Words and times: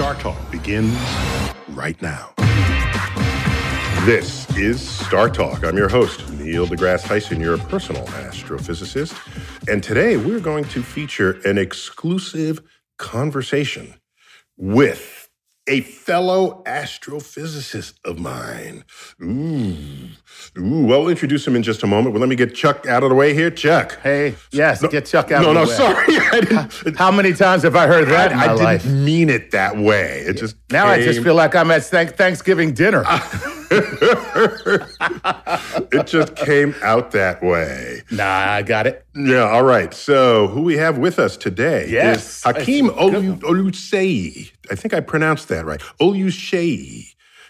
Star 0.00 0.14
Talk 0.14 0.50
begins 0.50 0.98
right 1.68 2.00
now. 2.00 2.32
This 4.06 4.48
is 4.56 4.80
Star 4.80 5.28
Talk. 5.28 5.62
I'm 5.62 5.76
your 5.76 5.90
host, 5.90 6.26
Neil 6.30 6.66
deGrasse 6.66 7.04
Tyson, 7.04 7.38
your 7.38 7.58
personal 7.58 8.06
astrophysicist. 8.06 9.14
And 9.68 9.82
today 9.82 10.16
we're 10.16 10.40
going 10.40 10.64
to 10.64 10.82
feature 10.82 11.32
an 11.44 11.58
exclusive 11.58 12.62
conversation 12.96 14.00
with 14.56 15.19
a 15.68 15.80
fellow 15.82 16.62
astrophysicist 16.66 17.94
of 18.04 18.18
mine. 18.18 18.84
Ooh. 19.22 19.76
Ooh, 20.58 20.86
well, 20.86 21.00
we'll 21.02 21.08
introduce 21.08 21.46
him 21.46 21.54
in 21.54 21.62
just 21.62 21.82
a 21.82 21.86
moment, 21.86 22.14
but 22.14 22.20
let 22.20 22.28
me 22.28 22.36
get 22.36 22.54
Chuck 22.54 22.86
out 22.86 23.02
of 23.02 23.10
the 23.10 23.14
way 23.14 23.34
here. 23.34 23.50
Chuck. 23.50 24.00
Hey, 24.02 24.34
yes, 24.50 24.82
No, 24.82 24.88
get 24.88 25.06
Chuck 25.06 25.30
out 25.30 25.42
No, 25.42 25.50
of 25.50 25.54
the 25.54 25.60
no, 25.60 25.66
sorry. 25.66 26.06
I 26.88 26.92
How 26.96 27.10
many 27.12 27.32
times 27.32 27.62
have 27.62 27.76
I 27.76 27.86
heard 27.86 28.08
that 28.08 28.32
in 28.32 28.38
my 28.38 28.46
I, 28.46 28.54
I 28.74 28.76
didn't 28.78 29.04
mean 29.04 29.28
it 29.30 29.50
that 29.52 29.76
way. 29.76 30.20
It 30.26 30.38
just 30.38 30.56
Now 30.70 30.86
I 30.86 31.02
just 31.02 31.22
feel 31.22 31.34
like 31.34 31.54
I'm 31.54 31.70
at 31.70 31.84
Thanksgiving 31.84 32.72
dinner. 32.72 33.04
it 35.92 36.06
just 36.06 36.36
came 36.36 36.74
out 36.82 37.10
that 37.12 37.42
way. 37.42 38.02
nah, 38.10 38.24
I 38.52 38.62
got 38.62 38.86
it. 38.86 39.04
Yeah, 39.14 39.48
all 39.48 39.62
right. 39.62 39.92
So, 39.94 40.48
who 40.48 40.62
we 40.62 40.76
have 40.76 40.98
with 40.98 41.18
us 41.18 41.36
today 41.36 41.86
Yes. 41.88 42.38
is 42.38 42.42
Hakeem 42.44 42.86
It's 42.90 42.96
a 42.98 43.10
good 43.10 43.40
Olu- 43.40 43.70
Olusei. 43.70 44.50
I 44.70 44.74
think 44.74 44.94
I 44.94 45.00
pronounced 45.00 45.48
that 45.48 45.64
right. 45.66 45.80
Olusei. 46.00 47.06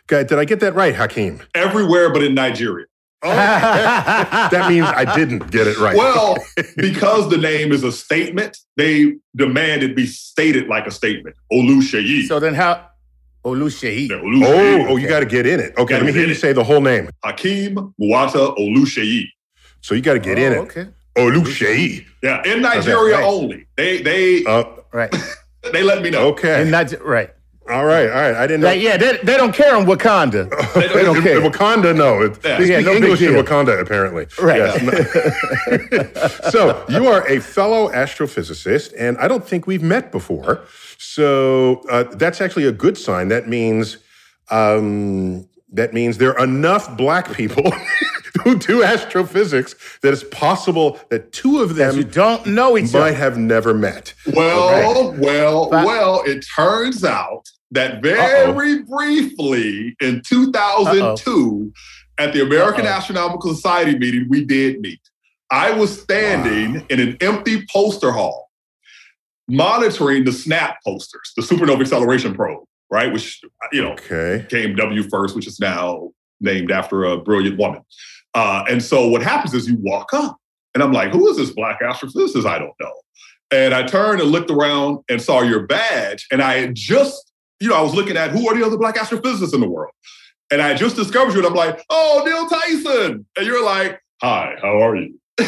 Guy, 0.06 0.24
Did 0.24 0.38
I 0.38 0.44
get 0.44 0.60
that 0.60 0.74
right, 0.74 0.94
Hakeem? 0.94 1.40
everywhere 1.54 2.12
but 2.12 2.22
in 2.22 2.34
Nigeria. 2.34 2.86
That 3.22 4.66
means 4.68 4.86
I 4.86 5.14
didn't 5.14 5.50
get 5.50 5.66
it 5.66 5.78
right. 5.78 5.96
Well, 5.96 6.36
because 6.76 7.28
the 7.28 7.36
name 7.36 7.70
is 7.70 7.84
a 7.84 7.92
statement, 7.92 8.56
they 8.76 9.14
demand 9.36 9.82
it 9.82 9.94
be 9.94 10.06
stated 10.06 10.68
like 10.68 10.86
a 10.86 10.90
statement. 10.90 11.36
Oluseyi. 11.52 12.26
so 12.26 12.40
then 12.40 12.54
how? 12.54 12.86
Oluseyi. 13.44 14.08
Yeah, 14.10 14.16
oh, 14.16 14.24
Oluseyi. 14.24 14.86
oh, 14.90 14.96
you 14.96 15.08
got 15.08 15.20
to 15.20 15.26
get 15.26 15.46
in 15.46 15.60
it. 15.60 15.72
Okay, 15.78 15.94
let 15.94 16.04
me 16.06 16.12
hear 16.12 16.26
you 16.26 16.32
it. 16.32 16.40
say 16.40 16.52
the 16.52 16.64
whole 16.64 16.80
name. 16.80 17.08
Hakeem 17.24 17.74
Muata 18.00 18.56
Oluseyi. 18.58 19.24
So 19.80 19.94
you 19.94 20.02
got 20.02 20.14
to 20.14 20.20
get 20.20 20.38
in 20.38 20.52
it. 20.52 20.58
Okay. 20.58 20.86
Olusei. 21.16 22.04
Yeah, 22.22 22.42
in 22.44 22.62
Nigeria 22.62 23.16
right. 23.16 23.24
only. 23.24 23.66
They 23.76 24.02
they 24.02 24.44
Uh, 24.44 24.64
Right. 24.92 25.14
they 25.72 25.82
let 25.82 26.02
me 26.02 26.10
know. 26.10 26.28
okay. 26.28 26.62
And 26.62 26.70
not, 26.70 26.92
right. 27.04 27.30
All 27.70 27.84
right, 27.86 28.08
all 28.10 28.20
right. 28.20 28.34
I 28.34 28.46
didn't 28.46 28.60
know. 28.62 28.66
Like, 28.68 28.80
yeah, 28.80 28.96
they, 28.96 29.18
they 29.22 29.36
don't 29.36 29.54
care 29.54 29.76
in 29.78 29.86
Wakanda. 29.86 30.48
they 30.92 31.02
don't 31.04 31.16
In- 31.18 31.22
care. 31.22 31.44
in 31.44 31.50
Wakanda, 31.50 31.96
no. 31.96 32.22
It, 32.22 32.38
Yeah. 32.44 32.58
They 32.58 32.70
Yeah, 32.72 32.80
no 32.80 32.94
big 32.94 33.04
English 33.04 33.22
in. 33.22 33.34
Wakanda, 33.34 33.80
apparently. 33.80 34.26
Right. 34.40 34.58
Yes. 34.58 36.50
so 36.52 36.84
you 36.88 37.06
are 37.08 37.26
a 37.28 37.40
fellow 37.40 37.88
astrophysicist, 37.90 38.92
and 38.98 39.16
I 39.18 39.28
don't 39.28 39.46
think 39.46 39.66
we've 39.66 39.82
met 39.82 40.10
before. 40.12 40.62
So 40.98 41.82
uh, 41.90 42.04
that's 42.14 42.40
actually 42.40 42.66
a 42.66 42.72
good 42.72 42.96
sign. 42.98 43.28
That 43.28 43.48
means 43.48 43.98
um, 44.50 45.48
that 45.72 45.92
means 45.94 46.18
there 46.18 46.36
are 46.38 46.44
enough 46.44 46.96
black 46.96 47.32
people 47.32 47.70
who 48.44 48.58
do 48.58 48.82
astrophysics 48.82 49.74
that 50.02 50.12
it's 50.12 50.24
possible 50.24 50.98
that 51.10 51.32
two 51.32 51.60
of 51.60 51.78
As 51.78 51.96
you 51.96 52.02
them 52.04 52.12
don't 52.12 52.46
know 52.46 52.76
each 52.76 52.92
might 52.92 53.00
other. 53.00 53.12
have 53.14 53.38
never 53.38 53.72
met. 53.74 54.12
Well, 54.34 55.12
well, 55.18 55.70
But- 55.70 55.86
well, 55.86 56.22
it 56.26 56.44
turns 56.56 57.04
out 57.04 57.48
that 57.72 58.02
very 58.02 58.82
briefly 58.82 59.94
in 60.00 60.22
2002 60.26 61.72
at 62.18 62.32
the 62.32 62.42
American 62.42 62.86
Uh-oh. 62.86 62.92
Astronomical 62.92 63.54
Society 63.54 63.98
meeting, 63.98 64.26
we 64.28 64.44
did 64.44 64.80
meet. 64.80 65.00
I 65.50 65.72
was 65.72 66.00
standing 66.00 66.84
in 66.90 67.00
an 67.00 67.16
empty 67.20 67.64
poster 67.72 68.12
hall 68.12 68.50
monitoring 69.48 70.24
the 70.24 70.32
SNAP 70.32 70.76
posters, 70.84 71.32
the 71.36 71.42
supernova 71.42 71.80
acceleration 71.80 72.34
probe, 72.34 72.64
right? 72.90 73.12
Which, 73.12 73.40
you 73.72 73.82
know, 73.82 73.92
Okay. 73.92 74.46
came 74.48 74.76
WFIRST, 74.76 75.34
which 75.34 75.46
is 75.46 75.58
now 75.58 76.10
named 76.40 76.70
after 76.70 77.04
a 77.04 77.16
brilliant 77.18 77.58
woman. 77.58 77.82
Uh, 78.34 78.64
and 78.68 78.82
so 78.82 79.08
what 79.08 79.22
happens 79.22 79.52
is 79.54 79.68
you 79.68 79.76
walk 79.80 80.14
up, 80.14 80.36
and 80.74 80.82
I'm 80.84 80.92
like, 80.92 81.10
who 81.12 81.28
is 81.28 81.36
this 81.36 81.50
black 81.50 81.80
astrophysicist? 81.80 82.46
I 82.46 82.58
don't 82.60 82.72
know. 82.80 82.92
And 83.50 83.74
I 83.74 83.82
turned 83.84 84.20
and 84.20 84.30
looked 84.30 84.50
around 84.52 85.00
and 85.08 85.20
saw 85.20 85.42
your 85.42 85.66
badge, 85.66 86.26
and 86.30 86.40
I 86.40 86.58
had 86.58 86.76
just, 86.76 87.29
you 87.60 87.68
know, 87.68 87.76
I 87.76 87.82
was 87.82 87.94
looking 87.94 88.16
at 88.16 88.30
who 88.30 88.48
are 88.48 88.56
the 88.56 88.64
other 88.64 88.76
black 88.78 88.96
astrophysicists 88.96 89.54
in 89.54 89.60
the 89.60 89.68
world. 89.68 89.92
And 90.50 90.60
I 90.60 90.74
just 90.74 90.96
discovered 90.96 91.32
you, 91.32 91.38
and 91.38 91.46
I'm 91.46 91.54
like, 91.54 91.80
oh, 91.90 92.22
Neil 92.26 92.48
Tyson. 92.48 93.24
And 93.36 93.46
you're 93.46 93.64
like, 93.64 94.00
hi, 94.20 94.56
how 94.60 94.82
are 94.82 94.96
you? 94.96 95.14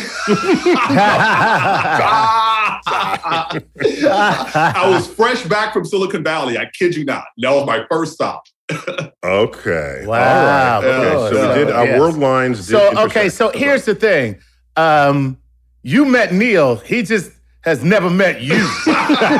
I 3.84 4.88
was 4.88 5.06
fresh 5.06 5.42
back 5.44 5.72
from 5.72 5.84
Silicon 5.84 6.22
Valley. 6.24 6.56
I 6.58 6.70
kid 6.78 6.94
you 6.96 7.04
not. 7.04 7.24
That 7.38 7.50
was 7.50 7.66
my 7.66 7.84
first 7.90 8.12
stop. 8.14 8.44
Okay. 9.24 10.02
Wow. 10.04 10.18
All 10.18 10.46
right. 10.46 10.78
Okay. 10.84 11.00
Good. 11.00 11.32
So 11.32 11.48
we 11.48 11.54
did 11.64 11.70
our 11.70 11.84
Yes. 11.86 12.00
world 12.00 12.16
lines. 12.18 12.58
Did 12.66 12.72
So 12.72 13.02
okay, 13.04 13.28
so 13.28 13.50
here's 13.50 13.84
the 13.84 13.94
thing. 13.94 14.40
Um, 14.74 15.38
you 15.84 16.04
met 16.04 16.32
Neil. 16.32 16.74
He 16.76 17.02
just 17.04 17.30
has 17.62 17.84
never 17.84 18.10
met 18.10 18.40
you. 18.40 18.54
That's 18.86 19.38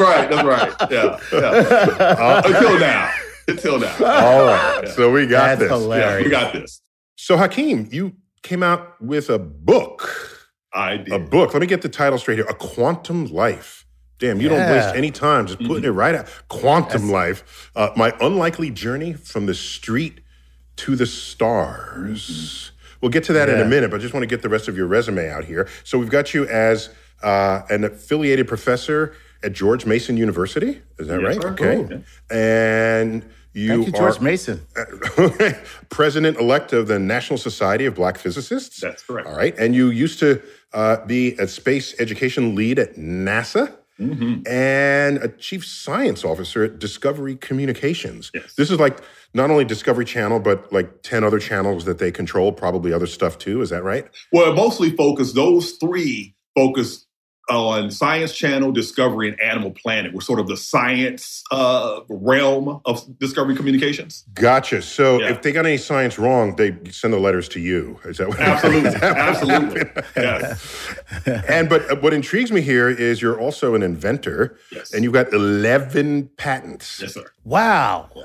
right. 0.00 0.30
That's 0.30 0.44
right. 0.44 0.72
Yeah. 0.90 1.18
yeah. 1.32 1.38
Uh, 1.38 2.42
until 2.44 2.78
now. 2.78 3.12
Until 3.48 3.78
now. 3.78 3.92
All 4.00 4.44
right. 4.44 4.80
Yeah. 4.84 4.90
So 4.92 5.10
we 5.10 5.26
got 5.26 5.46
That's 5.46 5.60
this. 5.60 5.70
hilarious. 5.70 6.18
Yeah, 6.18 6.24
we 6.24 6.30
got 6.30 6.52
this. 6.52 6.80
So 7.16 7.36
Hakeem, 7.36 7.88
you 7.90 8.14
came 8.42 8.62
out 8.62 9.00
with 9.02 9.28
a 9.30 9.38
book. 9.38 10.08
I 10.72 10.98
did. 10.98 11.12
A 11.12 11.18
book. 11.18 11.52
Let 11.52 11.60
me 11.60 11.66
get 11.66 11.82
the 11.82 11.88
title 11.88 12.18
straight 12.18 12.38
here. 12.38 12.46
A 12.48 12.54
Quantum 12.54 13.26
Life. 13.26 13.86
Damn, 14.18 14.40
you 14.40 14.48
don't 14.48 14.70
waste 14.70 14.94
any 14.94 15.10
time 15.10 15.46
just 15.46 15.58
putting 15.58 15.84
it 15.84 15.88
mm-hmm. 15.88 15.98
right 15.98 16.14
out. 16.14 16.28
Quantum 16.48 17.10
Life. 17.10 17.70
Uh, 17.74 17.90
my 17.96 18.12
unlikely 18.20 18.70
journey 18.70 19.12
from 19.12 19.46
the 19.46 19.54
street 19.54 20.20
to 20.76 20.96
the 20.96 21.06
stars. 21.06 22.26
Mm-hmm. 22.26 22.73
We'll 23.04 23.10
get 23.10 23.24
to 23.24 23.34
that 23.34 23.50
in 23.50 23.60
a 23.60 23.66
minute, 23.66 23.90
but 23.90 24.00
I 24.00 24.02
just 24.02 24.14
want 24.14 24.22
to 24.22 24.26
get 24.26 24.40
the 24.40 24.48
rest 24.48 24.66
of 24.66 24.78
your 24.78 24.86
resume 24.86 25.28
out 25.28 25.44
here. 25.44 25.68
So 25.84 25.98
we've 25.98 26.08
got 26.08 26.32
you 26.32 26.46
as 26.48 26.88
uh, 27.22 27.60
an 27.68 27.84
affiliated 27.84 28.48
professor 28.48 29.14
at 29.42 29.52
George 29.52 29.84
Mason 29.84 30.16
University. 30.16 30.80
Is 30.98 31.08
that 31.08 31.20
right? 31.20 31.38
sir. 31.42 31.50
Okay. 31.50 31.86
Cool. 31.86 32.02
And 32.30 33.22
you, 33.52 33.82
you, 33.82 33.92
George 33.92 34.16
are 34.16 34.20
Mason. 34.22 34.62
president 35.90 36.38
elect 36.38 36.72
of 36.72 36.86
the 36.88 36.98
National 36.98 37.36
Society 37.36 37.84
of 37.84 37.94
Black 37.94 38.16
Physicists. 38.16 38.80
That's 38.80 39.02
correct. 39.02 39.28
All 39.28 39.36
right. 39.36 39.54
And 39.58 39.74
you 39.74 39.90
used 39.90 40.18
to 40.20 40.40
uh, 40.72 41.04
be 41.04 41.34
a 41.34 41.46
space 41.46 41.94
education 42.00 42.54
lead 42.54 42.78
at 42.78 42.94
NASA 42.96 43.70
Mhm. 44.00 44.48
and 44.48 45.18
a 45.18 45.28
chief 45.28 45.64
science 45.64 46.24
officer 46.24 46.64
at 46.64 46.80
Discovery 46.80 47.36
Communications. 47.36 48.32
Yes. 48.34 48.54
This 48.54 48.72
is 48.72 48.80
like 48.80 48.98
not 49.34 49.50
only 49.50 49.64
Discovery 49.64 50.04
Channel, 50.04 50.40
but 50.40 50.72
like 50.72 51.02
10 51.02 51.24
other 51.24 51.38
channels 51.38 51.84
that 51.84 51.98
they 51.98 52.10
control, 52.12 52.52
probably 52.52 52.92
other 52.92 53.06
stuff 53.06 53.36
too. 53.36 53.60
Is 53.60 53.70
that 53.70 53.82
right? 53.82 54.06
Well, 54.32 54.52
it 54.52 54.54
mostly 54.56 54.90
focus, 54.90 55.32
those 55.32 55.72
three 55.72 56.34
focus 56.54 57.04
on 57.50 57.90
Science 57.90 58.34
Channel, 58.34 58.72
Discovery, 58.72 59.28
and 59.28 59.38
Animal 59.38 59.70
Planet. 59.72 60.14
We're 60.14 60.22
sort 60.22 60.40
of 60.40 60.46
the 60.46 60.56
science 60.56 61.42
uh, 61.50 62.00
realm 62.08 62.80
of 62.86 63.18
Discovery 63.18 63.54
Communications. 63.54 64.24
Gotcha. 64.32 64.80
So 64.80 65.20
Yeah. 65.20 65.32
if 65.32 65.42
they 65.42 65.52
got 65.52 65.66
any 65.66 65.76
science 65.76 66.18
wrong, 66.18 66.56
they 66.56 66.74
send 66.90 67.12
the 67.12 67.18
letters 67.18 67.46
to 67.50 67.60
you. 67.60 67.98
Is 68.06 68.16
that 68.16 68.28
what 68.28 68.40
Absolutely. 68.40 68.88
is 68.88 68.94
that 69.00 69.16
Absolutely. 69.18 69.82
Yes. 70.16 70.96
and 71.48 71.68
but 71.68 71.90
uh, 71.90 71.96
what 71.96 72.14
intrigues 72.14 72.50
me 72.50 72.62
here 72.62 72.88
is 72.88 73.20
you're 73.20 73.38
also 73.38 73.74
an 73.74 73.82
inventor, 73.82 74.56
Yes. 74.72 74.94
and 74.94 75.04
you've 75.04 75.12
got 75.12 75.30
11 75.34 76.30
patents. 76.38 77.00
Yes, 77.02 77.12
sir. 77.12 77.26
Wow. 77.44 78.08
E- 78.16 78.22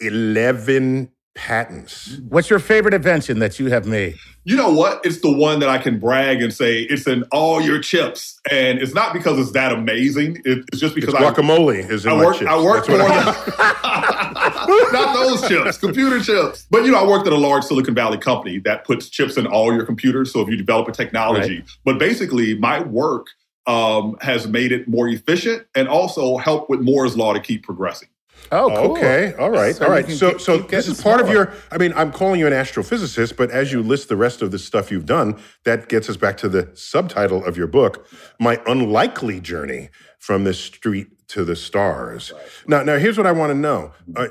11 0.00 1.10
patents. 1.34 2.18
What's 2.28 2.50
your 2.50 2.58
favorite 2.58 2.92
invention 2.92 3.38
that 3.38 3.58
you 3.58 3.70
have 3.70 3.86
made? 3.86 4.16
You 4.44 4.56
know 4.56 4.70
what? 4.72 5.00
It's 5.06 5.20
the 5.20 5.32
one 5.32 5.60
that 5.60 5.68
I 5.68 5.78
can 5.78 5.98
brag 5.98 6.42
and 6.42 6.52
say 6.52 6.82
it's 6.82 7.06
in 7.06 7.22
all 7.32 7.60
your 7.62 7.78
chips. 7.80 8.38
And 8.50 8.78
it's 8.80 8.92
not 8.92 9.12
because 9.14 9.38
it's 9.38 9.52
that 9.52 9.72
amazing. 9.72 10.42
It's 10.44 10.78
just 10.78 10.96
It's 10.96 11.06
because 11.06 11.14
I, 11.14 11.22
guacamole 11.32 11.88
is 11.88 12.04
in 12.04 12.12
I 12.12 12.16
my 12.16 12.24
work. 12.24 12.36
chips. 12.36 12.50
I 12.50 12.62
work 12.62 12.86
That's 12.86 12.86
for 12.86 12.92
what 12.98 13.10
I- 13.10 14.66
the, 14.66 14.88
not 14.92 15.14
those 15.14 15.48
chips, 15.48 15.78
computer 15.78 16.20
chips. 16.20 16.66
But 16.70 16.84
you 16.84 16.90
know, 16.90 16.98
I 17.02 17.06
worked 17.06 17.26
at 17.26 17.32
a 17.32 17.36
large 17.38 17.64
Silicon 17.64 17.94
Valley 17.94 18.18
company 18.18 18.58
that 18.60 18.84
puts 18.84 19.08
chips 19.08 19.36
in 19.36 19.46
all 19.46 19.72
your 19.72 19.86
computers. 19.86 20.32
So 20.32 20.40
if 20.40 20.48
you 20.48 20.56
develop 20.56 20.88
a 20.88 20.92
technology, 20.92 21.64
but 21.84 21.98
basically, 21.98 22.58
my 22.58 22.80
work 22.82 23.28
um, 23.66 24.16
has 24.20 24.46
made 24.48 24.72
it 24.72 24.88
more 24.88 25.08
efficient 25.08 25.66
and 25.74 25.88
also 25.88 26.36
helped 26.36 26.68
with 26.68 26.80
Moore's 26.80 27.16
law 27.16 27.32
to 27.32 27.40
keep 27.40 27.62
progressing. 27.62 28.08
Oh, 28.50 28.68
cool. 28.76 28.96
Okay, 28.96 29.34
all 29.34 29.50
right, 29.50 29.74
So 29.76 29.84
all 29.84 29.90
you 29.90 29.96
right. 29.96 30.06
can 30.06 30.14
So, 30.16 30.30
keep- 30.32 30.40
so 30.40 30.58
keep 30.60 30.68
this 30.70 30.88
is 30.88 31.00
part 31.00 31.20
of 31.20 31.28
your. 31.30 31.52
I 31.70 31.78
mean, 31.78 31.92
I'm 31.94 32.12
calling 32.12 32.40
you 32.40 32.46
an 32.46 32.52
astrophysicist, 32.52 33.36
but 33.36 33.50
as 33.50 33.72
you 33.72 33.82
list 33.82 34.08
the 34.08 34.16
rest 34.16 34.42
of 34.42 34.50
the 34.50 34.58
stuff 34.58 34.90
you've 34.90 35.06
done, 35.06 35.40
that 35.64 35.88
gets 35.88 36.08
us 36.10 36.16
back 36.16 36.36
to 36.38 36.48
the 36.48 36.70
subtitle 36.74 37.44
of 37.44 37.56
your 37.56 37.66
book, 37.66 38.06
"My 38.40 38.60
Unlikely 38.66 39.40
Journey 39.40 39.90
from 40.18 40.44
the 40.44 40.54
Street 40.54 41.08
to 41.28 41.44
the 41.44 41.56
Stars." 41.56 42.32
Now, 42.66 42.82
now 42.82 42.98
here's 42.98 43.16
what 43.16 43.26
I 43.26 43.32
want 43.32 43.50
to 43.52 43.58
know: 43.58 43.92
uh, 44.16 44.28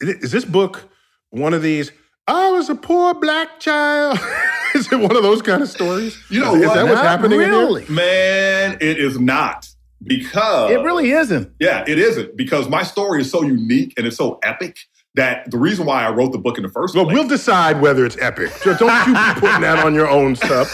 Is 0.00 0.32
this 0.32 0.44
book 0.44 0.88
one 1.30 1.52
of 1.54 1.62
these? 1.62 1.92
I 2.28 2.50
was 2.52 2.68
a 2.70 2.74
poor 2.76 3.14
black 3.14 3.58
child. 3.60 4.18
is 4.74 4.92
it 4.92 4.96
one 5.00 5.16
of 5.16 5.22
those 5.24 5.42
kind 5.42 5.62
of 5.62 5.68
stories? 5.68 6.16
You 6.30 6.40
know 6.40 6.54
is, 6.54 6.62
is 6.62 6.68
what? 6.68 6.74
that 6.74 6.82
what's 6.84 6.94
Not 6.96 7.04
happening 7.04 7.40
in 7.40 7.50
here? 7.50 7.58
really. 7.58 7.84
Man, 7.88 8.78
it 8.80 8.98
is 8.98 9.18
not 9.18 9.68
because 10.02 10.70
It 10.70 10.80
really 10.80 11.10
isn't. 11.10 11.52
Yeah, 11.58 11.84
it 11.86 11.98
isn't 11.98 12.36
because 12.36 12.68
my 12.68 12.82
story 12.82 13.20
is 13.22 13.30
so 13.30 13.42
unique 13.42 13.94
and 13.96 14.06
it's 14.06 14.16
so 14.16 14.38
epic 14.42 14.78
that 15.20 15.50
the 15.50 15.58
reason 15.58 15.86
why 15.86 16.04
I 16.04 16.10
wrote 16.10 16.32
the 16.32 16.38
book 16.38 16.56
in 16.56 16.62
the 16.62 16.68
first 16.68 16.94
Well, 16.94 17.04
place. 17.04 17.14
we'll 17.14 17.28
decide 17.28 17.80
whether 17.80 18.04
it's 18.04 18.16
epic. 18.20 18.50
So 18.62 18.74
don't 18.76 19.06
you 19.06 19.14
be 19.14 19.20
putting 19.40 19.60
that 19.62 19.84
on 19.84 19.94
your 19.94 20.08
own 20.08 20.34
stuff. 20.36 20.68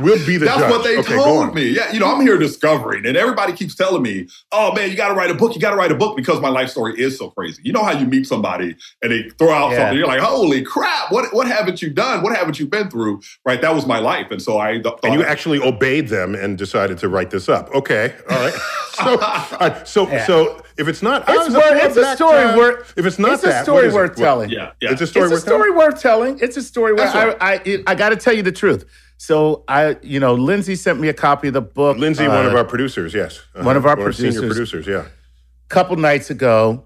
We'll 0.00 0.18
be 0.26 0.36
the 0.38 0.46
That's 0.46 0.58
judge. 0.58 0.70
what 0.72 0.82
they 0.82 0.98
okay, 0.98 1.14
told 1.14 1.54
me. 1.54 1.68
Yeah, 1.68 1.92
you 1.92 2.00
know, 2.00 2.12
I'm 2.12 2.20
here 2.20 2.36
discovering, 2.36 3.06
and 3.06 3.16
everybody 3.16 3.52
keeps 3.52 3.76
telling 3.76 4.02
me, 4.02 4.26
"Oh 4.50 4.74
man, 4.74 4.90
you 4.90 4.96
got 4.96 5.08
to 5.08 5.14
write 5.14 5.30
a 5.30 5.34
book. 5.34 5.54
You 5.54 5.60
got 5.60 5.70
to 5.70 5.76
write 5.76 5.92
a 5.92 5.94
book 5.94 6.16
because 6.16 6.40
my 6.40 6.48
life 6.48 6.68
story 6.70 7.00
is 7.00 7.16
so 7.16 7.30
crazy." 7.30 7.62
You 7.64 7.72
know 7.72 7.84
how 7.84 7.92
you 7.92 8.04
meet 8.04 8.26
somebody 8.26 8.74
and 9.02 9.12
they 9.12 9.28
throw 9.38 9.52
out 9.52 9.70
Yeah. 9.70 9.76
something, 9.78 9.98
you're 9.98 10.08
like, 10.08 10.20
"Holy 10.20 10.62
crap! 10.62 11.12
What 11.12 11.32
what 11.32 11.46
haven't 11.46 11.80
you 11.80 11.90
done? 11.90 12.22
What 12.24 12.34
haven't 12.36 12.58
you 12.58 12.66
been 12.66 12.90
through?" 12.90 13.20
Right? 13.46 13.60
That 13.60 13.72
was 13.72 13.86
my 13.86 14.00
life, 14.00 14.32
and 14.32 14.42
so 14.42 14.58
I 14.58 14.72
th- 14.72 14.82
thought, 14.82 15.04
And 15.04 15.14
you 15.14 15.22
actually 15.22 15.60
obeyed 15.60 16.08
them 16.08 16.34
and 16.34 16.58
decided 16.58 16.98
to 16.98 17.08
write 17.08 17.30
this 17.30 17.48
up. 17.48 17.72
Okay, 17.72 18.14
all 18.28 18.36
right. 18.36 18.54
So, 18.94 19.18
all 19.20 19.58
right, 19.60 19.88
so, 19.88 20.08
Yeah. 20.08 20.24
so 20.24 20.62
if 20.76 20.88
it's 20.88 21.02
not, 21.02 21.28
I 21.28 21.34
It's 21.34 21.44
was 21.46 21.54
worth- 21.54 21.82
it's 21.84 21.96
a 21.96 22.16
story 22.16 22.42
child, 22.42 22.56
worth- 22.58 22.94
If 22.96 23.06
it's 23.06 23.18
not 23.18 23.34
it's 23.34 23.44
a 23.44 23.46
that, 23.48 23.62
story 23.64 23.76
what 23.76 23.84
is 23.86 23.92
it? 23.94 23.96
worth 23.96 24.10
What- 24.18 24.24
telling. 24.24 24.50
yeah, 24.50 24.70
yeah. 24.80 24.90
It's 24.92 25.00
a 25.00 25.06
story 25.06 25.24
it's 25.26 25.32
a 25.32 25.34
worth 25.34 25.44
telling? 25.44 25.76
worth 25.76 26.00
telling. 26.02 26.38
It's 26.40 26.56
a 26.56 26.62
story 26.62 26.92
worth. 26.92 27.12
That's 27.12 27.14
right. 27.14 27.36
I, 27.40 27.52
I, 27.64 27.92
I 27.92 27.94
got 27.94 28.08
to 28.10 28.16
tell 28.16 28.34
you 28.34 28.42
the 28.42 28.52
truth. 28.52 28.84
So 29.16 29.64
I, 29.68 29.96
you 30.02 30.18
know, 30.20 30.34
Lindsay 30.34 30.74
sent 30.74 31.00
me 31.00 31.08
a 31.08 31.14
copy 31.14 31.48
of 31.48 31.54
the 31.54 31.60
book. 31.62 31.96
Lindsay, 31.98 32.26
uh, 32.26 32.34
one 32.34 32.46
of 32.46 32.54
our 32.54 32.64
producers, 32.64 33.14
yes, 33.14 33.38
Uh-huh. 33.54 33.64
one 33.64 33.76
of 33.76 33.86
our 33.86 33.96
senior 34.12 34.32
producers. 34.40 34.40
producers, 34.56 34.86
yeah. 34.86 35.04
A 35.04 35.68
couple 35.68 35.96
nights 35.96 36.30
ago, 36.30 36.84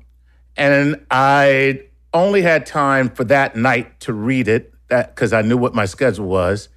and 0.56 1.00
I 1.11 1.82
only 2.12 2.43
had 2.43 2.67
time 2.67 3.08
for 3.08 3.25
that 3.25 3.56
night 3.56 4.00
to 4.00 4.12
read 4.12 4.46
it 4.49 4.73
that 4.88 5.14
because 5.14 5.32
I 5.32 5.43
knew 5.43 5.56
what 5.56 5.75
my 5.75 5.85
schedule 5.87 6.26
was, 6.26 6.69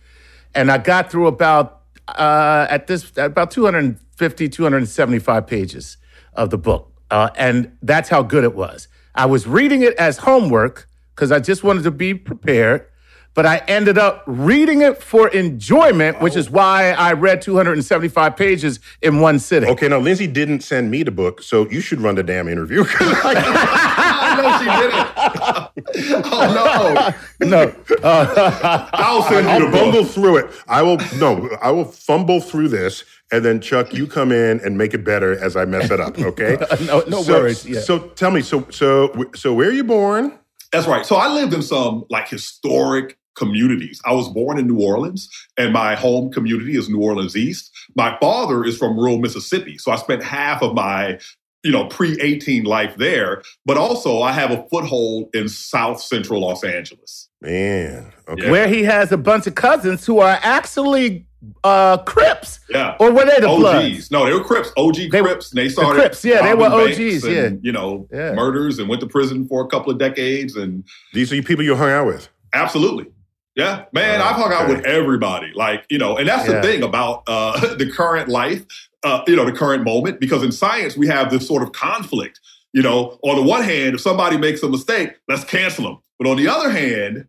and 0.56 0.72
I 0.72 0.78
got 0.78 1.12
through 1.12 1.28
about 1.28 1.80
uh, 2.08 2.68
at 2.70 2.88
this 2.88 3.12
about 3.18 3.52
250, 3.52 4.50
275 4.50 5.48
pages 5.48 5.98
of 6.34 6.50
the 6.50 6.58
book, 6.58 6.91
uh, 7.12 7.30
and 7.36 7.78
that's 7.82 8.10
how 8.10 8.24
good 8.24 8.44
it 8.44 8.56
was. 8.56 8.88
I 9.14 9.26
was 9.26 9.46
reading 9.46 9.84
it 9.84 9.94
as 9.96 10.18
homework 10.18 10.88
because 11.14 11.32
I 11.32 11.40
just 11.40 11.64
wanted 11.64 11.84
to 11.84 11.92
be 11.92 12.14
prepared. 12.14 12.88
But 13.34 13.46
I 13.46 13.58
ended 13.68 13.98
up 13.98 14.24
reading 14.28 14.82
it 14.82 15.02
for 15.02 15.30
enjoyment, 15.30 16.20
which 16.20 16.36
is 16.36 16.50
why 16.50 16.92
I 16.92 17.14
read 17.14 17.42
275 17.42 18.36
pages 18.36 18.80
in 19.02 19.20
one 19.22 19.40
sitting. 19.40 19.70
Okay, 19.70 19.88
now 19.88 20.00
Lindsay 20.00 20.28
didn't 20.28 20.62
send 20.62 20.92
me 20.92 21.04
the 21.04 21.12
book, 21.12 21.42
so 21.42 21.70
you 21.70 21.80
should 21.80 22.02
run 22.02 22.16
the 22.16 22.24
damn 22.24 22.50
interview. 22.50 22.84
I 23.00 24.36
know 24.38 24.58
she 24.60 24.66
did 24.66 24.92
it. 24.94 26.26
oh 26.26 27.16
no! 27.40 27.48
No, 27.48 27.76
I'll 28.04 29.24
send 29.24 29.46
you 29.46 29.52
I'll 29.52 29.60
the 29.62 29.66
book. 29.66 29.94
bumble 29.94 30.06
through 30.06 30.38
it. 30.38 30.52
I 30.68 30.82
will 30.82 30.98
no, 31.18 31.50
I 31.62 31.72
will 31.72 31.86
fumble 31.86 32.42
through 32.42 32.68
this, 32.68 33.06
and 33.32 33.46
then 33.46 33.62
Chuck, 33.62 33.94
you 33.94 34.08
come 34.08 34.32
in 34.32 34.60
and 34.60 34.78
make 34.78 34.94
it 34.94 35.06
better 35.06 35.38
as 35.42 35.56
I 35.56 35.64
mess 35.66 35.90
it 35.90 36.00
up. 36.02 36.20
Okay? 36.20 36.58
no, 36.86 37.04
no 37.08 37.22
so, 37.24 37.34
worries. 37.34 37.66
Yeah. 37.66 37.80
So 37.80 38.00
tell 38.10 38.32
me, 38.32 38.42
so 38.42 38.68
so 38.72 39.30
so 39.36 39.54
where 39.54 39.70
are 39.70 39.74
you 39.74 39.86
born? 39.86 40.38
That's 40.72 40.88
right. 40.88 41.06
So 41.06 41.16
I 41.16 41.28
lived 41.28 41.54
in 41.54 41.62
some 41.62 42.06
like 42.10 42.30
historic 42.30 43.18
communities. 43.36 44.02
I 44.06 44.14
was 44.14 44.30
born 44.30 44.58
in 44.60 44.68
New 44.68 44.80
Orleans, 44.82 45.30
and 45.58 45.74
my 45.74 45.96
home 45.96 46.32
community 46.32 46.76
is 46.78 46.90
New 46.90 47.02
Orleans 47.02 47.36
East. 47.36 47.72
My 47.96 48.18
father 48.20 48.64
is 48.64 48.78
from 48.78 48.98
rural 48.98 49.18
Mississippi, 49.20 49.78
so 49.78 49.92
I 49.92 49.96
spent 49.96 50.24
half 50.24 50.62
of 50.62 50.74
my 50.74 51.20
you 51.64 51.72
know 51.72 51.86
pre 51.86 52.20
18 52.22 52.64
life 52.64 52.96
there. 52.98 53.42
But 53.66 53.78
also, 53.78 54.22
I 54.22 54.32
have 54.32 54.52
a 54.52 54.66
foothold 54.70 55.30
in 55.34 55.48
South 55.50 56.02
Central 56.02 56.42
Los 56.42 56.64
Angeles. 56.64 57.30
Man, 57.42 58.12
okay. 58.28 58.46
Yeah. 58.46 58.52
Where 58.52 58.68
he 58.68 58.84
has 58.84 59.12
a 59.12 59.18
bunch 59.18 59.48
of 59.48 59.56
cousins 59.56 60.06
who 60.06 60.20
are 60.20 60.40
actually 60.42 61.26
uh, 61.64 61.98
Crips, 62.04 62.60
Yeah. 62.70 62.96
or 63.00 63.12
were 63.12 63.26
they 63.26 63.40
the 63.40 63.48
Bloods? 63.48 63.96
OGs. 63.98 64.12
No, 64.12 64.26
they 64.26 64.34
were 64.34 64.44
Crips. 64.44 64.72
OG 64.78 64.96
They 65.12 65.22
Crips. 65.22 65.50
And 65.52 65.58
they 65.58 65.70
started. 65.70 66.00
Crips, 66.00 66.24
yeah, 66.24 66.44
they 66.44 66.54
were 66.54 66.66
OGs, 66.68 66.98
banks 66.98 67.26
yeah. 67.26 67.50
You 67.64 67.72
know, 67.72 68.08
Yeah. 68.14 68.34
murders 68.34 68.78
and 68.78 68.88
went 68.88 69.02
to 69.02 69.08
prison 69.08 69.48
for 69.48 69.64
a 69.64 69.68
couple 69.68 69.92
of 69.92 69.98
decades. 69.98 70.56
And 70.56 70.84
These 71.14 71.32
are 71.32 71.36
you 71.36 71.42
people 71.42 71.64
you 71.66 71.76
hung 71.76 71.90
out 71.90 72.06
with. 72.06 72.30
Absolutely. 72.54 73.08
Yeah, 73.56 73.86
man, 73.92 74.22
Oh, 74.22 74.24
I've 74.24 74.36
hung 74.38 74.54
out 74.54 74.64
okay. 74.64 74.76
with 74.76 74.86
everybody. 74.86 75.52
Like, 75.54 75.86
you 75.90 75.98
know, 75.98 76.18
and 76.18 76.28
that's 76.28 76.48
Yeah. 76.48 76.56
the 76.56 76.62
thing 76.62 76.84
about 76.84 77.24
uh, 77.28 77.60
the 77.76 77.90
current 77.92 78.30
life, 78.30 78.66
uh, 79.04 79.22
you 79.28 79.36
know, 79.36 79.46
the 79.46 79.52
current 79.52 79.84
moment, 79.84 80.20
because 80.20 80.44
in 80.44 80.52
science, 80.52 80.96
we 80.96 81.08
have 81.08 81.30
this 81.32 81.48
sort 81.48 81.62
of 81.64 81.72
conflict. 81.74 82.40
You 82.74 82.82
know, 82.82 83.20
on 83.24 83.36
the 83.36 83.42
one 83.44 83.64
hand, 83.64 83.96
if 83.96 84.02
somebody 84.02 84.38
makes 84.38 84.64
a 84.64 84.70
mistake, 84.70 85.16
let's 85.28 85.44
cancel 85.44 85.84
them. 85.84 85.98
But 86.18 86.30
on 86.30 86.38
the 86.38 86.48
other 86.48 86.70
hand, 86.70 87.28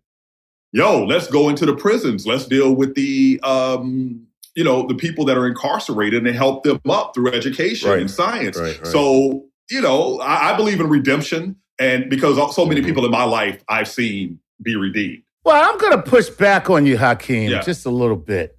yo, 0.72 1.04
let's 1.04 1.26
go 1.26 1.48
into 1.48 1.66
the 1.66 1.74
prisons. 1.74 2.24
Let's 2.26 2.44
deal 2.46 2.72
with 2.74 2.94
the, 2.94 3.40
um, 3.42 4.24
you 4.54 4.62
know, 4.62 4.86
the 4.86 4.94
people 4.94 5.24
that 5.24 5.36
are 5.36 5.46
incarcerated 5.48 6.24
and 6.24 6.36
help 6.36 6.62
them 6.62 6.80
up 6.88 7.14
through 7.14 7.32
education 7.32 7.90
Right. 7.90 8.00
and 8.00 8.08
science. 8.10 8.56
Right, 8.56 8.76
right. 8.78 8.86
So, 8.86 9.46
you 9.70 9.80
know, 9.80 10.20
I, 10.20 10.52
I 10.52 10.56
believe 10.56 10.78
in 10.80 10.88
redemption. 10.88 11.56
And 11.80 12.08
because 12.08 12.36
so 12.54 12.64
many 12.64 12.80
Mhm. 12.80 12.84
people 12.84 13.04
in 13.04 13.10
my 13.10 13.24
life 13.24 13.64
I've 13.68 13.88
seen 13.88 14.38
be 14.62 14.76
redeemed. 14.76 15.22
Well, 15.44 15.70
I'm 15.70 15.78
going 15.78 15.96
to 15.96 16.02
push 16.02 16.28
back 16.30 16.70
on 16.70 16.86
you, 16.86 16.96
Hakeem, 16.98 17.50
Yeah. 17.50 17.60
just 17.62 17.84
a 17.86 17.90
little 17.90 18.16
bit. 18.16 18.56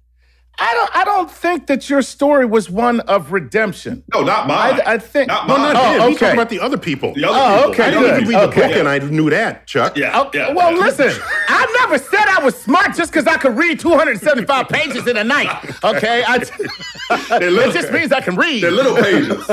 I 0.56 0.72
don't. 0.72 0.96
I 0.96 1.02
don't 1.04 1.28
think 1.28 1.66
that 1.66 1.90
your 1.90 2.00
story 2.00 2.46
was 2.46 2.70
one 2.70 3.00
of 3.00 3.32
redemption. 3.32 4.04
No, 4.14 4.22
not 4.22 4.46
mine. 4.46 4.80
I, 4.86 4.92
I 4.92 4.98
think. 4.98 5.26
Not 5.26 5.48
No, 5.48 5.56
mine. 5.58 5.72
not 5.72 5.76
Oh, 5.76 5.88
him. 5.88 5.92
He's 5.94 6.02
okay. 6.16 6.26
talking 6.26 6.38
about 6.38 6.48
the 6.48 6.60
other 6.60 6.78
people. 6.78 7.12
the 7.12 7.24
other 7.28 7.36
Oh, 7.36 7.56
people. 7.56 7.70
okay, 7.72 7.82
I 7.82 7.86
the 7.86 7.90
didn't 7.96 8.04
other 8.04 8.14
even 8.20 8.24
people. 8.28 8.40
read 8.40 8.50
the 8.50 8.52
Okay. 8.60 8.68
book, 8.68 8.76
and 8.78 8.88
I 8.88 8.98
knew 9.00 9.30
that, 9.30 9.66
Chuck. 9.66 9.96
Yeah. 9.96 10.20
Okay, 10.20 10.38
yeah. 10.38 10.52
well, 10.52 10.72
listen, 10.72 11.10
I 11.48 11.76
never 11.80 11.98
said 11.98 12.24
I 12.28 12.44
was 12.44 12.54
smart 12.56 12.94
just 12.94 13.12
because 13.12 13.26
I 13.26 13.36
could 13.36 13.56
read 13.56 13.80
275 13.80 14.68
pages 14.68 15.08
in 15.08 15.16
a 15.16 15.24
night. 15.24 15.48
Okay, 15.82 16.22
I, 16.24 16.36
little, 17.40 17.58
it 17.58 17.72
just 17.74 17.90
means 17.90 18.12
I 18.12 18.20
can 18.20 18.36
read. 18.36 18.62
they're 18.62 18.70
little 18.70 18.94
pages. 18.94 19.44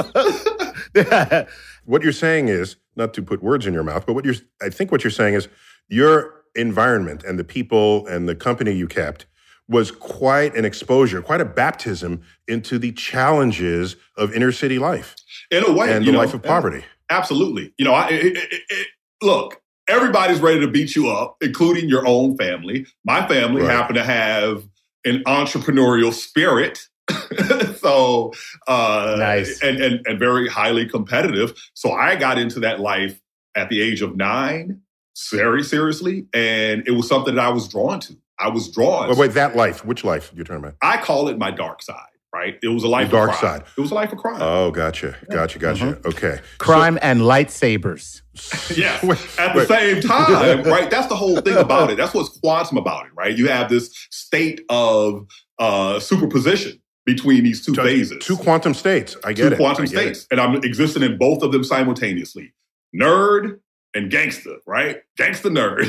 What 1.85 2.03
you're 2.03 2.11
saying 2.13 2.49
is 2.49 2.75
not 2.95 3.15
to 3.15 3.23
put 3.23 3.41
words 3.41 3.65
in 3.65 3.73
your 3.73 3.83
mouth, 3.83 4.05
but 4.05 4.13
what 4.13 4.23
you're 4.23 4.35
I 4.61 4.69
think 4.69 4.91
what 4.91 5.03
you're 5.03 5.09
saying 5.09 5.33
is 5.33 5.47
your 5.89 6.40
environment 6.55 7.23
and 7.23 7.37
the 7.39 7.43
people 7.43 8.05
and 8.07 8.27
the 8.27 8.35
company 8.35 8.71
you 8.71 8.87
kept 8.87 9.25
was 9.67 9.89
quite 9.91 10.55
an 10.55 10.65
exposure, 10.65 11.21
quite 11.21 11.39
a 11.41 11.45
baptism 11.45 12.21
into 12.47 12.77
the 12.77 12.91
challenges 12.91 13.95
of 14.17 14.33
inner 14.33 14.51
city 14.51 14.77
life 14.79 15.15
In 15.49 15.63
a 15.63 15.71
way. 15.71 15.93
and 15.93 16.05
the 16.05 16.11
know, 16.11 16.17
life 16.19 16.33
of 16.33 16.43
poverty. 16.43 16.83
Absolutely. 17.09 17.73
You 17.77 17.85
know, 17.85 17.93
I, 17.93 18.09
it, 18.09 18.37
it, 18.37 18.61
it, 18.69 18.87
look, 19.21 19.61
everybody's 19.87 20.39
ready 20.39 20.59
to 20.59 20.67
beat 20.67 20.95
you 20.95 21.09
up, 21.09 21.37
including 21.41 21.87
your 21.87 22.05
own 22.05 22.35
family. 22.37 22.85
My 23.05 23.25
family 23.27 23.61
Right. 23.61 23.71
happened 23.71 23.95
to 23.97 24.03
have 24.03 24.63
an 25.05 25.23
entrepreneurial 25.25 26.11
spirit. 26.13 26.87
so 27.77 28.31
uh 28.67 29.15
Nice. 29.17 29.61
and, 29.61 29.81
and 29.81 30.05
and 30.05 30.19
very 30.19 30.47
highly 30.47 30.87
competitive. 30.87 31.53
So 31.73 31.91
I 31.91 32.15
got 32.15 32.37
into 32.37 32.59
that 32.61 32.79
life 32.79 33.19
at 33.55 33.69
the 33.69 33.81
age 33.81 34.01
of 34.01 34.15
nine. 34.15 34.81
Very 35.29 35.63
seriously, 35.63 36.25
and 36.33 36.83
it 36.87 36.91
was 36.91 37.07
something 37.07 37.35
that 37.35 37.45
I 37.45 37.49
was 37.49 37.67
drawn 37.67 37.99
to. 38.01 38.17
I 38.39 38.49
was 38.49 38.69
drawn. 38.71 39.09
Wait, 39.09 39.17
wait, 39.17 39.31
that 39.33 39.55
life. 39.55 39.85
Which 39.85 40.03
life 40.03 40.31
you're 40.33 40.45
talking 40.45 40.63
about? 40.63 40.75
I 40.81 40.97
call 40.97 41.27
it 41.27 41.37
my 41.37 41.51
dark 41.51 41.81
side. 41.83 41.97
Right? 42.33 42.57
It 42.63 42.69
was 42.69 42.85
a 42.85 42.87
life 42.87 43.09
The 43.09 43.17
dark 43.17 43.31
of 43.31 43.35
crime. 43.35 43.59
side. 43.59 43.67
It 43.77 43.81
was 43.81 43.91
a 43.91 43.93
life 43.93 44.13
of 44.13 44.17
crime. 44.17 44.37
Oh, 44.41 44.71
gotcha, 44.71 45.17
gotcha, 45.29 45.59
gotcha. 45.59 45.83
Mm-hmm. 45.83 46.07
Okay. 46.07 46.39
Crime 46.59 46.97
and 47.01 47.19
lightsabers. 47.21 48.21
Yes. 48.77 49.03
Wait, 49.03 49.19
At 49.37 49.51
the 49.53 49.59
wait. 49.59 49.67
same 49.67 50.01
time, 50.07 50.63
right? 50.63 50.89
That's 50.89 51.07
the 51.07 51.15
whole 51.17 51.41
thing 51.41 51.57
about 51.57 51.91
it. 51.91 51.97
That's 51.97 52.13
what's 52.13 52.29
quantum 52.39 52.77
about 52.77 53.07
it, 53.07 53.11
right? 53.17 53.37
You 53.37 53.49
have 53.49 53.69
this 53.69 53.91
state 54.11 54.61
of 54.69 55.27
uh, 55.59 55.99
superposition 55.99 56.81
between 57.05 57.43
these 57.43 57.65
two 57.65 57.73
phases. 57.73 58.23
Two 58.25 58.37
quantum 58.37 58.73
states. 58.75 59.17
I 59.25 59.33
get 59.33 59.49
two 59.49 59.53
it. 59.55 59.57
quantum 59.57 59.81
I 59.81 59.85
it. 59.85 59.89
states. 59.89 60.27
And 60.31 60.39
I'm 60.39 60.55
existing 60.63 61.03
in 61.03 61.17
both 61.17 61.43
of 61.43 61.51
them 61.51 61.65
simultaneously. 61.65 62.53
Nerd 62.95 63.59
and 63.93 64.09
gangster, 64.11 64.57
right? 64.65 64.97
Gangster 65.17 65.49
nerd. 65.49 65.87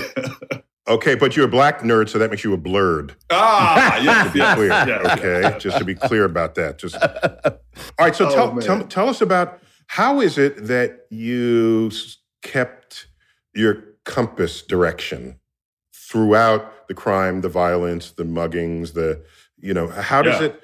Okay, 0.88 1.14
but 1.14 1.37
you're 1.37 1.44
a 1.44 1.49
black 1.49 1.82
nerd, 1.82 2.09
so 2.09 2.18
that 2.18 2.28
makes 2.28 2.42
you 2.42 2.52
a 2.54 2.59
blerd. 2.59 3.12
ah, 3.30 3.97
yes, 4.02 4.35
yes, 4.35 4.54
Clear. 4.56 4.68
yes, 4.68 5.16
okay, 5.16 5.40
yes. 5.42 5.62
just 5.62 5.78
to 5.78 5.85
be 5.85 5.94
clear 5.94 6.25
about 6.25 6.56
that. 6.56 6.78
Just 6.78 6.97
all 6.97 7.52
right. 8.00 8.16
So 8.16 8.26
Oh, 8.28 8.35
tell, 8.35 8.56
tell 8.61 8.82
tell 8.88 9.09
us 9.09 9.21
about 9.21 9.61
how 9.87 10.21
is 10.21 10.38
it 10.38 10.66
that 10.66 11.06
you 11.09 11.92
kept 12.42 13.06
your 13.54 13.76
compass 14.04 14.61
direction 14.61 15.38
throughout 15.94 16.88
the 16.88 16.94
crime, 16.94 17.42
the 17.42 17.49
violence, 17.49 18.11
the 18.11 18.25
muggings, 18.25 18.94
the 18.94 19.23
you 19.59 19.73
know 19.75 19.87
how 19.87 20.21
does 20.23 20.40
Yeah, 20.40 20.47
it? 20.49 20.62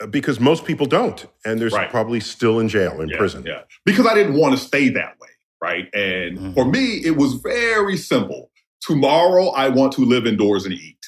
yeah. 0.00 0.06
Because 0.06 0.40
most 0.40 0.64
people 0.64 0.86
don't, 0.86 1.26
and 1.44 1.60
there's 1.60 1.72
Right. 1.74 1.88
probably 1.90 2.18
still 2.18 2.58
in 2.58 2.68
jail 2.68 3.00
in 3.00 3.08
Yeah, 3.08 3.18
prison. 3.18 3.44
Yeah. 3.46 3.62
Because 3.84 4.06
I 4.06 4.14
didn't 4.14 4.34
want 4.34 4.58
to 4.58 4.62
stay 4.64 4.88
that 4.88 5.14
way, 5.20 5.28
right? 5.62 5.88
And 5.94 6.38
Mhm. 6.38 6.54
for 6.54 6.64
me, 6.64 7.02
it 7.04 7.16
was 7.16 7.34
very 7.34 7.96
simple. 7.96 8.50
Tomorrow, 8.80 9.48
I 9.50 9.68
want 9.68 9.92
to 9.94 10.02
live 10.04 10.26
indoors 10.26 10.64
and 10.64 10.74
eat, 10.74 11.04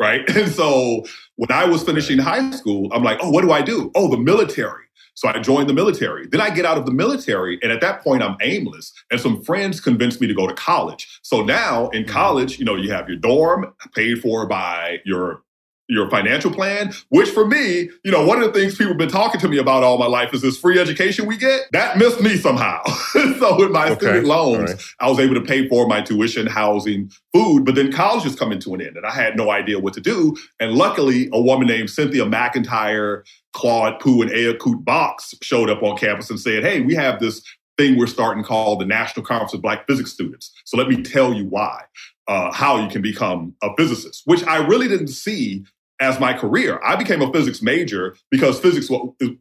right? 0.00 0.22
And 0.36 0.50
so 0.50 1.04
when 1.36 1.50
I 1.50 1.64
was 1.64 1.82
finishing 1.82 2.18
high 2.18 2.50
school, 2.52 2.88
I'm 2.92 3.02
like, 3.02 3.18
oh, 3.20 3.30
what 3.30 3.42
do 3.42 3.52
I 3.52 3.62
do? 3.62 3.90
Oh, 3.94 4.08
the 4.08 4.16
military. 4.18 4.84
So 5.14 5.28
I 5.28 5.38
joined 5.40 5.66
the 5.66 5.72
military. 5.72 6.26
Then 6.26 6.42
I 6.42 6.50
get 6.50 6.66
out 6.66 6.76
of 6.76 6.84
the 6.84 6.92
military, 6.92 7.58
and 7.62 7.72
at 7.72 7.80
that 7.80 8.02
point, 8.02 8.22
I'm 8.22 8.36
aimless. 8.42 8.92
And 9.10 9.18
some 9.18 9.42
friends 9.42 9.80
convinced 9.80 10.20
me 10.20 10.26
to 10.26 10.34
go 10.34 10.46
to 10.46 10.52
college. 10.52 11.08
So 11.22 11.42
now 11.42 11.88
in 11.88 12.04
college, 12.04 12.58
you 12.58 12.66
know, 12.66 12.76
you 12.76 12.90
have 12.92 13.08
your 13.08 13.16
dorm 13.16 13.72
paid 13.94 14.20
for 14.20 14.46
by 14.46 14.98
your 15.06 15.42
your 15.88 16.10
financial 16.10 16.50
plan, 16.50 16.92
which 17.10 17.28
for 17.30 17.46
me, 17.46 17.88
you 18.04 18.10
know, 18.10 18.26
one 18.26 18.42
of 18.42 18.52
the 18.52 18.58
things 18.58 18.74
people 18.76 18.88
have 18.88 18.98
been 18.98 19.08
talking 19.08 19.40
to 19.40 19.48
me 19.48 19.58
about 19.58 19.82
all 19.82 19.98
my 19.98 20.06
life 20.06 20.34
is 20.34 20.42
this 20.42 20.58
free 20.58 20.78
education 20.78 21.26
we 21.26 21.36
get. 21.36 21.62
That 21.72 21.96
missed 21.96 22.20
me 22.20 22.36
somehow. 22.36 22.84
so 23.12 23.56
with 23.56 23.70
my 23.70 23.90
Okay, 23.90 23.96
student 23.96 24.26
loans, 24.26 24.72
right. 24.72 24.82
I 25.00 25.08
was 25.08 25.20
able 25.20 25.34
to 25.34 25.40
pay 25.40 25.68
for 25.68 25.86
my 25.86 26.00
tuition, 26.00 26.46
housing, 26.46 27.10
food, 27.32 27.64
but 27.64 27.74
then 27.74 27.92
college 27.92 28.24
was 28.24 28.34
coming 28.34 28.58
to 28.60 28.74
an 28.74 28.80
end 28.80 28.96
and 28.96 29.06
I 29.06 29.12
had 29.12 29.36
no 29.36 29.50
idea 29.50 29.78
what 29.78 29.94
to 29.94 30.00
do. 30.00 30.36
And 30.58 30.72
luckily, 30.72 31.28
a 31.32 31.40
woman 31.40 31.68
named 31.68 31.90
Cynthia 31.90 32.24
McIntyre, 32.24 33.22
Claude 33.52 34.00
Pooh, 34.00 34.22
and 34.22 34.30
Aya 34.30 34.54
Coot 34.54 34.84
Box 34.84 35.34
showed 35.42 35.70
up 35.70 35.82
on 35.82 35.96
campus 35.96 36.30
and 36.30 36.40
said, 36.40 36.64
Hey, 36.64 36.80
we 36.80 36.94
have 36.94 37.20
this 37.20 37.42
thing 37.78 37.96
we're 37.96 38.06
starting 38.06 38.42
called 38.42 38.80
the 38.80 38.86
National 38.86 39.24
Conference 39.24 39.54
of 39.54 39.62
Black 39.62 39.86
Physics 39.86 40.12
Students. 40.12 40.52
So 40.64 40.76
let 40.76 40.88
me 40.88 41.02
tell 41.02 41.34
you 41.34 41.44
why, 41.44 41.84
uh, 42.26 42.52
how 42.52 42.78
you 42.78 42.88
can 42.88 43.02
become 43.02 43.54
a 43.62 43.68
physicist, 43.76 44.22
which 44.24 44.44
I 44.46 44.56
really 44.66 44.88
didn't 44.88 45.08
see 45.08 45.64
as 46.00 46.20
my 46.20 46.32
career. 46.32 46.80
I 46.84 46.96
became 46.96 47.22
a 47.22 47.32
physics 47.32 47.62
major 47.62 48.16
because 48.30 48.58
physics 48.58 48.88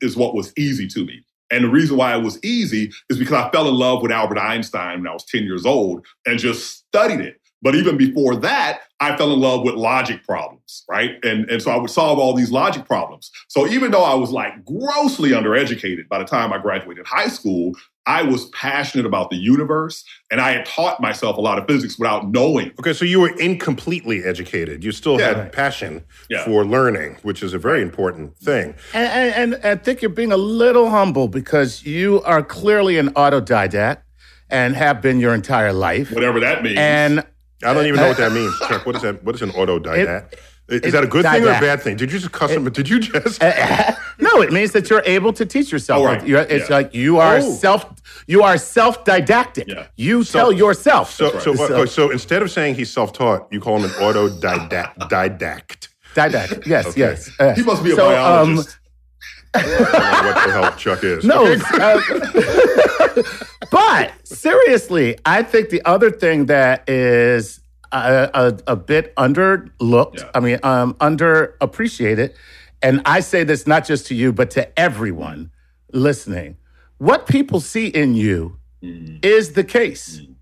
is 0.02 0.16
what 0.16 0.36
was 0.36 0.54
easy 0.58 0.88
to 0.88 1.06
me. 1.06 1.24
And 1.52 1.64
the 1.64 1.70
reason 1.70 1.98
why 1.98 2.16
it 2.16 2.24
was 2.24 2.44
easy 2.44 2.92
is 3.10 3.20
because 3.20 3.34
I 3.34 3.50
fell 3.52 3.68
in 3.68 3.76
love 3.76 4.02
with 4.02 4.12
Albert 4.12 4.40
Einstein 4.40 5.00
when 5.00 5.08
I 5.08 5.14
was 5.14 5.26
10 5.26 5.44
years 5.44 5.66
old 5.66 6.06
and 6.26 6.40
just 6.40 6.78
studied 6.78 7.20
it. 7.20 7.40
But 7.62 7.76
even 7.76 7.98
before 7.98 8.36
that, 8.38 8.82
I 9.00 9.16
fell 9.18 9.34
in 9.34 9.40
love 9.40 9.64
with 9.64 9.76
logic 9.76 10.24
problems, 10.24 10.84
right? 10.90 11.18
And, 11.24 11.50
and 11.50 11.62
so 11.62 11.72
I 11.72 11.78
would 11.78 11.90
solve 11.90 12.20
all 12.20 12.34
these 12.34 12.52
logic 12.52 12.86
problems. 12.86 13.32
So 13.48 13.68
even 13.68 13.92
though 13.92 14.04
I 14.04 14.14
was 14.14 14.32
like 14.32 14.66
grossly 14.66 15.32
undereducated 15.32 16.08
by 16.08 16.20
the 16.20 16.26
time 16.26 16.54
I 16.54 16.58
graduated 16.58 17.06
high 17.08 17.28
school, 17.28 17.74
I 18.08 18.22
was 18.22 18.46
passionate 18.50 19.06
about 19.06 19.30
the 19.32 19.36
universe 19.36 20.04
and 20.30 20.40
I 20.40 20.52
had 20.52 20.66
taught 20.66 21.02
myself 21.02 21.38
a 21.38 21.42
lot 21.42 21.58
of 21.58 21.66
physics 21.68 21.98
without 21.98 22.30
knowing. 22.30 22.72
Okay, 22.80 22.94
so 22.94 23.04
you 23.04 23.20
were 23.20 23.36
incompletely 23.40 24.24
educated. 24.24 24.84
You 24.84 24.92
still 24.92 25.20
Yeah. 25.20 25.34
had 25.36 25.52
passion 25.52 26.04
Yeah. 26.30 26.46
for 26.46 26.64
learning, 26.66 27.18
which 27.24 27.42
is 27.42 27.54
a 27.54 27.58
very 27.58 27.82
important 27.82 28.38
thing. 28.38 28.76
And, 28.94 29.34
and, 29.34 29.54
and 29.56 29.66
I 29.66 29.76
think 29.76 30.02
you're 30.02 30.10
being 30.10 30.32
a 30.32 30.38
little 30.38 30.90
humble 30.90 31.28
because 31.28 31.84
you 31.86 32.22
are 32.24 32.44
clearly 32.44 32.98
an 33.00 33.10
autodidact 33.14 33.98
and 34.50 34.76
have 34.76 35.02
been 35.02 35.20
your 35.20 35.34
entire 35.34 35.74
life. 35.74 36.12
Whatever 36.12 36.40
that 36.42 36.62
means. 36.64 36.78
And 36.78 37.24
I 37.64 37.74
don't 37.74 37.88
even 37.88 38.00
know 38.00 38.08
what 38.10 38.18
that 38.18 38.32
means. 38.32 38.54
Chuck, 38.68 38.86
what 38.86 38.96
is 38.98 39.02
that? 39.02 39.24
What 39.24 39.34
is 39.36 39.42
an 39.42 39.50
autodidact? 39.52 40.34
is 40.68 40.82
it- 40.84 40.92
that 40.92 41.04
a 41.04 41.08
good 41.08 41.26
thing 41.26 41.44
or 41.44 41.50
a 41.50 41.60
bad 41.60 41.82
thing? 41.82 41.96
Did 41.96 42.12
you 42.12 42.20
just 42.20 42.32
custom? 42.32 42.70
did 42.72 42.88
you 42.88 43.00
just? 43.00 43.42
no, 44.36 44.42
it 44.42 44.52
means 44.52 44.72
that 44.74 44.90
you're 44.90 45.04
able 45.06 45.34
to 45.34 45.46
teach 45.46 45.72
yourself. 45.72 46.02
Oh, 46.02 46.06
right. 46.06 46.26
You're- 46.28 46.46
it's 46.50 46.70
Yeah. 46.70 46.76
like 46.76 46.94
you 46.94 47.20
are 47.20 47.38
Oh. 47.38 47.52
self 47.54 47.86
you 48.28 48.42
are 48.42 48.58
self-didactic. 48.58 49.68
Yeah. 49.68 49.86
You 49.98 50.24
tell 50.24 50.52
yourself. 50.52 51.12
So, 51.14 51.38
so, 51.40 51.54
right. 51.54 51.68
so, 51.68 51.86
so 51.86 52.10
instead 52.10 52.42
of 52.42 52.50
saying 52.50 52.74
he's 52.76 52.92
self-taught, 52.92 53.48
you 53.52 53.60
call 53.60 53.78
him 53.78 53.84
an 53.86 53.92
autodidact. 53.92 54.98
didact. 54.98 55.90
Didact. 56.16 56.66
Yes, 56.66 56.88
Okay. 56.92 57.00
yes. 57.02 57.30
yes. 57.40 57.58
he 57.58 57.64
must 57.64 57.84
be 57.84 57.92
a 57.92 57.96
So, 57.96 58.08
um, 58.08 58.16
biologist. 58.56 58.78
I 59.54 59.62
don't 59.62 59.80
know 59.82 60.32
what 60.32 60.46
the 60.46 60.52
hell 60.54 60.76
Chuck 60.76 61.04
is. 61.04 61.24
No, 61.24 61.46
uh, 61.46 63.22
but 63.72 64.12
seriously, 64.24 65.18
I 65.26 65.44
think 65.44 65.70
the 65.70 65.82
other 65.86 66.10
thing 66.10 66.48
that 66.48 66.90
is 66.90 67.60
a, 67.92 68.30
a, 68.34 68.58
a 68.74 68.76
bit 68.76 69.16
underlooked, 69.18 70.20
Yeah. 70.20 70.32
I 70.34 70.40
mean, 70.40 70.60
um, 70.64 70.96
underappreciated, 70.96 72.34
and 72.86 73.02
I 73.04 73.20
say 73.22 73.44
this 73.44 73.66
not 73.66 73.84
just 73.84 74.06
to 74.08 74.16
you, 74.16 74.32
but 74.32 74.52
to 74.52 74.80
everyone 74.80 75.50
listening, 75.92 76.58
what 77.00 77.26
people 77.26 77.60
see 77.60 77.88
in 77.88 78.14
you 78.14 78.60
mm. 78.84 79.26
is 79.26 79.54
the 79.54 79.64
case. 79.64 80.20
Mm. 80.20 80.36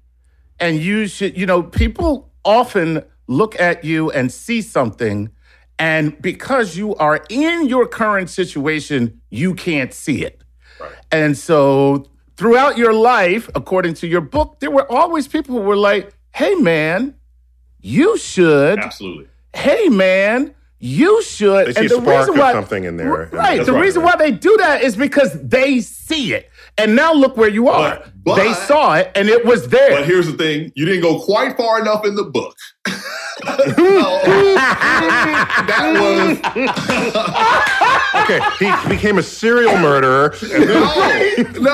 And 0.60 0.78
you 0.78 1.08
should, 1.08 1.38
you 1.38 1.46
know, 1.46 1.64
people 1.64 2.34
often 2.44 3.04
look 3.28 3.58
at 3.60 3.86
you 3.86 4.12
and 4.12 4.30
see 4.30 4.62
something, 4.62 5.30
and 5.80 6.22
because 6.22 6.76
you 6.76 6.96
are 6.96 7.24
in 7.30 7.70
your 7.70 7.88
current 7.88 8.30
situation, 8.30 9.22
you 9.30 9.56
can't 9.56 9.94
see 9.94 10.26
it. 10.26 10.44
Right. 10.82 10.92
And 11.14 11.38
so 11.38 12.06
throughout 12.36 12.78
your 12.78 12.94
life, 12.94 13.50
according 13.56 13.94
to 13.96 14.08
your 14.08 14.22
book, 14.22 14.60
there 14.60 14.70
were 14.70 14.90
always 14.92 15.30
people 15.30 15.56
who 15.56 15.62
were 15.62 15.78
like, 15.78 16.14
hey, 16.36 16.56
man, 16.56 17.16
you 17.80 18.18
should. 18.18 18.80
Absolutely. 18.80 19.28
Hey, 19.56 19.88
man, 19.88 20.54
you 20.84 21.24
should. 21.24 21.68
They 21.68 21.88
see 21.88 21.96
a 21.96 22.02
spark 22.02 22.30
or 22.30 22.52
something 22.52 22.84
in 22.84 22.98
there. 22.98 23.30
Right. 23.32 23.66
The 23.66 23.72
reason 23.74 24.04
why 24.04 24.16
they 24.18 24.32
do 24.32 24.56
that 24.58 24.82
is 24.82 24.98
because 24.98 25.32
they 25.42 25.80
see 25.80 26.34
it. 26.34 26.50
And 26.78 26.96
now 26.96 27.14
look 27.14 27.38
where 27.38 27.50
you 27.50 27.70
are. 27.70 27.98
But- 28.00 28.10
but- 28.26 28.36
they 28.36 28.54
saw 28.54 28.96
it 28.96 29.12
and 29.16 29.30
it 29.30 29.46
was 29.46 29.70
there. 29.70 29.92
But 29.92 30.06
here's 30.06 30.28
the 30.28 30.34
thing: 30.34 30.72
you 30.76 30.86
didn't 30.86 31.02
go 31.02 31.20
quite 31.20 31.56
far 31.56 31.80
enough 31.80 32.06
in 32.06 32.16
the 32.16 32.24
book. 32.24 32.56
that 35.68 35.94
was 36.00 36.40
okay, 38.24 38.40
he 38.60 38.90
became 38.90 39.18
a 39.18 39.24
serial 39.24 39.78
murderer. 39.78 40.34
No, 40.42 40.60
no. 41.62 41.72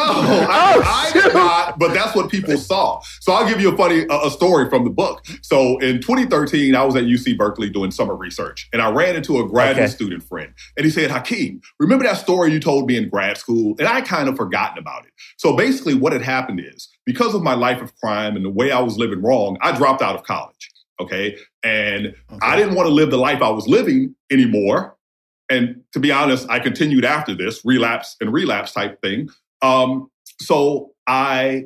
I, 0.50 0.58
Oh, 0.72 0.82
I 0.86 1.10
did 1.14 1.34
not. 1.34 1.80
But 1.80 1.94
that's 1.94 2.16
what 2.16 2.30
people 2.30 2.58
saw. 2.58 3.02
So 3.22 3.32
I'll 3.34 3.48
give 3.48 3.60
you 3.62 3.74
a 3.74 3.78
funny 3.78 4.06
a, 4.10 4.28
a 4.28 4.30
story 4.32 4.70
from 4.70 4.84
the 4.84 4.90
book. 4.90 5.26
So 5.42 5.78
in 5.80 6.00
2013, 6.02 6.76
I 6.76 6.84
was 6.84 6.96
at 6.96 7.04
UC 7.06 7.38
Berkeley 7.38 7.70
doing 7.70 7.92
summer 7.92 8.16
research, 8.16 8.68
and 8.74 8.82
I 8.82 8.92
ran 8.92 9.16
into 9.16 9.40
a 9.40 9.48
graduate 9.48 9.70
Okay. 9.86 9.88
student 9.88 10.24
friend, 10.24 10.54
and 10.78 10.86
he 10.86 10.92
said, 10.92 11.10
"Hakeem, 11.12 11.62
remember 11.80 12.04
that 12.06 12.18
story 12.18 12.52
you 12.52 12.60
told 12.60 12.88
me 12.88 12.98
in 12.98 13.10
grad 13.10 13.38
school?" 13.38 13.76
And 13.80 13.88
I 13.88 14.02
kind 14.02 14.28
of 14.30 14.36
forgotten 14.36 14.78
about 14.78 15.06
it. 15.06 15.12
So 15.38 15.56
basically, 15.56 15.94
what 15.96 16.14
had 16.14 16.22
happened 16.22 16.60
is 16.60 16.90
because 17.06 17.34
of 17.34 17.42
my 17.44 17.54
life 17.54 17.82
of 17.82 17.96
crime 17.98 18.36
and 18.36 18.44
the 18.46 18.50
way 18.50 18.72
I 18.72 18.80
was 18.80 18.98
living 18.98 19.22
wrong, 19.22 19.58
I 19.62 19.72
dropped 19.76 20.02
out 20.02 20.16
of 20.16 20.24
college. 20.24 20.70
Okay. 21.00 21.38
And 21.64 22.14
I 22.42 22.56
didn't 22.56 22.76
want 22.76 22.88
to 22.88 22.94
live 22.94 23.10
the 23.10 23.18
life 23.18 23.42
I 23.42 23.50
was 23.50 23.68
living 23.68 24.16
anymore. 24.32 24.98
And 25.50 25.82
to 25.94 26.00
be 26.00 26.12
honest, 26.12 26.48
I 26.50 26.60
continued 26.60 27.06
after 27.06 27.34
this 27.34 27.64
relapse 27.66 28.16
and 28.22 28.32
relapse 28.32 28.74
type 28.74 29.02
thing. 29.02 29.30
Um, 29.62 30.10
so 30.42 30.92
I 31.08 31.66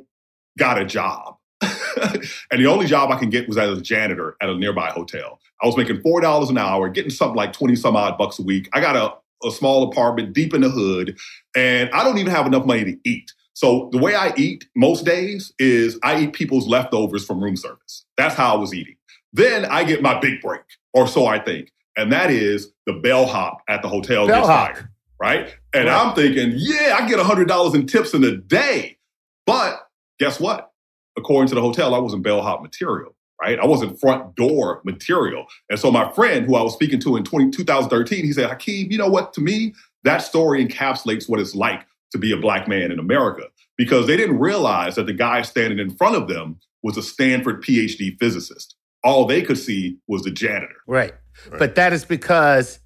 got 0.58 0.80
a 0.80 0.86
job. 0.86 1.36
and 1.62 2.60
the 2.60 2.68
only 2.68 2.86
job 2.86 3.12
I 3.12 3.18
can 3.18 3.30
get 3.30 3.48
was 3.48 3.58
as 3.58 3.78
a 3.78 3.82
janitor 3.82 4.36
at 4.42 4.50
a 4.50 4.56
nearby 4.56 4.90
hotel. 4.90 5.40
I 5.62 5.66
was 5.66 5.78
making 5.78 6.02
$4 6.02 6.50
an 6.50 6.58
hour, 6.58 6.90
getting 6.90 7.12
something 7.12 7.36
like 7.36 7.54
20 7.54 7.76
some 7.76 7.96
odd 7.96 8.18
bucks 8.18 8.40
a 8.40 8.44
week. 8.44 8.70
I 8.74 8.82
got 8.82 8.96
a, 8.96 9.48
a 9.48 9.52
small 9.52 9.84
apartment 9.84 10.34
deep 10.34 10.54
in 10.54 10.62
the 10.62 10.70
hood, 10.70 11.18
and 11.56 11.90
I 11.92 12.04
don't 12.04 12.18
even 12.18 12.32
have 12.32 12.46
enough 12.46 12.66
money 12.66 12.84
to 12.84 12.98
eat. 13.06 13.32
So 13.54 13.90
the 13.92 13.98
way 13.98 14.16
I 14.16 14.34
eat 14.36 14.68
most 14.76 15.06
days 15.06 15.54
is 15.60 16.00
I 16.04 16.22
eat 16.22 16.34
people's 16.34 16.68
leftovers 16.68 17.26
from 17.26 17.42
room 17.42 17.56
service. 17.56 18.06
That's 18.18 18.36
how 18.36 18.56
I 18.56 18.58
was 18.58 18.74
eating. 18.74 18.96
Then 19.34 19.66
I 19.66 19.84
get 19.84 20.02
my 20.02 20.20
big 20.20 20.42
break, 20.42 20.62
or 20.94 21.08
so 21.08 21.26
I 21.26 21.40
think. 21.40 21.72
And 21.98 22.12
that 22.12 22.30
is 22.32 22.72
the 22.86 22.94
bellhop 22.94 23.62
at 23.68 23.82
the 23.82 23.88
hotel 23.90 24.28
gets 24.28 24.40
Bellhop. 24.40 24.74
fired, 24.76 24.88
right? 25.20 25.56
And 25.74 25.88
Right. 25.88 25.96
I'm 25.96 26.16
thinking, 26.16 26.54
yeah, 26.56 26.98
I 27.00 27.08
get 27.08 27.20
$100 27.20 27.76
in 27.76 27.86
tips 27.88 28.14
in 28.14 28.24
a 28.24 28.36
day. 28.38 28.98
But 29.46 29.88
guess 30.20 30.40
what? 30.40 30.72
According 31.18 31.50
to 31.50 31.56
the 31.56 31.62
hotel, 31.62 31.94
I 31.94 32.00
wasn't 32.00 32.24
bellhop 32.24 32.62
material, 32.64 33.16
right? 33.42 33.60
I 33.60 33.66
wasn't 33.66 34.00
front 34.00 34.36
door 34.36 34.82
material. 34.86 35.46
And 35.70 35.80
so 35.80 35.92
my 35.92 36.10
friend 36.14 36.46
who 36.46 36.56
I 36.56 36.62
was 36.64 36.74
speaking 36.74 37.00
to 37.02 37.16
in 37.18 37.24
20, 37.24 37.52
2013, 37.52 38.24
he 38.26 38.34
said, 38.34 38.50
Hakeem, 38.50 38.92
you 38.92 38.98
know 38.98 39.08
what? 39.10 39.34
To 39.34 39.42
me, 39.42 39.74
that 40.04 40.20
story 40.20 40.66
encapsulates 40.66 41.30
what 41.30 41.40
it's 41.40 41.54
like 41.56 41.86
to 42.12 42.18
be 42.18 42.32
a 42.32 42.38
black 42.38 42.68
man 42.68 42.92
in 42.92 43.00
America 43.00 43.44
because 43.78 44.08
they 44.08 44.18
didn't 44.18 44.40
realize 44.40 44.96
that 44.96 45.06
the 45.06 45.14
guy 45.14 45.42
standing 45.44 45.80
in 45.80 45.92
front 45.96 46.16
of 46.16 46.28
them 46.28 46.60
was 46.82 46.98
a 46.98 47.04
Stanford 47.04 47.64
PhD 47.64 48.18
physicist. 48.20 48.76
All 49.04 49.26
they 49.26 49.42
could 49.42 49.58
see 49.58 49.98
was 50.08 50.24
the 50.24 50.32
janitor. 50.32 50.76
Right. 50.88 51.14
right. 51.50 51.60
But 51.60 51.76
that 51.76 51.94
is 51.94 52.06
because 52.06 52.80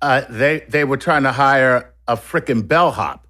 uh, 0.00 0.22
they 0.28 0.60
they 0.68 0.84
were 0.84 0.96
trying 0.96 1.22
to 1.22 1.32
hire 1.32 1.94
a 2.08 2.16
freaking 2.16 2.66
bellhop. 2.66 3.26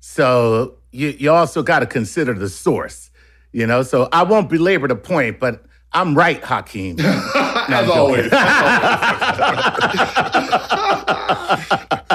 So 0.00 0.78
you 0.92 1.08
you 1.08 1.32
also 1.32 1.62
got 1.62 1.80
to 1.80 1.86
consider 1.86 2.34
the 2.34 2.48
source, 2.48 3.10
you 3.52 3.66
know. 3.66 3.82
So 3.82 4.08
I 4.12 4.22
won't 4.22 4.48
belabor 4.48 4.88
the 4.88 4.96
point, 4.96 5.40
but 5.40 5.64
I'm 5.92 6.14
right, 6.14 6.42
Hakeem. 6.42 6.98
As 7.00 7.88
always. 7.88 8.32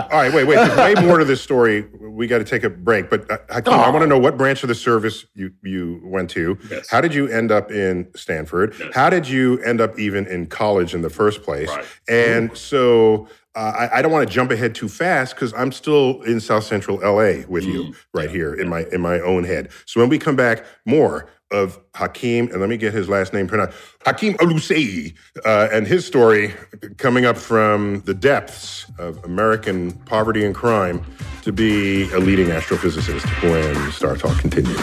All 0.09 0.23
right, 0.23 0.33
wait, 0.33 0.45
wait. 0.45 0.55
There's 0.55 0.77
way 0.77 0.95
more 1.05 1.17
to 1.19 1.25
this 1.25 1.41
story. 1.41 1.85
We 2.17 2.27
got 2.27 2.39
to 2.39 2.43
take 2.43 2.63
a 2.63 2.69
break. 2.69 3.09
But 3.09 3.29
uh, 3.29 3.37
Hakeem, 3.49 3.73
oh. 3.73 3.77
I 3.77 3.89
want 3.89 4.01
to 4.01 4.07
know 4.07 4.17
what 4.17 4.37
branch 4.37 4.63
of 4.63 4.69
the 4.69 4.75
service 4.75 5.25
you 5.35 5.51
you 5.63 6.01
went 6.03 6.29
to. 6.31 6.57
Yes. 6.69 6.89
How 6.89 6.99
did 6.99 7.13
you 7.13 7.27
end 7.27 7.51
up 7.51 7.71
in 7.71 8.07
Stanford? 8.15 8.75
Yes. 8.79 8.93
How 8.95 9.09
did 9.09 9.27
you 9.27 9.59
end 9.59 9.79
up 9.79 9.97
even 9.99 10.25
in 10.25 10.47
college 10.47 10.93
in 10.93 11.01
the 11.01 11.09
first 11.09 11.43
place? 11.43 11.69
Right. 11.69 11.85
And 12.09 12.57
so 12.57 13.27
uh, 13.55 13.87
I, 13.91 13.99
I, 13.99 14.01
don't 14.01 14.11
want 14.11 14.27
to 14.27 14.33
jump 14.33 14.51
ahead 14.51 14.75
too 14.75 14.87
fast 14.87 15.33
because 15.33 15.51
I'm 15.53 15.71
still 15.71 16.21
in 16.23 16.39
South 16.39 16.63
Central 16.63 16.97
LA 16.97 17.43
with 17.47 17.63
mm. 17.63 17.73
you 17.73 17.95
right 18.13 18.29
yeah. 18.29 18.35
here 18.35 18.53
in 18.53 18.69
my 18.69 18.85
in 18.91 19.01
my 19.01 19.19
own 19.19 19.43
head. 19.43 19.69
So 19.85 19.99
when 19.99 20.09
we 20.09 20.19
come 20.19 20.35
back, 20.35 20.63
more 20.85 21.29
of 21.51 21.79
Hakeem, 21.95 22.49
and 22.51 22.59
let 22.59 22.69
me 22.69 22.77
get 22.77 22.93
his 22.93 23.07
last 23.07 23.33
name 23.33 23.47
pronounced 23.47 23.77
Hakeem 24.05 24.35
Oluseyi, 24.35 25.13
uh, 25.45 25.69
and 25.71 25.87
his 25.87 26.05
story 26.05 26.53
coming 26.97 27.25
up 27.25 27.37
from 27.37 28.01
the 28.01 28.13
depths 28.13 28.85
of 28.99 29.23
American 29.23 29.91
poverty 29.91 30.45
and 30.45 30.53
crime 30.53 31.05
to 31.43 31.51
be 31.51 32.11
a 32.11 32.19
leading 32.19 32.47
astrophysicist 32.47 33.25
when 33.43 33.91
Star 33.91 34.17
Talk 34.17 34.37
continues. 34.39 34.77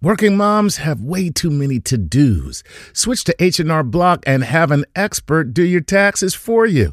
Working 0.00 0.36
moms 0.36 0.76
have 0.76 1.00
way 1.00 1.28
too 1.28 1.50
many 1.50 1.80
to-dos. 1.80 2.62
Switch 2.92 3.24
to 3.24 3.34
H&R 3.42 3.82
Block 3.82 4.22
and 4.26 4.44
have 4.44 4.70
an 4.70 4.84
expert 4.94 5.52
do 5.52 5.64
your 5.64 5.80
taxes 5.80 6.34
for 6.34 6.66
you. 6.66 6.92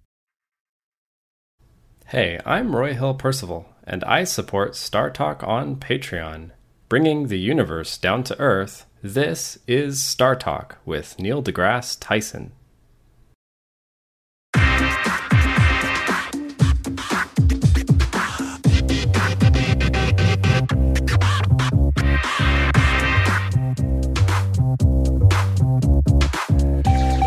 Hey, 2.11 2.41
I'm 2.45 2.75
Roy 2.75 2.93
Hill 2.93 3.13
Percival, 3.13 3.69
and 3.85 4.03
I 4.03 4.25
support 4.25 4.75
Star 4.75 5.09
Talk 5.09 5.45
on 5.45 5.77
Patreon. 5.77 6.49
Bringing 6.89 7.27
the 7.29 7.39
universe 7.39 7.97
down 7.97 8.25
to 8.25 8.37
Earth, 8.37 8.85
this 9.01 9.57
is 9.65 10.03
Star 10.03 10.35
Talk 10.35 10.79
with 10.83 11.17
Neil 11.19 11.41
deGrasse 11.41 11.95
Tyson. 12.01 12.51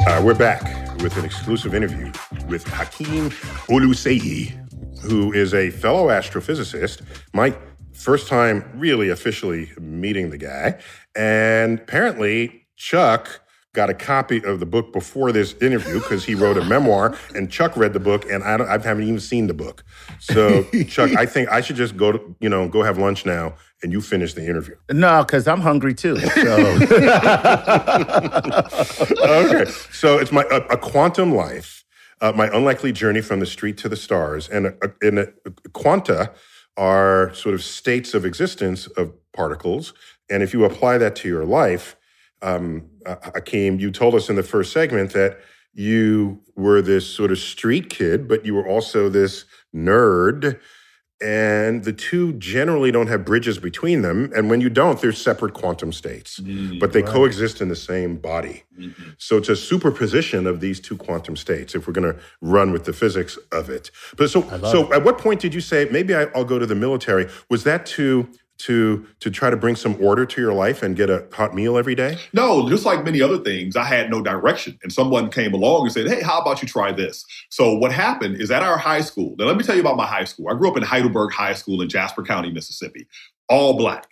Uh, 0.06 0.22
we're 0.22 0.34
back 0.34 0.62
with 1.02 1.16
an 1.16 1.24
exclusive 1.24 1.74
interview 1.74 2.12
with 2.48 2.66
Hakeem 2.66 3.30
Oluseyi, 3.68 4.63
who 5.04 5.32
is 5.32 5.54
a 5.54 5.70
fellow 5.70 6.08
astrophysicist. 6.08 7.02
Mike 7.32 7.60
first 7.92 8.28
time 8.28 8.64
really 8.74 9.08
officially 9.08 9.70
meeting 9.80 10.30
the 10.30 10.38
guy. 10.38 10.78
And 11.16 11.78
apparently, 11.78 12.66
Chuck 12.76 13.40
got 13.74 13.90
a 13.90 13.94
copy 13.94 14.42
of 14.44 14.60
the 14.60 14.66
book 14.66 14.92
before 14.92 15.32
this 15.32 15.54
interview 15.60 15.94
because 15.94 16.24
he 16.24 16.34
wrote 16.34 16.56
a 16.56 16.64
memoir, 16.68 17.16
and 17.34 17.50
Chuck 17.50 17.76
read 17.76 17.92
the 17.92 18.00
book, 18.00 18.24
and 18.30 18.42
I, 18.44 18.56
don't, 18.56 18.68
I 18.68 18.72
haven't 18.72 19.02
even 19.02 19.20
seen 19.20 19.48
the 19.48 19.54
book. 19.54 19.84
So, 20.20 20.62
Chuck, 20.88 21.10
I 21.16 21.26
think 21.26 21.50
I 21.50 21.60
should 21.60 21.76
just 21.76 21.96
go 21.96 22.12
to, 22.12 22.36
you 22.40 22.48
know, 22.48 22.68
go 22.68 22.82
have 22.82 22.98
lunch 22.98 23.26
now, 23.26 23.54
and 23.82 23.92
you 23.92 24.00
finish 24.00 24.32
the 24.34 24.46
interview. 24.46 24.76
No, 24.90 25.24
because 25.24 25.46
I'm 25.46 25.60
hungry 25.60 25.94
too. 25.94 26.18
So. 26.18 26.30
okay, 29.22 29.70
so 29.92 30.18
it's 30.18 30.32
my 30.32 30.44
a, 30.50 30.56
a 30.70 30.76
quantum 30.78 31.34
life, 31.34 31.83
uh, 32.24 32.32
my 32.34 32.48
unlikely 32.56 32.90
journey 32.90 33.20
from 33.20 33.38
the 33.38 33.46
street 33.46 33.76
to 33.76 33.88
the 33.88 33.96
stars, 33.96 34.48
and 34.48 34.74
in 35.02 35.18
a, 35.18 35.26
quanta 35.74 36.32
are 36.74 37.32
sort 37.34 37.54
of 37.54 37.62
states 37.62 38.14
of 38.14 38.24
existence 38.24 38.86
of 38.96 39.12
particles, 39.32 39.92
and 40.30 40.42
if 40.42 40.54
you 40.54 40.64
apply 40.64 40.96
that 40.96 41.14
to 41.16 41.28
your 41.28 41.44
life, 41.44 41.96
um, 42.40 42.88
uh, 43.04 43.16
you 43.50 43.90
told 43.90 44.14
us 44.14 44.30
in 44.30 44.36
the 44.36 44.42
first 44.42 44.72
segment 44.72 45.12
that 45.12 45.38
you 45.74 46.40
were 46.56 46.80
this 46.80 47.06
sort 47.06 47.30
of 47.30 47.38
street 47.38 47.90
kid, 47.90 48.26
but 48.26 48.46
you 48.46 48.54
were 48.54 48.66
also 48.66 49.10
this 49.10 49.44
nerd 49.74 50.58
and 51.24 51.84
the 51.84 51.92
two 51.92 52.34
generally 52.34 52.92
don't 52.92 53.06
have 53.06 53.24
bridges 53.24 53.58
between 53.58 54.02
them 54.02 54.30
and 54.36 54.50
when 54.50 54.60
you 54.60 54.68
don't 54.68 55.00
they're 55.00 55.10
separate 55.10 55.54
quantum 55.54 55.90
states 55.90 56.38
mm, 56.40 56.78
but 56.78 56.92
they 56.92 57.02
right. 57.02 57.10
coexist 57.10 57.62
in 57.62 57.68
the 57.68 57.76
same 57.76 58.16
body 58.16 58.62
mm-hmm. 58.78 59.10
so 59.16 59.38
it's 59.38 59.48
a 59.48 59.56
superposition 59.56 60.46
of 60.46 60.60
these 60.60 60.78
two 60.78 60.96
quantum 60.96 61.34
states 61.34 61.74
if 61.74 61.86
we're 61.86 61.94
going 61.94 62.12
to 62.12 62.20
run 62.42 62.72
with 62.72 62.84
the 62.84 62.92
physics 62.92 63.38
of 63.52 63.70
it 63.70 63.90
but 64.18 64.28
so 64.28 64.42
so 64.70 64.86
it. 64.86 64.96
at 64.96 65.04
what 65.04 65.16
point 65.16 65.40
did 65.40 65.54
you 65.54 65.60
say 65.62 65.88
maybe 65.90 66.14
I, 66.14 66.24
i'll 66.34 66.44
go 66.44 66.58
to 66.58 66.66
the 66.66 66.74
military 66.74 67.28
was 67.48 67.64
that 67.64 67.86
to 67.86 68.28
to 68.58 69.06
to 69.20 69.30
try 69.30 69.50
to 69.50 69.56
bring 69.56 69.76
some 69.76 69.96
order 70.00 70.24
to 70.24 70.40
your 70.40 70.52
life 70.52 70.82
and 70.82 70.96
get 70.96 71.10
a 71.10 71.26
hot 71.32 71.54
meal 71.54 71.76
every 71.76 71.94
day? 71.94 72.18
No, 72.32 72.68
just 72.68 72.84
like 72.84 73.04
many 73.04 73.20
other 73.20 73.38
things, 73.38 73.76
I 73.76 73.84
had 73.84 74.10
no 74.10 74.22
direction. 74.22 74.78
And 74.82 74.92
someone 74.92 75.30
came 75.30 75.52
along 75.52 75.82
and 75.82 75.92
said, 75.92 76.08
Hey, 76.08 76.22
how 76.22 76.40
about 76.40 76.62
you 76.62 76.68
try 76.68 76.92
this? 76.92 77.24
So 77.50 77.74
what 77.74 77.92
happened 77.92 78.40
is 78.40 78.50
at 78.50 78.62
our 78.62 78.78
high 78.78 79.00
school, 79.00 79.34
now 79.38 79.46
let 79.46 79.56
me 79.56 79.64
tell 79.64 79.74
you 79.74 79.80
about 79.80 79.96
my 79.96 80.06
high 80.06 80.24
school. 80.24 80.48
I 80.48 80.54
grew 80.54 80.70
up 80.70 80.76
in 80.76 80.82
Heidelberg 80.82 81.32
High 81.32 81.54
School 81.54 81.82
in 81.82 81.88
Jasper 81.88 82.22
County, 82.22 82.52
Mississippi, 82.52 83.06
all 83.48 83.76
black. 83.76 84.08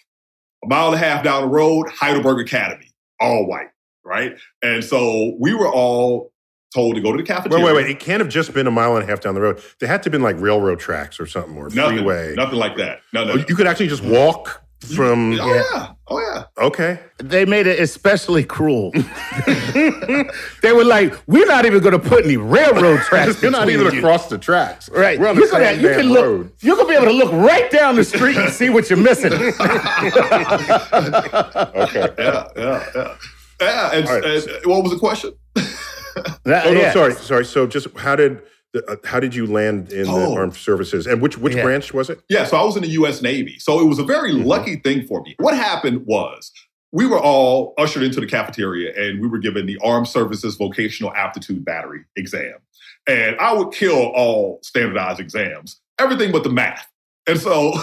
A 0.65 0.69
mile 0.69 0.87
and 0.87 0.95
a 0.95 0.99
half 0.99 1.25
down 1.25 1.43
the 1.43 1.49
road, 1.49 1.89
Heidelberg 1.89 2.39
Academy, 2.41 2.93
all 3.21 3.47
white, 3.47 3.71
right? 4.05 4.37
And 4.63 4.85
so 4.85 5.37
we 5.41 5.55
were 5.55 5.69
all 5.69 6.32
told 6.73 6.95
to 6.95 7.01
go 7.01 7.13
to 7.13 7.19
the 7.19 7.25
cafeteria. 7.25 7.65
Wait, 7.65 7.75
wait, 7.75 7.85
wait. 7.85 7.91
It 7.91 8.01
can't 8.01 8.21
have 8.21 8.29
just 8.29 8.55
been 8.55 8.67
a 8.67 8.71
mile 8.71 8.97
and 8.97 9.05
a 9.05 9.07
half 9.07 9.21
down 9.21 9.35
the 9.35 9.41
road. 9.41 9.63
There 9.79 9.89
had 9.89 10.03
to 10.03 10.07
have 10.07 10.13
been 10.13 10.23
like 10.23 10.41
railroad 10.41 10.81
tracks 10.81 11.21
or 11.21 11.27
something 11.27 11.57
or 11.57 11.69
nothing, 11.71 11.99
freeway. 11.99 12.35
Nothing 12.35 12.59
like 12.59 12.77
that. 12.77 13.01
No, 13.13 13.25
no. 13.25 13.33
Oh, 13.35 13.37
you 13.37 13.57
could 13.57 13.67
actually 13.67 13.89
just 13.89 14.05
walk 14.05 14.63
from. 14.95 15.39
Oh, 15.41 15.55
yeah. 15.55 15.93
Oh, 16.09 16.19
yeah. 16.21 16.45
Okay. 16.59 16.99
They 17.19 17.45
made 17.45 17.67
it 17.67 17.81
especially 17.81 18.45
cruel. 18.45 18.91
they 18.93 20.73
were 20.73 20.85
like, 20.85 21.15
we're 21.27 21.47
not 21.47 21.65
even 21.65 21.81
going 21.81 21.99
to 21.99 21.99
put 21.99 22.25
any 22.25 22.37
railroad 22.37 23.01
tracks. 23.05 23.41
you're 23.41 23.51
not 23.51 23.71
even 23.71 23.87
across 23.87 24.29
the 24.29 24.37
tracks. 24.37 24.91
Right. 24.91 25.19
We're 25.19 25.29
on 25.29 25.37
the 25.37 25.47
same 25.47 25.81
you 25.81 25.89
can 25.89 26.09
look, 26.11 26.25
road. 26.25 26.53
You're 26.61 26.77
going 26.77 26.89
to 26.89 26.93
be 26.93 26.97
able 26.97 27.13
to 27.13 27.17
look 27.17 27.33
right 27.33 27.71
down 27.71 27.97
the 27.97 28.05
street 28.05 28.37
and 28.37 28.53
see 28.53 28.69
what 28.69 28.91
you're 28.91 28.99
missing. 28.99 29.33
okay. 29.33 29.53
Yeah, 32.19 32.49
yeah, 32.57 32.85
yeah. 32.95 33.17
Yeah. 33.61 33.91
And, 33.93 34.09
right. 34.09 34.25
and 34.25 34.67
what 34.67 34.83
was 34.83 34.93
the 34.93 34.99
question? 34.99 35.33
That, 36.45 36.67
oh, 36.67 36.73
no, 36.73 36.81
yeah. 36.81 36.93
sorry, 36.93 37.15
sorry. 37.15 37.45
So, 37.45 37.67
just 37.67 37.87
how 37.97 38.17
did 38.17 38.43
uh, 38.75 38.97
how 39.05 39.21
did 39.21 39.35
you 39.35 39.47
land 39.47 39.93
in 39.93 40.09
oh. 40.09 40.19
the 40.19 40.41
armed 40.41 40.57
services, 40.57 41.07
and 41.07 41.21
which 41.21 41.39
which 41.39 41.55
yeah. 41.55 41.63
branch 41.63 41.93
was 41.93 42.11
it? 42.11 42.23
Yeah, 42.29 42.45
so 42.45 42.57
I 42.57 42.65
was 42.65 42.77
in 42.77 42.83
the 42.83 42.89
U.S. 42.91 43.23
Navy. 43.23 43.59
So 43.59 43.81
it 43.81 43.85
was 43.85 43.99
a 43.99 44.05
very 44.05 44.33
mm-hmm. 44.33 44.47
lucky 44.47 44.77
thing 44.77 45.07
for 45.07 45.23
me. 45.23 45.35
What 45.39 45.55
happened 45.55 46.07
was 46.07 46.51
we 46.91 47.07
were 47.07 47.21
all 47.21 47.75
ushered 47.79 48.03
into 48.03 48.21
the 48.21 48.27
cafeteria, 48.27 48.93
and 48.97 49.21
we 49.21 49.29
were 49.29 49.39
given 49.39 49.67
the 49.67 49.79
Armed 49.85 50.09
Services 50.09 50.57
Vocational 50.57 51.13
Aptitude 51.15 51.65
Battery 51.65 52.05
exam, 52.17 52.55
and 53.07 53.37
I 53.39 53.53
would 53.53 53.73
kill 53.73 54.07
all 54.15 54.59
standardized 54.63 55.21
exams, 55.21 55.81
everything 55.99 56.33
but 56.33 56.43
the 56.43 56.51
math. 56.51 56.89
And 57.27 57.39
so, 57.39 57.75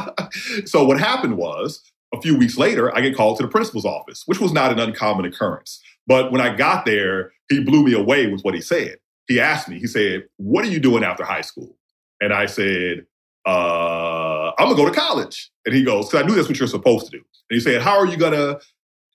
so 0.64 0.84
what 0.84 1.00
happened 1.00 1.36
was 1.36 1.82
a 2.14 2.20
few 2.20 2.36
weeks 2.36 2.56
later, 2.56 2.94
I 2.96 3.00
get 3.00 3.16
called 3.16 3.38
to 3.38 3.42
the 3.42 3.48
principal's 3.48 3.84
office, 3.84 4.22
which 4.26 4.40
was 4.40 4.52
not 4.52 4.70
an 4.70 4.78
uncommon 4.78 5.24
occurrence. 5.24 5.82
But 6.06 6.30
when 6.30 6.40
I 6.40 6.54
got 6.54 6.86
there, 6.86 7.32
he 7.48 7.60
blew 7.60 7.84
me 7.84 7.92
away 7.92 8.26
with 8.26 8.42
what 8.42 8.54
he 8.54 8.60
said. 8.60 8.96
He 9.28 9.40
asked 9.40 9.68
me, 9.68 9.78
he 9.78 9.86
said, 9.86 10.24
What 10.36 10.64
are 10.64 10.68
you 10.68 10.80
doing 10.80 11.04
after 11.04 11.24
high 11.24 11.40
school? 11.40 11.76
And 12.20 12.32
I 12.32 12.46
said, 12.46 13.06
uh, 13.46 14.52
I'm 14.58 14.68
gonna 14.68 14.76
go 14.76 14.86
to 14.86 14.94
college. 14.94 15.50
And 15.64 15.74
he 15.74 15.84
goes, 15.84 16.08
Because 16.08 16.24
I 16.24 16.26
knew 16.26 16.34
that's 16.34 16.48
what 16.48 16.58
you're 16.58 16.68
supposed 16.68 17.06
to 17.06 17.12
do. 17.12 17.18
And 17.18 17.56
he 17.56 17.60
said, 17.60 17.82
How 17.82 17.98
are 17.98 18.06
you 18.06 18.16
gonna 18.16 18.58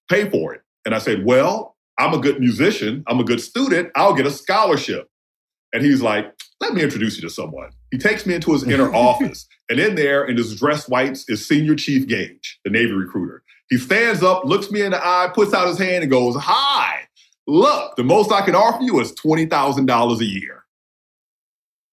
pay 0.09 0.29
for 0.29 0.53
it? 0.53 0.61
And 0.85 0.95
I 0.95 0.99
said, 0.99 1.25
Well, 1.25 1.75
I'm 1.97 2.13
a 2.13 2.19
good 2.19 2.39
musician, 2.39 3.03
I'm 3.07 3.19
a 3.19 3.23
good 3.23 3.41
student, 3.41 3.91
I'll 3.95 4.13
get 4.13 4.25
a 4.25 4.31
scholarship. 4.31 5.09
And 5.73 5.83
he's 5.83 6.01
like, 6.01 6.33
Let 6.59 6.73
me 6.73 6.81
introduce 6.81 7.17
you 7.17 7.21
to 7.23 7.29
someone. 7.29 7.71
He 7.91 7.97
takes 7.97 8.25
me 8.25 8.35
into 8.35 8.53
his 8.53 8.63
inner 8.63 8.93
office, 8.95 9.47
and 9.69 9.79
in 9.79 9.95
there, 9.95 10.25
in 10.25 10.37
his 10.37 10.57
dress 10.57 10.87
whites, 10.87 11.27
is 11.27 11.45
Senior 11.45 11.75
Chief 11.75 12.07
Gage, 12.07 12.59
the 12.63 12.71
Navy 12.71 12.93
recruiter. 12.93 13.43
He 13.69 13.77
stands 13.77 14.21
up, 14.21 14.43
looks 14.43 14.69
me 14.69 14.81
in 14.81 14.91
the 14.91 14.99
eye, 15.05 15.29
puts 15.33 15.53
out 15.53 15.67
his 15.67 15.77
hand, 15.77 16.03
and 16.03 16.11
goes, 16.11 16.35
Hi, 16.37 17.07
look, 17.47 17.95
the 17.95 18.03
most 18.03 18.31
I 18.31 18.41
can 18.41 18.55
offer 18.55 18.83
you 18.83 18.99
is 18.99 19.13
$20,000 19.13 20.19
a 20.19 20.25
year. 20.25 20.65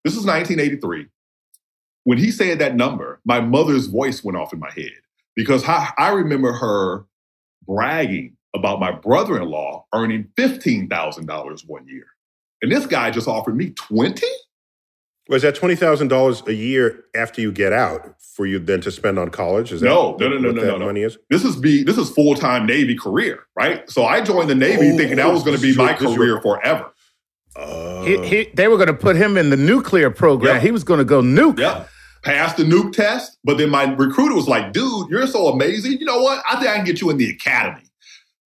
This 0.05 0.15
is 0.15 0.25
1983. 0.25 1.07
When 2.05 2.19
he 2.19 2.31
said 2.31 2.59
that 2.59 2.77
number, 2.77 3.21
my 3.25 3.41
mother's 3.41 3.87
voice 3.87 4.25
went 4.25 4.39
off 4.39 4.53
in 4.53 4.59
my 4.59 4.71
head 4.71 4.93
because 5.37 5.63
I 5.67 6.11
remember 6.11 6.53
her 6.53 7.05
bragging 7.67 8.37
about 8.55 8.81
my 8.81 8.91
brother 8.93 9.41
in 9.41 9.49
law 9.49 9.85
earning 9.95 10.29
$15,000 10.39 11.63
one 11.67 11.87
year. 11.87 12.07
And 12.63 12.73
this 12.73 12.87
guy 12.87 13.11
just 13.11 13.29
offered 13.29 13.57
me 13.57 13.71
20? 13.71 14.27
Was 15.29 15.43
that 15.43 15.55
twenty 15.55 15.77
thousand 15.77 16.09
dollars 16.09 16.43
a 16.47 16.55
year 16.55 17.05
after 17.15 17.43
you 17.43 17.53
get 17.53 17.73
out 17.73 18.15
for 18.19 18.47
you 18.47 18.59
then 18.59 18.81
to 18.81 18.91
spend 18.91 19.19
on 19.19 19.31
college? 19.31 19.73
Is 19.73 19.83
that 19.83 19.87
no, 19.87 20.17
no, 20.19 20.29
no, 20.29 20.39
no, 20.39 20.51
no, 20.51 20.77
no, 20.79 20.87
Money 20.87 21.03
is 21.03 21.19
this 21.29 21.45
is 21.45 21.57
be 21.57 21.83
this 21.83 21.99
is 21.99 22.09
full 22.11 22.35
time 22.35 22.65
Navy 22.65 22.97
career, 22.97 23.45
right? 23.55 23.89
So 23.91 24.07
I 24.07 24.23
joined 24.23 24.49
the 24.49 24.55
Navy 24.55 24.91
oh, 24.93 24.97
thinking 24.97 25.17
that 25.17 25.31
was 25.31 25.43
going 25.43 25.57
to 25.57 25.63
be 25.63 25.77
my 25.77 25.93
career 25.93 26.25
your, 26.25 26.41
forever. 26.41 26.91
Uh, 27.55 28.05
he, 28.05 28.27
he, 28.27 28.51
they 28.55 28.69
were 28.69 28.77
going 28.77 28.89
to 28.89 28.95
put 28.95 29.17
him 29.17 29.37
in 29.37 29.51
the 29.51 29.57
nuclear 29.57 30.11
program. 30.11 30.57
Yeah. 30.57 30.63
He 30.63 30.71
was 30.71 30.85
going 30.85 30.99
to 30.99 31.05
go 31.05 31.21
nuke. 31.21 31.59
Yeah. 31.59 31.85
Passed 32.23 32.57
the 32.57 32.65
nuke 32.65 32.93
test, 32.93 33.39
but 33.45 33.59
then 33.59 33.71
my 33.71 33.85
recruiter 33.95 34.35
was 34.35 34.49
like, 34.49 34.73
"Dude, 34.73 35.09
you're 35.11 35.27
so 35.27 35.49
amazing. 35.49 35.99
You 35.99 36.07
know 36.07 36.21
what? 36.21 36.43
I 36.49 36.57
think 36.57 36.69
I 36.69 36.77
can 36.77 36.85
get 36.85 37.01
you 37.01 37.11
in 37.11 37.19
the 37.19 37.29
academy." 37.29 37.85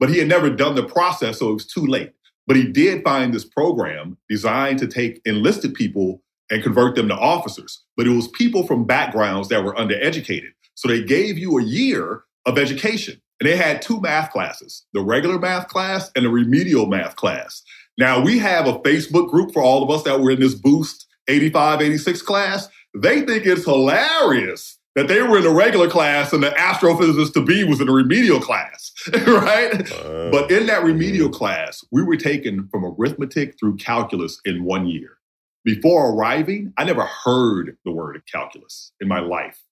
But 0.01 0.11
he 0.11 0.19
had 0.19 0.29
never 0.29 0.51
done 0.51 0.75
the 0.75 0.83
process, 0.83 1.39
so 1.39 1.51
it 1.51 1.55
was 1.55 1.67
too 1.67 1.87
late. 1.87 2.13
But 2.47 2.57
he 2.57 2.65
did 2.65 3.05
find 3.05 3.33
this 3.33 3.45
program 3.45 4.19
designed 4.29 4.79
to 4.81 4.89
take 4.89 5.21
enlisted 5.25 5.75
people 5.75 6.22
and 6.53 6.63
convert 6.63 6.95
them 6.95 7.09
to 7.09 7.17
officers. 7.17 7.83
But 7.97 8.07
it 8.07 8.11
was 8.11 8.29
people 8.29 8.67
from 8.67 8.85
backgrounds 8.85 9.49
that 9.49 9.65
were 9.65 9.75
undereducated. 9.75 10.51
So 10.75 10.87
they 10.87 11.03
gave 11.03 11.39
you 11.39 11.59
a 11.59 11.65
year 11.65 12.25
of 12.47 12.59
education. 12.59 13.21
And 13.41 13.49
they 13.49 13.57
had 13.57 13.83
two 13.83 14.01
math 14.01 14.31
classes 14.31 14.87
the 14.93 15.03
regular 15.03 15.39
math 15.39 15.67
class 15.67 16.13
and 16.15 16.25
the 16.25 16.29
remedial 16.29 16.87
math 16.87 17.17
class. 17.17 17.63
Now, 17.99 18.23
we 18.23 18.39
have 18.39 18.69
a 18.69 18.79
Facebook 18.81 19.31
group 19.31 19.53
for 19.53 19.63
all 19.63 19.83
of 19.83 19.91
us 19.91 20.05
that 20.05 20.21
were 20.21 20.31
in 20.31 20.41
this 20.41 20.55
Boost 20.55 21.07
85, 21.29 21.83
86 21.83 22.23
class. 22.23 22.69
They 22.95 23.23
think 23.23 23.47
it's 23.47 23.65
hilarious 23.65 24.79
that 24.95 25.09
they 25.09 25.23
were 25.23 25.39
in 25.39 25.45
the 25.45 25.51
regular 25.51 25.89
class 25.89 26.33
and 26.33 26.43
the 26.43 26.51
astrophysicist 26.51 27.33
to 27.33 27.45
be 27.45 27.65
was 27.65 27.81
in 27.81 27.87
the 27.87 27.93
remedial 27.93 28.41
class, 28.41 28.93
right? 29.27 29.91
Uh, 29.93 30.31
but 30.31 30.51
in 30.51 30.67
that 30.67 30.85
remedial 30.85 31.31
class, 31.31 31.83
we 31.91 32.03
were 32.03 32.17
taken 32.17 32.69
from 32.71 32.85
arithmetic 32.85 33.59
through 33.59 33.77
calculus 33.77 34.39
in 34.45 34.65
one 34.65 34.87
year. 34.87 35.17
Before 35.65 36.13
arriving, 36.13 36.73
I 36.77 36.85
never 36.85 37.05
heard 37.05 37.77
the 37.85 37.93
word 37.93 38.21
calculus 38.31 38.93
in 39.01 39.09
my 39.09 39.21
life. 39.21 39.63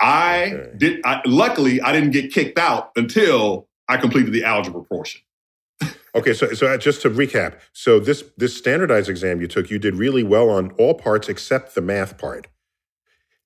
I 0.00 0.52
okay. 0.52 0.70
did. 0.76 1.00
I, 1.04 1.20
luckily, 1.26 1.80
I 1.80 1.92
didn't 1.92 2.10
get 2.10 2.32
kicked 2.32 2.58
out 2.58 2.90
until 2.96 3.68
I 3.88 3.96
completed 3.96 4.32
the 4.32 4.44
algebra 4.44 4.82
portion. 4.82 5.20
okay, 6.14 6.32
so 6.32 6.52
so 6.54 6.66
uh, 6.66 6.78
just 6.78 7.02
to 7.02 7.10
recap, 7.10 7.58
so 7.72 8.00
this 8.00 8.24
this 8.36 8.56
standardized 8.56 9.08
exam 9.08 9.40
you 9.40 9.46
took, 9.46 9.70
you 9.70 9.78
did 9.78 9.94
really 9.94 10.22
well 10.22 10.50
on 10.50 10.70
all 10.72 10.94
parts 10.94 11.28
except 11.28 11.74
the 11.74 11.80
math 11.80 12.16
part, 12.18 12.48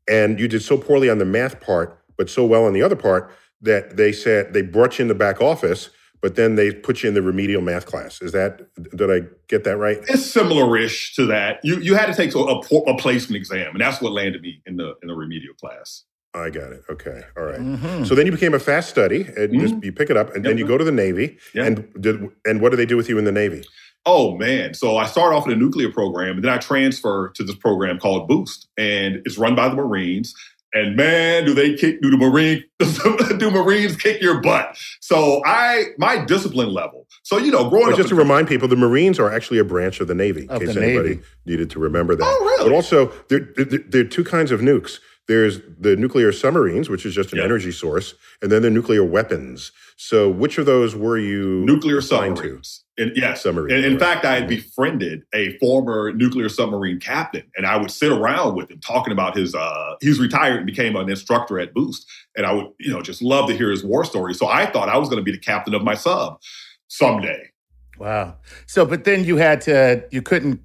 and 0.09 0.39
you 0.39 0.49
did 0.49 0.63
so 0.63 0.79
poorly 0.79 1.11
on 1.11 1.19
the 1.19 1.25
math 1.25 1.61
part, 1.61 1.99
but 2.17 2.31
so 2.31 2.45
well 2.45 2.65
on 2.65 2.73
the 2.73 2.83
other 2.83 2.97
part 2.97 3.33
that 3.61 3.97
they 3.97 4.13
said 4.13 4.53
they 4.53 4.63
brought 4.63 4.99
you 4.99 5.03
in 5.03 5.09
the 5.09 5.15
back 5.15 5.41
office 5.41 5.91
but 6.21 6.37
then 6.37 6.57
they 6.57 6.73
put 6.73 7.03
you 7.03 7.09
in 7.09 7.15
the 7.15 7.23
remedial 7.23 7.63
math 7.63 7.87
class. 7.87 8.21
Is 8.21 8.33
that 8.33 8.63
did 8.97 9.11
I 9.11 9.27
get 9.49 9.65
that 9.65 9.77
right? 9.77 9.99
It's 10.09 10.27
similar-ish 10.27 11.15
to 11.17 11.27
that. 11.27 11.61
You 11.63 11.79
you 11.81 11.95
had 11.95 12.07
to 12.07 12.15
take 12.15 12.35
a, 12.35 12.39
a, 12.39 12.97
placement 12.97 13.37
exam, 13.37 13.73
and 13.73 13.81
that's 13.81 14.01
what 14.01 14.13
landed 14.13 14.43
me 14.43 14.61
in 14.67 14.77
the 14.77 14.95
in 15.03 15.09
the 15.09 15.15
remedial 15.15 15.55
class. 15.55 16.05
I 16.35 16.51
got 16.51 16.73
it. 16.73 16.83
Okay, 16.91 17.23
all 17.37 17.45
right. 17.45 17.59
mm-hmm. 17.59 18.05
So 18.05 18.15
then 18.15 18.27
you 18.27 18.33
became 18.33 18.55
a 18.55 18.59
fast 18.59 18.91
study, 18.91 19.23
and 19.23 19.51
mm-hmm. 19.51 19.61
just, 19.61 19.83
you 19.83 19.93
pick 19.93 20.11
it 20.11 20.17
up, 20.17 20.35
and 20.35 20.45
yep. 20.45 20.51
then 20.51 20.59
you 20.59 20.67
go 20.67 20.77
to 20.77 20.85
the 20.85 20.93
Navy. 20.93 21.39
Yep. 21.55 21.67
And 21.67 22.03
did 22.03 22.29
and 22.45 22.61
what 22.61 22.71
do 22.71 22.77
they 22.77 22.87
do 22.87 22.97
with 22.97 23.09
you 23.09 23.19
in 23.19 23.25
the 23.25 23.33
Navy? 23.33 23.65
Oh 24.07 24.37
man! 24.37 24.75
So 24.75 24.97
I 24.97 25.07
started 25.07 25.37
off 25.37 25.47
in 25.47 25.53
a 25.53 25.57
nuclear 25.57 25.91
program, 25.91 26.37
and 26.37 26.45
then 26.45 26.53
I 26.53 26.59
transferred 26.59 27.35
to 27.37 27.45
this 27.45 27.57
program 27.57 27.99
called 27.99 28.29
Boost, 28.29 28.69
and 28.77 29.17
it's 29.25 29.39
run 29.39 29.55
by 29.55 29.69
the 29.69 29.75
Marines. 29.75 30.35
And 30.75 30.97
man, 30.97 31.47
do 31.47 31.55
they 31.55 31.75
kick? 31.75 32.03
Do 32.03 32.11
the 32.11 32.17
Marine? 32.19 32.63
do 33.39 33.51
Marines 33.51 33.97
kick 33.97 34.21
your 34.21 34.41
butt? 34.43 34.77
So 35.01 35.41
I, 35.47 35.87
my 35.97 36.25
discipline 36.25 36.73
level. 36.75 37.07
So 37.23 37.39
you 37.39 37.51
know, 37.51 37.69
growing 37.71 37.87
But 37.87 37.93
up, 37.93 37.97
just 37.99 38.09
to 38.11 38.15
in- 38.15 38.19
remind 38.19 38.49
people, 38.49 38.69
the 38.69 38.77
Marines 38.77 39.19
are 39.19 39.33
actually 39.33 39.59
a 39.59 39.65
branch 39.65 40.01
of 40.01 40.09
the 40.09 40.15
Navy, 40.15 40.43
in 40.43 40.59
case 40.59 40.77
anybody 40.77 41.09
Navy. 41.11 41.23
needed 41.47 41.71
to 41.71 41.79
remember 41.79 42.15
that. 42.17 42.25
Oh, 42.25 42.45
really? 42.45 42.69
But 42.71 42.75
also, 42.75 43.07
there, 43.29 43.49
there, 43.57 43.65
there 43.79 44.01
are 44.03 44.09
two 44.09 44.25
kinds 44.25 44.51
of 44.51 44.61
nukes. 44.61 44.99
There's 45.29 45.61
the 45.79 45.95
nuclear 45.95 46.33
submarines, 46.33 46.89
which 46.89 47.05
is 47.05 47.15
just 47.15 47.33
an 47.33 47.39
Yeah. 47.39 47.45
energy 47.45 47.71
source, 47.71 48.15
and 48.43 48.51
then 48.51 48.63
the 48.63 48.71
nuclear 48.71 49.05
weapons. 49.05 49.73
So, 49.97 50.29
which 50.31 50.57
of 50.59 50.65
those 50.65 50.97
were 50.97 51.19
you 51.19 51.65
nuclear 51.67 51.99
assigned 51.99 52.39
submarines. 52.39 52.85
And 52.97 53.13
yes, 53.15 53.43
Submarine, 53.43 53.77
And 53.77 53.85
in 53.85 53.93
right. 53.93 54.01
fact, 54.01 54.25
I 54.25 54.35
had 54.35 54.49
befriended 54.49 55.23
a 55.33 55.57
former 55.59 56.13
nuclear 56.13 56.49
submarine 56.49 56.99
captain, 56.99 57.45
and 57.57 57.65
I 57.67 57.77
would 57.77 57.93
sit 57.93 58.11
around 58.11 58.57
with 58.57 58.71
him 58.71 58.81
talking 58.81 59.13
about 59.13 59.37
his. 59.37 59.55
Uh, 59.55 59.95
he's 60.01 60.19
retired 60.19 60.57
and 60.57 60.67
became 60.67 60.97
an 60.97 61.09
instructor 61.09 61.61
at 61.61 61.75
Boost, 61.75 62.07
and 62.37 62.45
I 62.45 62.53
would, 62.53 62.67
you 62.81 62.91
know, 62.91 63.01
just 63.03 63.23
love 63.23 63.49
to 63.51 63.57
hear 63.57 63.71
his 63.71 63.85
war 63.85 64.05
story. 64.05 64.35
So 64.35 64.49
I 64.49 64.67
thought 64.67 64.89
I 64.89 64.99
was 64.99 65.09
going 65.09 65.21
to 65.21 65.25
be 65.25 65.31
the 65.31 65.39
captain 65.39 65.75
of 65.75 65.85
my 65.85 65.95
sub 65.95 66.41
someday. 66.89 67.51
Wow. 67.99 68.37
So, 68.67 68.85
but 68.87 69.05
then 69.05 69.25
you 69.25 69.37
had 69.37 69.61
to, 69.63 70.05
you 70.11 70.23
couldn't 70.23 70.61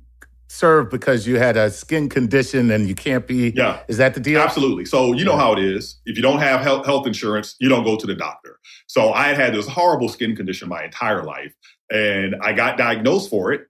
serve 0.54 0.90
because 0.90 1.26
you 1.26 1.40
had 1.40 1.58
a 1.58 1.72
skin 1.72 2.08
condition 2.08 2.70
and 2.70 2.88
you 2.88 2.94
can't 2.96 3.28
be. 3.28 3.52
Yeah. 3.56 3.80
Is 3.88 3.98
that 3.98 4.14
the 4.14 4.20
deal? 4.20 4.40
Absolutely. 4.40 4.86
So 4.86 5.14
you 5.14 5.26
know 5.26 5.36
how 5.36 5.52
it 5.54 5.60
is. 5.60 6.00
If 6.06 6.16
you 6.16 6.22
don't 6.22 6.40
have 6.40 6.62
health, 6.62 6.86
health 6.86 7.08
insurance, 7.08 7.56
you 7.60 7.70
don't 7.70 7.84
go 7.84 7.98
to 7.98 8.06
the 8.06 8.16
doctor. 8.16 8.60
So 8.88 9.12
I 9.12 9.28
had 9.30 9.38
had 9.38 9.56
this 9.56 9.68
horrible 9.68 10.10
skin 10.10 10.36
condition 10.36 10.70
my 10.70 10.84
entire 10.84 11.24
life, 11.24 11.54
and 11.90 12.36
I 12.42 12.54
got 12.54 12.78
diagnosed 12.78 13.30
for 13.30 13.52
it 13.52 13.68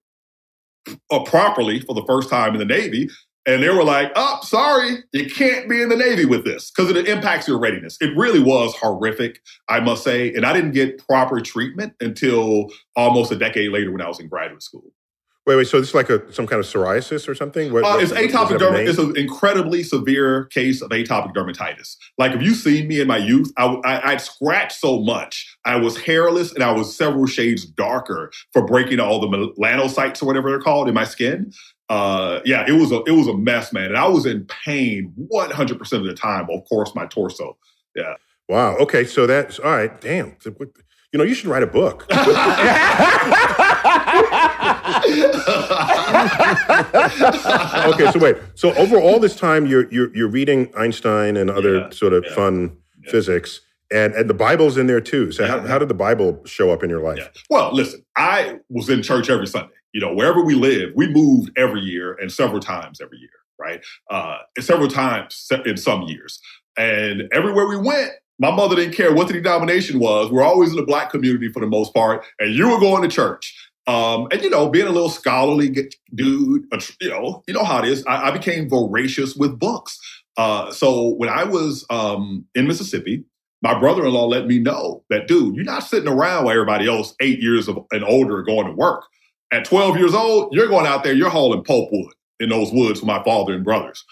uh, 1.10 1.24
properly 1.24 1.80
for 1.80 1.96
the 1.96 2.04
first 2.06 2.30
time 2.30 2.54
in 2.54 2.60
the 2.60 2.66
Navy. 2.66 3.10
And 3.46 3.62
they 3.62 3.70
were 3.70 3.84
like, 3.84 4.12
"Oh, 4.16 4.40
sorry, 4.44 5.04
you 5.12 5.30
can't 5.30 5.70
be 5.70 5.82
in 5.82 5.90
the 5.90 5.98
Navy 5.98 6.26
with 6.26 6.46
this 6.46 6.72
because 6.72 6.90
it 6.92 7.08
impacts 7.08 7.48
your 7.48 7.60
readiness." 7.60 7.98
It 8.00 8.16
really 8.16 8.40
was 8.40 8.74
horrific, 8.76 9.42
I 9.70 9.80
must 9.82 10.04
say. 10.04 10.34
And 10.34 10.46
I 10.46 10.54
didn't 10.54 10.72
get 10.72 11.06
proper 11.06 11.42
treatment 11.42 11.94
until 12.00 12.70
almost 12.96 13.32
a 13.32 13.36
decade 13.36 13.72
later 13.72 13.92
when 13.92 14.02
I 14.02 14.08
was 14.08 14.20
in 14.20 14.28
graduate 14.30 14.64
school. 14.64 14.94
Wait, 15.46 15.58
wait. 15.58 15.68
So 15.68 15.78
this 15.80 15.90
is 15.90 15.96
like 15.96 16.10
a 16.10 16.32
some 16.32 16.48
kind 16.48 16.62
of 16.62 16.66
psoriasis 16.66 17.28
or 17.28 17.36
something? 17.36 17.74
What, 17.74 17.84
Uh, 17.84 17.96
what- 17.96 18.04
it's 18.04 18.14
does 18.14 18.32
atopic 18.32 18.52
have 18.52 18.62
dermatitis. 18.62 18.88
It's 18.90 18.98
an 18.98 19.18
incredibly 19.18 19.84
severe 19.84 20.46
case 20.46 20.82
of 20.82 20.90
atopic 20.92 21.34
dermatitis. 21.34 21.98
Like 22.18 22.32
if 22.32 22.42
you 22.42 22.54
seen 22.54 22.88
me 22.88 23.02
in 23.02 23.08
my 23.08 23.18
youth, 23.18 23.52
I, 23.58 23.66
I, 23.84 24.12
I'd 24.12 24.22
scratched 24.22 24.80
so 24.80 25.02
much. 25.02 25.58
I 25.66 25.76
was 25.76 25.98
hairless 25.98 26.54
and 26.54 26.64
I 26.64 26.72
was 26.72 26.96
several 26.96 27.26
shades 27.26 27.66
darker 27.66 28.32
for 28.54 28.66
breaking 28.66 29.02
all 29.02 29.20
the 29.20 29.28
melanocytes 29.28 30.24
or 30.24 30.28
whatever 30.28 30.50
they're 30.50 30.62
called 30.62 30.88
in 30.88 30.94
my 30.94 31.04
skin. 31.04 31.52
Uh, 31.90 32.40
yeah, 32.46 32.64
it 32.66 32.72
was 32.74 32.94
a 32.94 33.04
it 33.04 33.12
was 33.12 33.28
a 33.28 33.36
mess, 33.36 33.74
man, 33.74 33.88
and 33.88 33.98
I 33.98 34.08
was 34.08 34.26
in 34.26 34.46
pain 34.46 35.12
100 35.18 35.78
percent 35.78 36.04
of 36.04 36.08
the 36.08 36.14
time. 36.16 36.48
Of 36.50 36.64
course, 36.70 36.96
my 36.96 37.06
torso. 37.08 37.58
Yeah. 37.96 38.14
Wow. 38.48 38.78
Okay. 38.78 39.04
So 39.04 39.28
that's 39.28 39.60
all 39.60 39.72
right. 39.72 40.00
Damn. 40.00 40.38
You 41.12 41.20
know, 41.20 41.26
you 41.26 41.34
should 41.36 41.48
write 41.48 41.62
a 41.64 41.68
book. 41.68 42.08
okay. 47.94 48.12
So 48.12 48.20
wait. 48.20 48.38
So 48.56 48.74
over 48.76 48.98
all 49.00 49.20
this 49.20 49.36
time, 49.36 49.66
you're 49.66 49.90
you're, 49.92 50.16
you're 50.16 50.28
reading 50.28 50.72
Einstein 50.78 51.38
and 51.38 51.50
other 51.50 51.78
Yeah, 51.80 51.90
sort 51.92 52.14
of 52.14 52.24
yeah, 52.28 52.36
fun 52.36 52.78
yeah. 53.04 53.12
physics, 53.12 53.62
and 53.92 54.14
and 54.14 54.30
the 54.30 54.34
Bible's 54.34 54.78
in 54.78 54.88
there 54.88 55.02
too. 55.02 55.32
So 55.32 55.46
how, 55.48 55.62
how 55.62 55.80
did 55.80 55.90
the 55.90 55.94
Bible 55.94 56.42
show 56.46 56.72
up 56.72 56.84
in 56.84 56.90
your 56.90 57.02
life? 57.02 57.30
Well, 57.50 57.74
listen, 57.74 58.04
I 58.18 58.60
was 58.70 58.90
in 58.90 59.02
church 59.04 59.30
every 59.30 59.48
Sunday. 59.48 59.74
You 59.94 60.02
know, 60.02 60.14
wherever 60.14 60.44
we 60.44 60.56
lived, 60.56 60.94
we 60.96 61.08
moved 61.08 61.52
every 61.58 61.82
year 61.82 62.14
and 62.16 62.32
several 62.32 62.60
times 62.60 63.00
every 63.00 63.20
year, 63.20 63.30
right? 63.60 63.84
Uh, 64.10 64.38
several 64.60 64.88
times 64.88 65.48
in 65.66 65.78
some 65.78 66.04
years. 66.04 66.40
And 66.76 67.24
everywhere 67.32 67.68
we 67.68 67.78
went, 67.78 68.10
my 68.40 68.50
mother 68.50 68.76
didn't 68.76 68.96
care 68.96 69.14
what 69.14 69.28
the 69.28 69.34
denomination 69.34 70.00
was. 70.00 70.32
We're 70.32 70.42
always 70.42 70.72
in 70.72 70.78
the 70.78 70.86
black 70.86 71.12
community 71.12 71.50
for 71.50 71.60
the 71.60 71.68
most 71.68 71.94
part, 71.94 72.26
and 72.40 72.56
you 72.56 72.68
were 72.70 72.80
going 72.80 73.04
to 73.04 73.08
church. 73.08 73.56
Um, 73.86 74.28
and 74.32 74.42
you 74.42 74.50
know, 74.50 74.70
being 74.70 74.88
a 74.88 74.92
little 74.92 75.10
scholarly 75.10 75.70
dude, 76.14 76.64
you 77.02 77.10
know, 77.10 77.44
you 77.48 77.54
know 77.54 77.64
how 77.64 77.80
it 77.80 77.86
is. 77.90 78.06
I, 78.06 78.30
I 78.30 78.32
became 78.32 78.70
voracious 78.70 79.36
with 79.36 79.60
books. 79.60 80.00
Uh, 80.38 80.72
so 80.72 81.10
when 81.16 81.30
I 81.30 81.44
was 81.44 81.86
um, 81.90 82.46
in 82.56 82.66
Mississippi, 82.68 83.24
my 83.62 83.78
brother-in-law 83.78 84.26
let 84.28 84.48
me 84.48 84.60
know 84.60 85.04
that, 85.10 85.28
dude, 85.28 85.56
you're 85.56 85.66
not 85.66 85.84
sitting 85.84 86.10
around 86.10 86.46
with 86.46 86.54
everybody 86.54 86.88
else, 86.88 87.14
eight 87.22 87.40
years 87.42 87.68
of, 87.68 87.86
and 87.92 88.04
older, 88.04 88.42
going 88.42 88.68
to 88.68 88.74
work. 88.74 89.04
At 89.52 89.66
12 89.66 89.98
years 89.98 90.14
old, 90.14 90.54
you're 90.54 90.68
going 90.68 90.88
out 90.88 91.04
there, 91.04 91.14
you're 91.14 91.30
hauling 91.30 91.64
pulpwood 91.64 92.10
in 92.40 92.50
those 92.50 92.72
woods 92.72 93.00
for 93.00 93.06
my 93.06 93.22
father 93.24 93.54
and 93.54 93.64
brothers. 93.64 94.04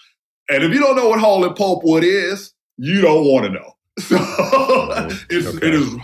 And 0.48 0.62
if 0.62 0.72
you 0.72 0.80
don't 0.80 0.96
know 0.96 1.08
what 1.08 1.18
hauling 1.18 1.54
pulpwood 1.54 2.02
is, 2.02 2.52
you 2.76 3.00
don't 3.00 3.24
want 3.24 3.46
to 3.46 3.50
know. 3.52 3.76
So 4.00 4.16
it's, 5.28 5.46
Okay. 5.48 5.66
it 5.66 5.74
is 5.74 5.94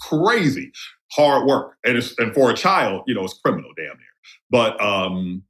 crazy 0.00 0.72
hard 1.12 1.46
work. 1.46 1.76
And, 1.84 1.96
it's, 1.96 2.14
and 2.18 2.34
for 2.34 2.50
a 2.50 2.54
child, 2.54 3.04
you 3.06 3.14
know, 3.14 3.24
it's 3.24 3.34
criminal 3.34 3.70
damn 3.76 3.86
near. 3.86 4.14
But 4.50 4.80
um, 4.80 5.42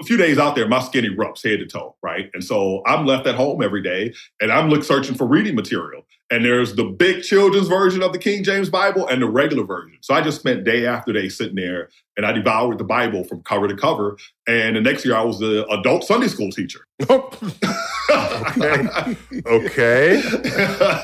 a 0.00 0.04
few 0.04 0.16
days 0.16 0.38
out 0.38 0.54
there, 0.54 0.68
my 0.68 0.80
skin 0.80 1.04
erupts 1.04 1.42
head 1.42 1.58
to 1.58 1.66
toe, 1.66 1.96
right? 2.02 2.30
And 2.34 2.44
so 2.44 2.82
I'm 2.86 3.04
left 3.04 3.26
at 3.26 3.34
home 3.34 3.62
every 3.62 3.82
day 3.82 4.14
and 4.40 4.52
I'm 4.52 4.68
look, 4.68 4.84
searching 4.84 5.14
for 5.14 5.26
reading 5.26 5.54
material. 5.54 6.06
And 6.30 6.44
there's 6.44 6.74
the 6.74 6.84
big 6.84 7.22
children's 7.22 7.68
version 7.68 8.02
of 8.02 8.12
the 8.12 8.18
King 8.18 8.44
James 8.44 8.68
Bible 8.68 9.08
and 9.08 9.22
the 9.22 9.28
regular 9.28 9.64
version. 9.64 9.98
So 10.02 10.14
I 10.14 10.20
just 10.20 10.40
spent 10.40 10.64
day 10.64 10.86
after 10.86 11.12
day 11.12 11.28
sitting 11.28 11.56
there 11.56 11.88
and 12.16 12.26
I 12.26 12.32
devoured 12.32 12.78
the 12.78 12.84
Bible 12.84 13.24
from 13.24 13.42
cover 13.42 13.66
to 13.66 13.76
cover. 13.76 14.18
And 14.46 14.76
the 14.76 14.80
next 14.80 15.04
year 15.04 15.16
I 15.16 15.22
was 15.22 15.38
the 15.38 15.66
adult 15.68 16.04
Sunday 16.04 16.28
school 16.28 16.50
teacher. 16.50 16.80
okay. 18.58 19.16
Okay. 19.46 20.22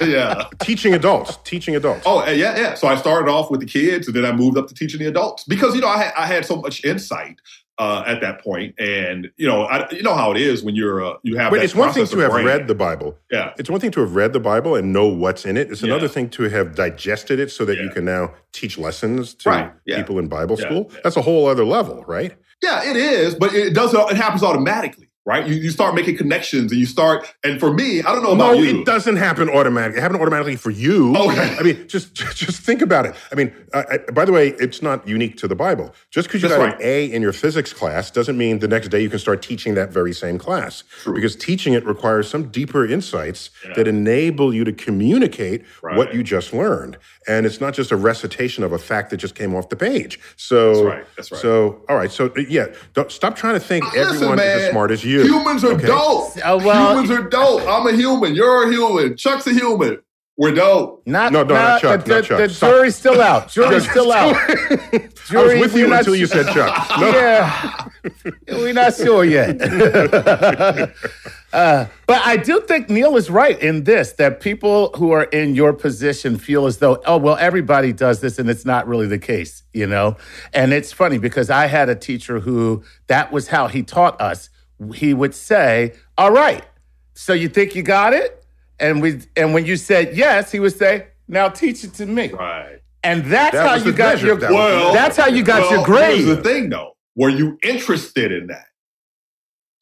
yeah. 0.11 0.45
Teaching 0.63 0.95
adults. 0.95 1.37
Teaching 1.45 1.77
adults. 1.77 2.03
Oh, 2.07 2.25
yeah, 2.29 2.57
yeah. 2.59 2.75
So 2.75 2.89
I 2.89 2.97
started 2.97 3.31
off 3.31 3.51
with 3.51 3.61
the 3.61 3.67
kids 3.67 4.07
and 4.07 4.17
then 4.17 4.25
I 4.25 4.33
moved 4.33 4.57
up 4.59 4.69
to 4.69 4.75
teaching 4.75 5.01
the 5.01 5.07
adults 5.07 5.45
because, 5.45 5.75
you 5.75 5.81
know, 5.81 5.89
I 5.89 5.99
had, 5.99 6.13
I 6.17 6.27
had 6.27 6.45
so 6.47 6.57
much 6.57 6.85
insight 6.85 7.41
uh, 7.79 8.05
at 8.07 8.21
that. 8.21 8.41
And, 8.79 9.31
you 9.37 9.47
know, 9.47 9.65
I, 9.65 9.89
you 9.91 10.03
know 10.03 10.15
how 10.15 10.31
it 10.31 10.37
is 10.37 10.63
when 10.63 10.77
you're, 10.77 11.05
uh, 11.05 11.15
you 11.23 11.37
have 11.37 11.53
that 11.53 11.63
it's 11.65 11.75
one 11.75 11.93
thing 11.93 12.07
to 12.07 12.19
have 12.19 12.31
brain. 12.33 12.47
read 12.47 12.69
the 12.69 12.75
Bible. 12.75 13.17
Yeah. 13.31 13.53
It's 13.59 13.69
one 13.71 13.81
thing 13.81 13.91
to 13.93 14.01
have 14.01 14.15
read 14.15 14.33
the 14.33 14.41
Bible 14.41 14.77
and 14.77 14.93
know 14.93 15.07
what's 15.09 15.45
in 15.45 15.57
it. 15.57 15.71
It's 15.73 15.83
another 15.83 16.03
Yeah. 16.07 16.09
thing 16.13 16.29
to 16.31 16.45
have 16.45 16.75
digested 16.75 17.41
it 17.41 17.51
so 17.51 17.65
that 17.65 17.79
you 17.79 17.91
can 17.91 18.05
now 18.05 18.33
teach 18.53 18.79
lessons 18.79 19.35
to 19.35 19.49
Right, 19.51 19.73
yeah. 19.87 19.97
people 19.97 20.19
in 20.19 20.29
Bible 20.29 20.57
Yeah, 20.59 20.67
school. 20.67 20.91
yeah. 20.93 21.01
That's 21.03 21.17
a 21.17 21.23
whole 21.23 21.47
other 21.47 21.65
level, 21.65 22.05
right? 22.07 22.35
Yeah, 22.63 22.89
it 22.89 22.97
is, 22.97 23.35
but 23.35 23.53
it 23.53 23.75
does. 23.75 23.93
It 23.93 24.17
happens 24.17 24.43
automatically, 24.43 25.04
right? 25.25 25.47
You, 25.47 25.55
you 25.55 25.71
start 25.71 25.95
making 25.95 26.17
connections, 26.17 26.71
and 26.71 26.79
you 26.79 26.87
start. 26.87 27.35
And 27.43 27.59
for 27.59 27.73
me, 27.73 28.01
I 28.03 28.13
don't 28.15 28.23
know 28.23 28.33
about 28.33 28.57
no, 28.57 28.63
you. 28.63 28.81
it 28.81 28.87
doesn't 28.87 29.17
happen 29.17 29.49
automatically. 29.49 29.99
It 29.99 30.03
happened 30.03 30.21
automatically 30.21 30.57
for 30.57 30.71
you. 30.71 31.17
Okay. 31.17 31.57
I 31.59 31.63
mean, 31.63 31.89
just 31.89 32.15
just 32.15 32.61
think 32.61 32.83
about 32.83 33.07
it. 33.07 33.15
I 33.33 33.35
mean, 33.35 33.53
I, 33.73 33.85
I, 33.93 33.99
by 34.13 34.25
the 34.25 34.33
way, 34.33 34.49
it's 34.59 34.83
not 34.83 35.07
unique 35.09 35.37
to 35.39 35.49
the 35.49 35.55
Bible. 35.55 35.95
Just 36.11 36.29
because 36.29 36.43
you 36.43 36.49
That's 36.49 36.59
got 36.59 36.65
right. 36.65 36.81
an 36.81 36.87
A 36.87 37.07
in 37.07 37.23
your 37.23 37.33
physics 37.33 37.73
class 37.73 38.11
doesn't 38.11 38.37
mean 38.37 38.59
the 38.59 38.69
next 38.69 38.89
day 38.89 39.01
you 39.01 39.11
can 39.11 39.19
start 39.19 39.43
teaching 39.43 39.75
that 39.75 39.91
very 39.91 40.13
same 40.13 40.39
class. 40.39 40.85
True. 41.03 41.15
Because 41.15 41.37
teaching 41.37 41.75
it 41.75 41.85
requires 41.87 42.29
some 42.29 42.51
deeper 42.51 42.87
insights 42.87 43.51
Yeah. 43.65 43.75
that 43.75 43.89
enable 43.89 44.55
you 44.55 44.65
to 44.65 44.73
communicate 44.73 45.65
what 45.81 46.15
you 46.15 46.23
just 46.23 46.53
learned. 46.53 46.99
And 47.27 47.47
it's 47.47 47.61
not 47.61 47.73
just 47.75 47.91
a 47.91 47.97
recitation 47.97 48.65
of 48.65 48.73
a 48.73 48.79
fact 48.79 49.11
that 49.11 49.17
just 49.17 49.35
came 49.35 49.55
off 49.55 49.69
the 49.71 49.77
page. 49.77 50.21
So, 50.37 50.75
That's 50.75 50.85
right. 50.85 51.07
That's 51.17 51.33
right. 51.33 51.41
So, 51.41 51.83
all 51.89 51.97
right. 51.97 52.11
So, 52.11 52.27
uh, 52.27 52.41
yeah, 52.49 52.67
don't, 52.93 53.11
stop 53.11 53.37
trying 53.37 53.55
to 53.55 53.61
think 53.61 53.85
Listen, 53.95 54.15
everyone 54.15 54.39
is 54.39 54.45
as 54.45 54.71
smart 54.71 54.91
as 54.91 55.05
you. 55.05 55.14
Humans 55.23 55.65
are 55.65 55.73
okay? 55.75 55.87
dope. 55.87 56.33
Oh, 56.45 56.57
well- 56.59 56.91
Humans 56.93 57.11
are 57.11 57.29
dope. 57.29 57.63
I'm 57.69 57.87
a 57.87 57.93
human. 57.93 58.35
You're 58.35 58.69
a 58.69 58.73
human. 58.73 59.17
Chuck's 59.17 59.47
a 59.47 59.53
human. 59.53 59.99
We're 60.37 60.53
dope. 60.53 61.05
Not, 61.07 61.31
No, 61.33 61.45
no, 61.45 61.55
not 61.55 61.81
Chuck, 61.81 62.05
The, 62.05 62.11
not 62.15 62.23
the- 62.23 62.29
Chuck. 62.29 62.39
the 62.39 62.49
Stop. 62.49 62.71
jury's 62.71 62.97
still 62.97 63.21
out. 63.21 63.49
Jury's 63.53 63.89
still 63.89 64.11
out. 64.11 64.35
I 64.51 65.09
was 65.31 65.61
with 65.61 65.77
you 65.77 65.87
not 65.87 66.01
until 66.01 66.17
you 66.17 66.27
said 66.27 66.47
Chuck. 66.53 66.91
No. 67.01 67.09
Yeah, 67.09 67.89
we're 68.49 68.73
not 68.73 68.95
sure 68.97 69.25
yet. 69.25 69.61
Uh, 71.53 71.87
but 72.09 72.21
I 72.27 72.37
do 72.37 72.61
think 72.63 72.91
Neil 72.91 73.17
is 73.17 73.31
right 73.31 73.57
in 73.63 73.85
this 73.85 74.13
that 74.15 74.41
people 74.41 74.91
who 74.97 75.13
are 75.13 75.23
in 75.25 75.55
your 75.55 75.73
position 75.73 76.37
feel 76.37 76.67
as 76.67 76.79
though, 76.79 77.01
oh, 77.07 77.17
well, 77.17 77.37
everybody 77.37 77.93
does 77.93 78.21
this, 78.21 78.41
and 78.41 78.51
it's 78.51 78.65
not 78.65 78.89
really 78.89 79.07
the 79.07 79.19
case, 79.21 79.63
you 79.73 79.87
know? 79.87 80.17
And 80.53 80.73
it's 80.73 80.93
funny 80.93 81.17
because 81.19 81.51
I 81.51 81.67
had 81.67 81.89
a 81.89 81.95
teacher 81.95 82.41
who 82.41 82.83
that 83.07 83.31
was 83.31 83.47
how 83.49 83.69
he 83.69 83.85
taught 83.85 84.21
us. 84.21 84.51
He 84.95 85.15
would 85.15 85.35
say, 85.35 85.95
all 86.19 86.33
right, 86.33 86.65
so 87.15 87.33
you 87.33 87.49
think 87.49 87.75
you 87.75 87.83
got 87.83 88.13
it? 88.13 88.45
And 88.81 89.01
we 89.01 89.21
and 89.37 89.55
when 89.55 89.67
you 89.67 89.77
said 89.77 90.17
yes, 90.17 90.51
he 90.51 90.61
would 90.61 90.77
say, 90.77 91.09
now 91.29 91.49
teach 91.49 91.85
it 91.85 91.95
to 91.95 92.07
me. 92.07 92.33
Right. 92.33 92.81
And 93.03 93.25
that's 93.27 93.55
That 93.55 93.69
how 93.69 93.75
you 93.85 93.93
got 93.93 94.15
measure. 94.15 94.27
your 94.27 94.37
That 94.37 94.51
Well, 94.51 94.93
that's 94.93 95.17
how 95.17 95.27
you 95.27 95.43
got 95.43 95.71
your 95.71 95.79
Well, 95.81 95.87
grade. 95.87 96.25
Here's 96.25 96.37
the 96.37 96.43
thing, 96.43 96.71
though. 96.71 96.97
Were 97.15 97.29
you 97.29 97.59
interested 97.63 98.33
in 98.33 98.47
that? 98.49 98.67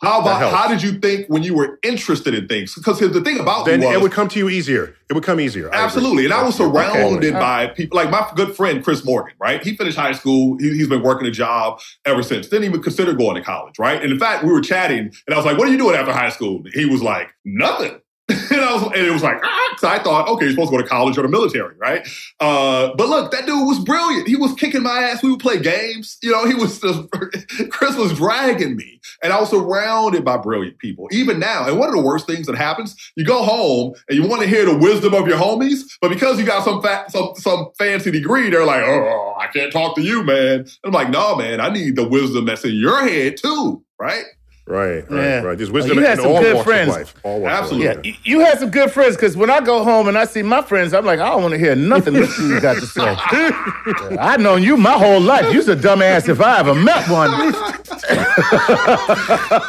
How 0.03 0.21
about 0.21 0.53
how 0.53 0.67
did 0.67 0.83
you 0.83 0.99
think 0.99 1.29
when 1.29 1.45
you 1.45 1.55
were 1.55 1.79
interested 1.85 2.35
in 2.35 2.49
things? 2.49 2.75
Because 2.75 2.99
the 2.99 3.21
thing 3.21 3.39
about 3.39 3.67
Then 3.67 3.81
was 3.83 3.95
it 3.95 4.03
would 4.03 4.11
come 4.11 4.29
to 4.31 4.39
you 4.39 4.49
easier. 4.49 4.97
It 5.09 5.13
would 5.15 5.23
come 5.23 5.39
easier. 5.39 5.71
Absolutely. 5.73 6.25
And 6.25 6.35
I 6.35 6.43
was 6.43 6.61
Okay. 6.61 6.69
surrounded 6.71 7.35
by 7.35 7.69
people 7.69 7.97
like 7.97 8.11
my 8.11 8.29
good 8.35 8.57
friend 8.57 8.83
Chris 8.83 9.05
Morgan, 9.05 9.35
right? 9.41 9.63
He 9.63 9.77
finished 9.77 9.97
high 9.97 10.11
school. 10.13 10.57
He, 10.59 10.71
he's 10.71 10.89
been 10.89 11.03
working 11.03 11.29
a 11.29 11.31
job 11.31 11.81
ever 12.05 12.23
since. 12.25 12.49
Didn't 12.49 12.65
even 12.65 12.83
consider 12.83 13.13
going 13.13 13.37
to 13.37 13.43
college, 13.43 13.79
right? 13.79 14.03
And 14.03 14.11
in 14.13 14.19
fact, 14.19 14.43
we 14.45 14.51
were 14.51 14.61
chatting 14.61 15.13
and 15.27 15.35
I 15.35 15.37
was 15.37 15.47
like, 15.47 15.57
What 15.57 15.69
are 15.69 15.71
you 15.71 15.79
doing 15.79 15.95
after 15.95 16.13
high 16.13 16.31
school? 16.31 16.65
He 16.75 16.85
was 16.85 17.01
like, 17.01 17.29
Nothing. 17.45 18.01
and, 18.29 18.39
was, 18.51 18.85
and 18.95 19.07
it 19.07 19.11
was 19.11 19.23
like, 19.23 19.37
ah, 19.43 19.75
so 19.79 19.89
I 19.89 19.99
thought, 19.99 20.29
okay, 20.29 20.45
you're 20.45 20.53
supposed 20.53 20.71
to 20.71 20.77
go 20.77 20.83
to 20.83 20.89
college 20.89 21.19
or 21.19 21.23
the 21.23 21.29
military, 21.29 21.75
right? 21.77 22.07
Uh, 22.39 22.95
but 22.97 23.09
look, 23.09 23.33
that 23.33 23.47
dude 23.47 23.67
was 23.67 23.81
brilliant. 23.81 24.29
He 24.29 24.37
was 24.37 24.55
kicking 24.55 24.83
my 24.83 25.03
ass. 25.03 25.23
We 25.23 25.31
would 25.31 25.41
play 25.41 25.59
games. 25.59 26.19
You 26.23 26.31
know, 26.31 26.47
he 26.47 26.55
was 26.55 26.79
Chris 27.71 27.97
was 27.97 28.17
dragging 28.17 28.77
me. 28.77 29.01
And 29.25 29.33
I 29.33 29.41
was 29.41 29.51
surrounded 29.51 30.25
by 30.25 30.37
brilliant 30.37 30.79
people, 30.79 31.09
even 31.11 31.41
now. 31.41 31.67
And 31.67 31.79
one 31.79 31.89
of 31.89 31.97
the 31.97 32.01
worst 32.03 32.27
things 32.27 32.47
that 32.47 32.57
happens, 32.57 32.95
you 33.17 33.25
go 33.25 33.43
home 33.43 33.95
and 34.09 34.17
you 34.17 34.27
want 34.29 34.43
to 34.43 34.49
hear 34.49 34.65
the 34.65 34.77
wisdom 34.77 35.15
of 35.15 35.27
your 35.27 35.39
homies, 35.39 35.81
but 36.01 36.09
because 36.09 36.39
you 36.39 36.47
got 36.47 36.65
some 36.65 36.81
fa- 36.81 37.07
some, 37.09 37.33
some 37.37 37.71
fancy 37.77 38.13
degree, 38.13 38.51
they're 38.51 38.65
like, 38.65 38.85
oh, 38.85 39.35
I 39.39 39.49
can't 39.49 39.73
talk 39.73 39.97
to 39.97 40.03
you, 40.03 40.23
man. 40.23 40.61
And 40.61 40.69
I'm 40.85 40.93
like, 40.93 41.11
no, 41.11 41.35
man, 41.35 41.61
I 41.61 41.71
need 41.71 41.97
the 41.97 42.09
wisdom 42.09 42.45
that's 42.45 42.65
in 42.65 42.75
your 42.75 43.03
head 43.03 43.37
too, 43.37 43.85
right? 43.99 44.25
Right, 44.65 45.11
right, 45.11 45.23
Yeah. 45.23 45.41
right. 45.41 45.59
There's 45.59 45.71
Oh, 45.71 45.73
wisdom 45.73 45.99
you 45.99 46.05
had 46.05 46.19
in 46.19 46.25
some 46.25 46.33
all 46.33 46.41
good 46.41 46.55
walks 46.55 46.65
friends. 46.67 46.89
of 46.91 46.97
life. 46.97 47.15
All 47.25 47.41
walks 47.41 47.53
Absolutely. 47.53 48.11
Yeah, 48.11 48.17
you 48.23 48.41
had 48.41 48.61
some 48.61 48.71
good 48.71 48.93
friends 48.93 49.17
because 49.17 49.37
when 49.37 49.51
I 49.51 49.61
go 49.61 49.83
home 49.83 50.07
and 50.07 50.17
I 50.17 50.25
see 50.25 50.43
my 50.43 50.63
friends, 50.63 50.95
I'm 50.95 51.05
like, 51.05 51.19
I 51.19 51.31
don't 51.31 51.43
want 51.43 51.53
to 51.53 51.59
hear 51.59 51.75
nothing 51.75 52.15
that 52.15 52.29
you 52.39 52.61
got 52.61 52.77
to 52.77 52.87
say. 52.87 54.17
I've 54.19 54.41
known 54.41 54.63
you 54.63 54.77
my 54.77 54.93
whole 54.93 55.21
life. 55.21 55.53
You's 55.53 55.69
a 55.69 55.75
dumbass 55.75 56.29
if 56.29 56.41
I 56.41 56.61
ever 56.61 56.75
met 56.77 57.09
one. 57.09 57.31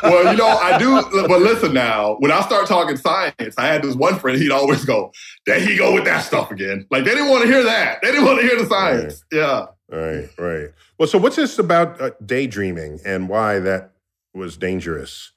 well, 0.03 0.31
you 0.31 0.37
know, 0.37 0.47
I 0.47 0.77
do. 0.77 1.01
But 1.27 1.41
listen 1.41 1.73
now, 1.73 2.15
when 2.19 2.31
I 2.31 2.41
start 2.41 2.67
talking 2.67 2.97
science, 2.97 3.55
I 3.57 3.65
had 3.67 3.81
this 3.83 3.95
one 3.95 4.19
friend. 4.19 4.37
He'd 4.39 4.51
always 4.51 4.85
go, 4.85 5.11
"There 5.45 5.59
he 5.59 5.75
go 5.75 5.93
with 5.93 6.05
that 6.05 6.23
stuff 6.23 6.51
again." 6.51 6.85
Like 6.91 7.03
they 7.05 7.11
didn't 7.11 7.29
want 7.29 7.43
to 7.43 7.47
hear 7.51 7.63
that. 7.63 8.01
They 8.01 8.11
didn't 8.11 8.25
want 8.25 8.41
to 8.41 8.47
hear 8.47 8.57
the 8.59 8.67
science. 8.67 9.23
Yeah. 9.31 9.65
Right, 9.89 10.29
right. 10.39 10.69
Well, 10.97 11.07
so 11.07 11.17
what's 11.17 11.35
this 11.35 11.59
about 11.59 11.99
uh, 12.01 12.11
daydreaming 12.25 12.99
and 13.05 13.29
why 13.29 13.59
that 13.59 13.91
was 14.33 14.57
dangerous? 14.57 15.31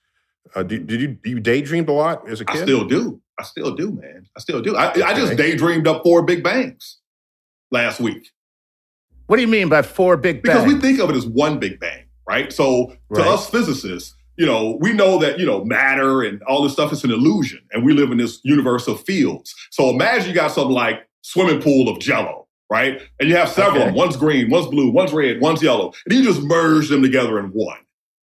Uh, 0.54 0.62
did, 0.62 0.87
did 0.87 1.00
you 1.00 1.18
you 1.24 1.40
daydreamed 1.40 1.88
a 1.88 1.92
lot 1.92 2.28
as 2.28 2.40
a 2.40 2.44
I 2.48 2.52
kid? 2.52 2.62
I 2.62 2.64
still 2.64 2.85
do. 2.87 3.20
I 3.38 3.42
still 3.42 3.74
do, 3.74 3.92
man. 3.92 4.26
I 4.37 4.40
still 4.40 4.62
do. 4.62 4.76
I, 4.76 4.92
I 4.92 5.14
just 5.14 5.37
daydreamed 5.37 5.87
up 5.87 6.02
four 6.02 6.22
big 6.22 6.42
bangs 6.42 6.98
last 7.70 8.00
week 8.00 8.28
What 9.26 9.37
do 9.37 9.42
you 9.42 9.48
mean 9.48 9.68
by 9.68 9.82
four 9.82 10.16
big 10.16 10.42
bangs? 10.42 10.64
because 10.64 10.72
we 10.74 10.80
think 10.80 11.00
of 11.00 11.11
it 11.11 11.16
as 11.16 11.26
one 11.26 11.59
big 11.59 11.78
bang, 11.80 12.04
right? 12.28 12.52
So 12.52 12.87
to 12.88 12.96
Right. 13.11 13.28
us 13.28 13.50
physicists, 13.50 14.14
you 14.38 14.46
know, 14.46 14.78
we 14.80 14.92
know 14.92 15.18
that 15.18 15.38
you 15.38 15.44
know 15.46 15.64
matter 15.64 16.22
and 16.22 16.42
all 16.44 16.62
this 16.62 16.72
stuff 16.72 16.92
is 16.92 17.02
an 17.04 17.11
illusion, 17.11 17.61
and 17.72 17.85
we 17.85 17.92
live 17.92 18.11
in 18.11 18.18
this 18.18 18.40
universe 18.44 18.87
of 18.87 19.00
fields. 19.02 19.54
So 19.70 19.90
imagine 19.90 20.28
you 20.28 20.35
got 20.35 20.52
something 20.52 20.72
like 20.74 21.06
swimming 21.22 21.61
pool 21.61 21.88
of 21.88 21.98
Jello, 21.98 22.46
right? 22.70 23.00
And 23.18 23.28
you 23.28 23.37
have 23.37 23.48
several. 23.48 23.76
of 23.76 23.80
Okay. 23.82 23.87
them. 23.88 23.94
One's 23.96 24.16
green, 24.16 24.48
one's 24.48 24.66
blue, 24.68 24.90
one's 24.90 25.12
red, 25.12 25.40
one's 25.40 25.62
yellow, 25.62 25.92
and 26.06 26.14
you 26.16 26.22
just 26.24 26.40
merge 26.42 26.88
them 26.88 27.02
together 27.02 27.38
in 27.40 27.46
one. 27.46 27.78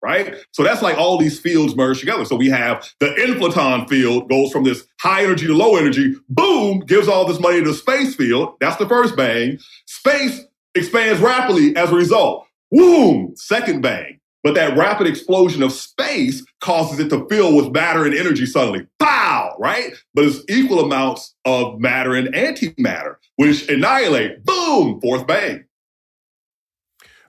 Right? 0.07 0.37
So 0.53 0.63
that's 0.63 0.83
like 0.83 0.97
all 0.97 1.19
these 1.19 1.41
fields 1.41 1.75
merged 1.75 1.99
together. 1.99 2.25
So 2.25 2.37
we 2.37 2.49
have 2.49 2.89
the 3.01 3.07
inflaton 3.07 3.89
field 3.89 4.31
goes 4.31 4.53
from 4.53 4.63
this 4.63 4.87
high 5.01 5.25
energy 5.25 5.49
to 5.49 5.53
low 5.53 5.75
energy, 5.75 6.15
boom, 6.29 6.79
gives 6.79 7.09
all 7.09 7.27
this 7.27 7.41
money 7.41 7.59
to 7.61 7.71
the 7.71 7.75
space 7.75 8.15
field. 8.15 8.55
That's 8.61 8.77
the 8.77 8.87
first 8.87 9.17
bang. 9.17 9.59
Space 9.87 10.43
expands 10.77 11.21
rapidly 11.21 11.75
as 11.75 11.91
a 11.91 11.97
result. 11.97 12.47
Boom, 12.71 13.33
second 13.35 13.81
bang. 13.81 14.21
But 14.45 14.55
that 14.55 14.79
rapid 14.79 15.09
explosion 15.09 15.61
of 15.65 15.73
space 15.73 16.45
causes 16.61 17.01
it 17.01 17.09
to 17.09 17.27
fill 17.29 17.57
with 17.57 17.73
matter 17.73 18.05
and 18.05 18.15
energy 18.15 18.47
suddenly. 18.47 18.87
Pow, 19.01 19.57
right? 19.59 19.93
But 20.15 20.27
it's 20.27 20.39
equal 20.49 20.79
amounts 20.85 21.35
of 21.45 21.81
matter 21.81 22.15
and 22.15 22.33
antimatter, 22.33 23.17
which 23.35 23.69
annihilate. 23.69 24.45
Boom, 24.45 25.01
fourth 25.01 25.27
bang. 25.27 25.65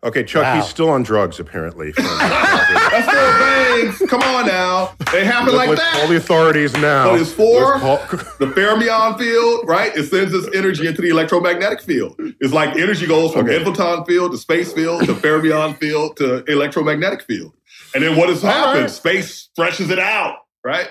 Okay, 0.07 0.23
Chuck, 0.23 0.43
Wow. 0.43 0.55
he's 0.55 0.65
still 0.69 0.89
on 0.89 1.03
drugs 1.03 1.39
apparently. 1.39 1.91
That's 1.97 3.05
four 3.05 3.39
bangs. 3.39 4.09
Come 4.09 4.21
on 4.21 4.45
now. 4.47 4.93
They 5.11 5.25
happen 5.25 5.53
like 5.55 5.69
With 5.69 5.79
that. 5.79 5.99
All 6.01 6.07
the 6.07 6.15
authorities 6.17 6.73
now. 6.77 7.15
So 7.15 7.21
it's 7.21 7.31
four. 7.31 7.73
With 7.73 7.81
Paul- 7.81 7.97
the 8.39 8.47
fermion 8.53 9.17
field, 9.19 9.65
right? 9.67 9.95
It 9.95 10.03
sends 10.05 10.33
its 10.33 10.47
energy 10.55 10.87
into 10.87 11.01
the 11.01 11.09
electromagnetic 11.09 11.81
field. 11.81 12.15
It's 12.39 12.53
like 12.53 12.77
energy 12.77 13.05
goes 13.05 13.33
from 13.33 13.45
Okay. 13.49 13.59
inflaton 13.59 14.07
field 14.07 14.31
to 14.31 14.37
space 14.37 14.71
field 14.73 15.05
to 15.05 15.13
fermion 15.13 15.77
field 15.77 16.17
to 16.17 16.43
electromagnetic 16.45 17.23
field. 17.23 17.53
And 17.93 18.03
then 18.03 18.15
what 18.15 18.29
has 18.29 18.41
happened? 18.41 18.81
right. 18.83 18.89
Space 18.89 19.33
stretches 19.51 19.89
it 19.89 19.99
out, 19.99 20.37
right? 20.63 20.89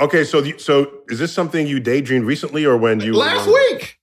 okay, 0.00 0.22
so 0.24 0.40
the, 0.40 0.56
so 0.58 0.92
is 1.08 1.18
this 1.18 1.32
something 1.32 1.66
you 1.66 1.80
daydreamed 1.80 2.24
recently 2.24 2.64
or 2.64 2.76
when 2.76 3.00
you 3.00 3.12
Last 3.14 3.46
were- 3.48 3.52
week, 3.54 3.97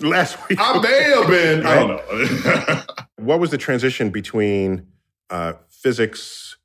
Last 0.00 0.48
week. 0.48 0.58
I 0.60 0.78
may 0.80 1.02
have 1.14 1.28
been, 1.28 1.66
I 1.66 1.74
don't 1.74 1.88
know. 1.88 2.82
what 3.16 3.40
was 3.40 3.50
the 3.50 3.58
transition 3.58 4.10
between 4.10 4.86
uh, 5.28 5.54
physics 5.68 6.56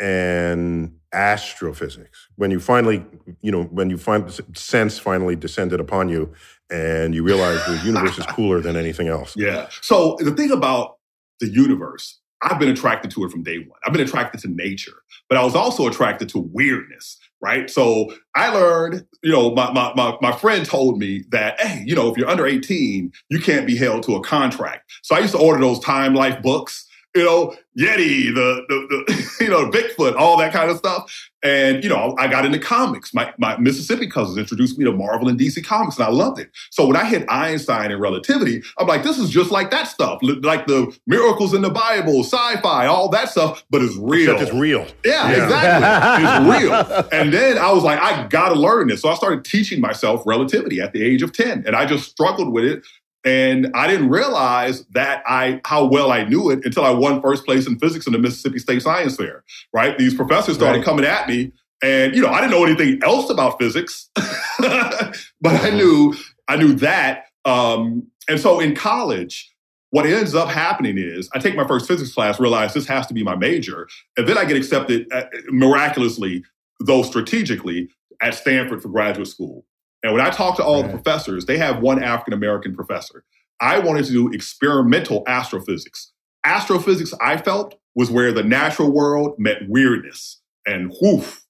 and 0.00 0.96
astrophysics 1.12 2.28
when 2.36 2.50
you 2.50 2.58
finally, 2.60 3.04
you 3.42 3.52
know, 3.52 3.64
when 3.64 3.90
you 3.90 3.98
find 3.98 4.32
sense 4.54 4.98
finally 4.98 5.36
descended 5.36 5.80
upon 5.80 6.08
you 6.08 6.32
and 6.70 7.14
you 7.14 7.22
realized 7.22 7.66
the 7.66 7.84
universe 7.84 8.16
is 8.16 8.26
cooler 8.26 8.60
than 8.60 8.76
anything 8.76 9.08
else? 9.08 9.36
yeah. 9.36 9.68
So 9.82 10.16
the 10.20 10.32
thing 10.32 10.50
about 10.50 10.96
the 11.40 11.48
universe, 11.48 12.18
I've 12.42 12.58
been 12.58 12.70
attracted 12.70 13.10
to 13.12 13.24
it 13.24 13.30
from 13.30 13.42
day 13.42 13.58
one. 13.58 13.78
I've 13.84 13.92
been 13.92 14.02
attracted 14.02 14.40
to 14.42 14.48
nature, 14.48 15.02
but 15.28 15.36
I 15.36 15.44
was 15.44 15.54
also 15.54 15.86
attracted 15.86 16.28
to 16.30 16.38
weirdness, 16.38 17.18
right? 17.40 17.70
So 17.70 18.14
I 18.34 18.52
learned, 18.52 19.06
you 19.22 19.32
know, 19.32 19.54
my, 19.54 19.72
my, 19.72 19.92
my, 19.94 20.16
my 20.20 20.32
friend 20.32 20.64
told 20.66 20.98
me 20.98 21.24
that, 21.30 21.60
hey, 21.60 21.82
you 21.86 21.94
know, 21.94 22.10
if 22.10 22.16
you're 22.16 22.28
under 22.28 22.46
18, 22.46 23.12
you 23.28 23.40
can't 23.40 23.66
be 23.66 23.76
held 23.76 24.02
to 24.04 24.16
a 24.16 24.22
contract. 24.22 24.90
So 25.02 25.14
I 25.14 25.20
used 25.20 25.32
to 25.32 25.38
order 25.38 25.60
those 25.60 25.80
Time 25.80 26.14
Life 26.14 26.42
books, 26.42 26.86
you 27.14 27.24
know, 27.24 27.56
Yeti, 27.78 28.34
the, 28.34 28.64
the, 28.68 28.86
the 29.06 29.36
you 29.44 29.50
know, 29.50 29.70
Bigfoot, 29.70 30.14
all 30.16 30.36
that 30.38 30.52
kind 30.52 30.70
of 30.70 30.76
stuff. 30.76 31.30
And, 31.42 31.82
you 31.82 31.88
know, 31.88 32.14
I 32.18 32.28
got 32.28 32.44
into 32.44 32.58
comics. 32.58 33.14
My, 33.14 33.32
my 33.38 33.56
Mississippi 33.56 34.06
cousins 34.06 34.36
introduced 34.36 34.78
me 34.78 34.84
to 34.84 34.92
Marvel 34.92 35.28
and 35.28 35.40
DC 35.40 35.64
Comics, 35.64 35.96
and 35.96 36.04
I 36.04 36.10
loved 36.10 36.38
it. 36.38 36.50
So 36.70 36.86
when 36.86 36.96
I 36.96 37.04
hit 37.06 37.24
Einstein 37.30 37.90
and 37.90 37.98
relativity, 38.00 38.62
I'm 38.78 38.86
like, 38.86 39.02
this 39.04 39.18
is 39.18 39.30
just 39.30 39.50
like 39.50 39.70
that 39.70 39.86
stuff, 39.88 40.18
like 40.22 40.66
the 40.66 40.94
miracles 41.06 41.54
in 41.54 41.62
the 41.62 41.70
Bible, 41.70 42.22
sci-fi, 42.24 42.86
all 42.86 43.08
that 43.10 43.30
stuff, 43.30 43.64
but 43.70 43.80
it's 43.80 43.96
real. 43.96 44.32
Except 44.32 44.50
it's 44.50 44.60
real. 44.60 44.86
Yeah, 45.04 45.30
Yeah. 45.30 45.44
exactly. 45.44 46.24
it's 46.52 46.60
real. 46.62 47.08
And 47.20 47.32
then 47.32 47.56
I 47.56 47.72
was 47.72 47.84
like, 47.84 47.98
I 48.00 48.26
gotta 48.26 48.54
learn 48.56 48.88
this. 48.88 49.00
So 49.00 49.08
I 49.08 49.14
started 49.14 49.44
teaching 49.44 49.80
myself 49.80 50.22
relativity 50.26 50.80
at 50.80 50.92
the 50.92 51.02
age 51.02 51.22
of 51.22 51.32
10. 51.32 51.64
And 51.66 51.74
I 51.74 51.86
just 51.86 52.10
struggled 52.10 52.52
with 52.52 52.64
it. 52.64 52.84
And 53.24 53.70
I 53.74 53.86
didn't 53.86 54.08
realize 54.08 54.84
that 54.92 55.22
I 55.26 55.60
how 55.64 55.84
well 55.84 56.10
I 56.10 56.24
knew 56.24 56.50
it 56.50 56.64
until 56.64 56.84
I 56.84 56.90
won 56.90 57.20
first 57.20 57.44
place 57.44 57.66
in 57.66 57.78
physics 57.78 58.06
in 58.06 58.12
the 58.14 58.18
Mississippi 58.18 58.58
State 58.58 58.82
Science 58.82 59.16
Fair. 59.16 59.44
Right? 59.74 59.96
These 59.98 60.14
professors 60.14 60.56
started 60.56 60.78
Right. 60.78 60.84
coming 60.84 61.04
at 61.04 61.28
me. 61.28 61.52
And 61.82 62.14
you 62.14 62.22
know, 62.22 62.28
I 62.28 62.40
didn't 62.40 62.52
know 62.52 62.64
anything 62.64 63.00
else 63.02 63.30
about 63.30 63.58
physics, 63.58 64.10
but 64.58 65.14
I 65.44 65.70
knew 65.70 66.14
I 66.48 66.56
knew 66.56 66.74
that. 66.74 67.26
Um, 67.44 68.06
and 68.28 68.38
so 68.38 68.60
in 68.60 68.74
college, 68.74 69.50
what 69.90 70.06
ends 70.06 70.34
up 70.34 70.48
happening 70.48 70.98
is 70.98 71.28
I 71.34 71.38
take 71.38 71.56
my 71.56 71.66
first 71.66 71.88
physics 71.88 72.12
class, 72.12 72.38
realize 72.38 72.74
this 72.74 72.86
has 72.86 73.06
to 73.08 73.14
be 73.14 73.22
my 73.24 73.34
major, 73.34 73.88
and 74.16 74.28
then 74.28 74.36
I 74.38 74.44
get 74.44 74.56
accepted 74.56 75.06
uh, 75.12 75.24
miraculously, 75.48 76.44
though 76.80 77.02
strategically, 77.02 77.88
at 78.22 78.34
Stanford 78.34 78.82
for 78.82 78.88
graduate 78.88 79.28
school. 79.28 79.64
And 80.02 80.12
when 80.12 80.22
I 80.22 80.30
talk 80.30 80.56
to 80.56 80.64
all 80.64 80.82
the 80.82 80.88
professors, 80.88 81.46
they 81.46 81.58
have 81.58 81.80
one 81.80 82.02
African 82.02 82.32
American 82.32 82.74
professor. 82.74 83.24
I 83.60 83.78
wanted 83.78 84.06
to 84.06 84.12
do 84.12 84.32
experimental 84.32 85.22
astrophysics. 85.26 86.12
Astrophysics, 86.44 87.12
I 87.20 87.36
felt, 87.36 87.74
was 87.94 88.10
where 88.10 88.32
the 88.32 88.42
natural 88.42 88.90
world 88.90 89.38
met 89.38 89.68
weirdness. 89.68 90.40
And 90.66 90.92
whoof, 91.00 91.44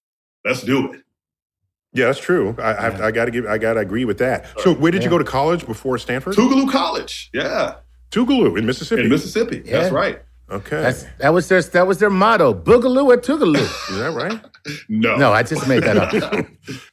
let's 0.44 0.62
do 0.62 0.92
it. 0.92 1.02
Yeah, 1.92 2.06
that's 2.06 2.20
true. 2.20 2.54
I, 2.58 2.72
I, 2.72 3.06
I 3.06 3.10
got 3.10 3.24
to 3.24 3.30
give. 3.30 3.46
I 3.46 3.58
got 3.58 3.74
to 3.74 3.80
agree 3.80 4.04
with 4.04 4.18
that. 4.18 4.46
So, 4.60 4.72
where 4.74 4.92
did 4.92 5.02
you 5.02 5.10
go 5.10 5.18
to 5.18 5.24
college 5.24 5.66
before 5.66 5.98
Stanford? 5.98 6.36
Tougaloo 6.36 6.70
College, 6.70 7.30
yeah, 7.32 7.76
Tougaloo 8.12 8.56
in 8.56 8.64
Mississippi. 8.64 9.02
in 9.02 9.08
Mississippi. 9.08 9.62
Yeah. 9.64 9.80
That's 9.80 9.92
right. 9.92 10.22
Okay, 10.50 10.82
That's, 10.82 11.06
that 11.18 11.30
was 11.32 11.48
their 11.48 11.62
that 11.62 11.86
was 11.86 11.98
their 11.98 12.10
motto: 12.10 12.52
Boogaloo 12.54 13.06
or 13.06 13.16
Tougaloo. 13.16 13.90
is 13.90 13.98
that 13.98 14.12
right? 14.12 14.40
No, 14.90 15.16
No, 15.16 15.32
I 15.32 15.42
just 15.42 15.66
made 15.66 15.84
that 15.84 15.96
up. 15.96 16.12
All 16.34 16.42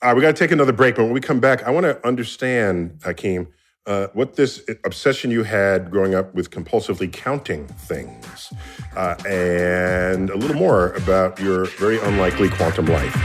right, 0.02 0.16
we 0.16 0.22
got 0.22 0.34
to 0.34 0.40
take 0.42 0.52
another 0.52 0.72
break, 0.72 0.96
but 0.96 1.04
when 1.04 1.12
we 1.12 1.20
come 1.20 1.42
back, 1.42 1.64
I 1.64 1.70
want 1.72 1.86
to 1.86 2.08
understand, 2.08 2.98
Hakeem, 3.04 3.50
uh, 3.86 4.08
what 4.14 4.36
this 4.38 4.62
obsession 4.86 5.32
you 5.32 5.44
had 5.44 5.92
growing 5.92 6.16
up 6.16 6.34
with 6.34 6.50
compulsively 6.50 7.12
counting 7.12 7.68
things, 7.68 8.54
uh, 8.96 9.16
and 9.28 10.30
a 10.30 10.38
little 10.38 10.56
more 10.56 10.92
about 10.94 11.40
your 11.42 11.66
very 11.78 12.00
unlikely 12.00 12.48
quantum 12.50 12.86
life 12.86 13.16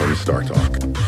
on 0.00 0.14
Star 0.14 0.44
Talk. 0.44 1.07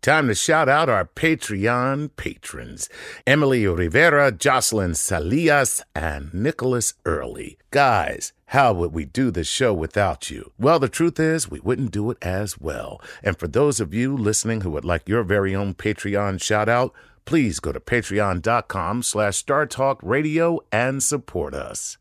Time 0.00 0.28
to 0.28 0.34
shout 0.34 0.68
out 0.68 0.88
our 0.88 1.04
Patreon 1.04 2.10
patrons 2.16 2.88
Emily 3.26 3.66
Rivera, 3.66 4.30
Jocelyn 4.30 4.92
Salias, 4.92 5.82
and 5.92 6.32
Nicholas 6.32 6.94
Early. 7.04 7.58
Guys, 7.72 8.32
how 8.46 8.72
would 8.72 8.92
we 8.92 9.04
do 9.04 9.32
the 9.32 9.42
show 9.42 9.74
without 9.74 10.30
you? 10.30 10.52
Well, 10.56 10.78
the 10.78 10.88
truth 10.88 11.18
is, 11.18 11.50
we 11.50 11.58
wouldn't 11.58 11.90
do 11.90 12.12
it 12.12 12.18
as 12.22 12.60
well. 12.60 13.02
And 13.24 13.36
for 13.36 13.48
those 13.48 13.80
of 13.80 13.92
you 13.92 14.16
listening 14.16 14.60
who 14.60 14.70
would 14.70 14.84
like 14.84 15.08
your 15.08 15.24
very 15.24 15.54
own 15.54 15.74
Patreon 15.74 16.40
shout 16.40 16.68
out, 16.68 16.94
please 17.24 17.58
go 17.58 17.72
to 17.72 17.80
patreon.com 17.80 19.02
slash 19.02 19.44
startalkradio 19.44 20.60
and 20.70 21.02
support 21.02 21.54
us. 21.54 21.98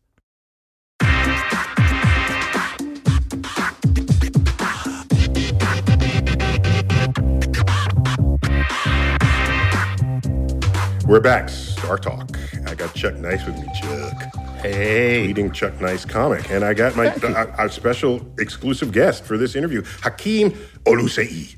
We're 11.08 11.22
back. 11.22 11.48
Star 11.48 11.98
Talk. 11.98 12.38
I 12.66 12.76
got 12.76 12.94
Chuck 12.94 13.16
Nice 13.16 13.46
with 13.46 13.56
me, 13.58 13.68
Chuck. 13.80 14.36
Hey. 14.62 15.28
Leading 15.28 15.52
Chuck 15.54 15.80
Nice 15.80 16.04
comic. 16.04 16.52
And 16.52 16.66
I 16.66 16.74
got 16.74 16.98
my 16.98 17.08
our 17.58 17.70
special 17.70 18.30
exclusive 18.40 18.92
guest 18.92 19.24
for 19.24 19.38
this 19.38 19.56
interview, 19.56 19.84
Hakeem 20.02 20.52
Oluseyi. 20.84 21.56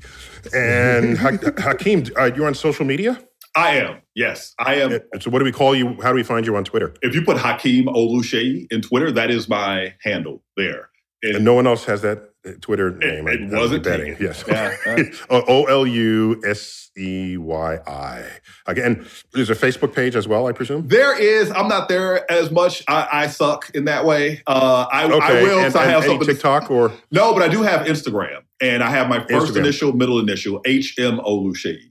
And 0.54 1.18
ha- 1.18 1.52
Hakeem, 1.58 2.04
uh, 2.16 2.30
you're 2.36 2.46
on 2.46 2.54
social 2.54 2.84
media? 2.86 3.20
I 3.56 3.78
am. 3.78 4.02
Yes, 4.14 4.54
I 4.60 4.76
am. 4.76 5.00
So 5.18 5.30
what 5.30 5.40
do 5.40 5.44
we 5.44 5.50
call 5.52 5.74
you? 5.74 6.00
How 6.00 6.10
do 6.10 6.14
we 6.14 6.22
find 6.22 6.46
you 6.46 6.54
on 6.54 6.62
Twitter? 6.62 6.94
If 7.02 7.16
you 7.16 7.22
put 7.22 7.36
Hakeem 7.36 7.86
Oluseyi 7.86 8.68
in 8.70 8.82
Twitter, 8.82 9.10
that 9.10 9.32
is 9.32 9.48
my 9.48 9.94
handle 10.04 10.44
there. 10.56 10.90
And 11.24 11.44
no 11.44 11.54
one 11.54 11.66
else 11.66 11.84
has 11.86 12.02
that 12.02 12.29
Twitter 12.62 12.90
name. 12.96 13.28
it 13.28 13.30
I- 13.30 13.44
I'm 13.44 13.50
wasn't 13.50 13.84
betting. 13.84 14.12
taken. 14.16 14.26
Yes. 14.26 14.44
Yeah, 14.48 14.74
yeah. 14.96 15.02
O 15.30 15.64
L 15.64 15.86
U 15.86 16.40
S 16.46 16.90
E 16.96 17.36
Y 17.36 17.78
I. 17.86 18.24
Again, 18.66 19.06
there's 19.32 19.50
a 19.50 19.54
Facebook 19.54 19.94
page 19.94 20.16
as 20.16 20.26
well, 20.26 20.46
I 20.46 20.52
presume. 20.52 20.88
There 20.88 21.18
is. 21.18 21.50
I'm 21.50 21.68
not 21.68 21.88
there 21.88 22.30
as 22.30 22.50
much. 22.50 22.82
I, 22.88 23.08
I 23.12 23.26
suck 23.26 23.70
in 23.74 23.84
that 23.84 24.04
way. 24.06 24.42
Uh, 24.46 24.86
I, 24.90 25.04
Okay. 25.04 25.18
I 25.40 25.42
will. 25.42 25.58
and, 25.60 25.72
so 25.72 25.78
I 25.80 25.82
and 25.84 25.92
have 25.92 26.02
any 26.04 26.12
something. 26.14 26.28
TikTok 26.28 26.70
or 26.70 26.92
No, 27.10 27.34
but 27.34 27.42
I 27.42 27.48
do 27.48 27.62
have 27.62 27.86
Instagram, 27.86 28.40
and 28.60 28.82
I 28.82 28.90
have 28.90 29.08
my 29.08 29.20
first 29.26 29.52
Instagram. 29.52 29.56
initial, 29.58 29.92
middle 29.92 30.18
initial, 30.18 30.60
H 30.64 30.94
M 30.98 31.18
Oluseyi. 31.18 31.90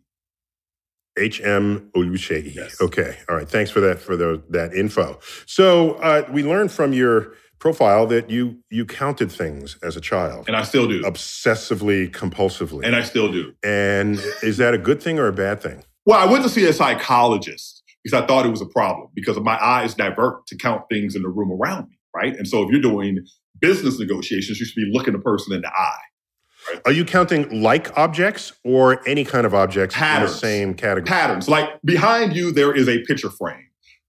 H 1.18 1.42
M 1.42 1.92
Oluseyi. 1.96 2.56
Yes. 2.56 2.80
Okay. 2.82 3.18
All 3.30 3.36
right. 3.36 3.48
Thanks 3.48 3.70
for 3.72 3.82
that 3.82 4.00
for 4.00 4.16
the, 4.16 4.42
that 4.50 4.74
info. 4.74 5.20
So 5.46 5.94
uh, 5.96 6.28
we 6.32 6.44
learned 6.44 6.72
from 6.72 6.94
your 6.94 7.34
profile 7.60 8.08
that 8.08 8.30
you 8.30 8.58
you 8.70 8.86
counted 8.86 9.32
things 9.32 9.78
as 9.84 9.96
a 9.96 10.02
child, 10.02 10.46
and 10.48 10.56
I 10.56 10.64
still 10.64 10.88
do. 10.88 11.02
obsessively, 11.04 12.10
compulsively. 12.10 12.86
And 12.86 12.96
I 12.96 13.04
still 13.04 13.32
do. 13.32 13.54
and 13.64 14.20
is 14.42 14.58
that 14.58 14.74
a 14.74 14.78
good 14.78 15.02
thing 15.02 15.20
or 15.20 15.28
a 15.28 15.34
bad 15.34 15.62
thing? 15.62 15.84
Well, 16.06 16.20
I 16.20 16.32
went 16.32 16.44
to 16.44 16.50
see 16.50 16.66
a 16.66 16.74
psychologist 16.74 17.84
because 18.04 18.22
I 18.22 18.26
thought 18.26 18.46
it 18.46 18.50
was 18.50 18.62
a 18.62 18.66
problem 18.66 19.10
because 19.14 19.38
my 19.40 19.64
eyes 19.64 19.94
divert 19.94 20.48
to 20.48 20.58
count 20.58 20.84
things 20.90 21.16
in 21.16 21.22
the 21.22 21.30
room 21.30 21.52
around 21.52 21.90
me, 21.90 21.98
right? 22.16 22.36
And 22.36 22.48
so 22.48 22.64
if 22.64 22.70
you're 22.72 22.82
doing 22.82 23.20
business 23.60 24.00
negotiations, 24.00 24.60
you 24.60 24.66
should 24.66 24.76
be 24.76 24.90
looking 24.92 25.14
the 25.14 25.20
person 25.20 25.54
in 25.54 25.62
the 25.62 25.68
eye. 25.70 26.80
Are 26.86 26.92
you 26.92 27.04
counting 27.06 27.62
like 27.62 27.98
objects 27.98 28.54
or 28.64 29.08
any 29.08 29.24
kind 29.26 29.46
of 29.46 29.54
objects 29.54 29.96
Patterns. 29.96 30.32
in 30.32 30.34
the 30.36 30.40
same 30.40 30.74
category? 30.76 31.06
Patterns. 31.08 31.50
Like 31.50 31.70
behind 31.84 32.36
you, 32.36 32.52
there 32.52 32.74
is 32.76 32.88
a 32.88 33.00
picture 33.06 33.30
frame. 33.30 33.66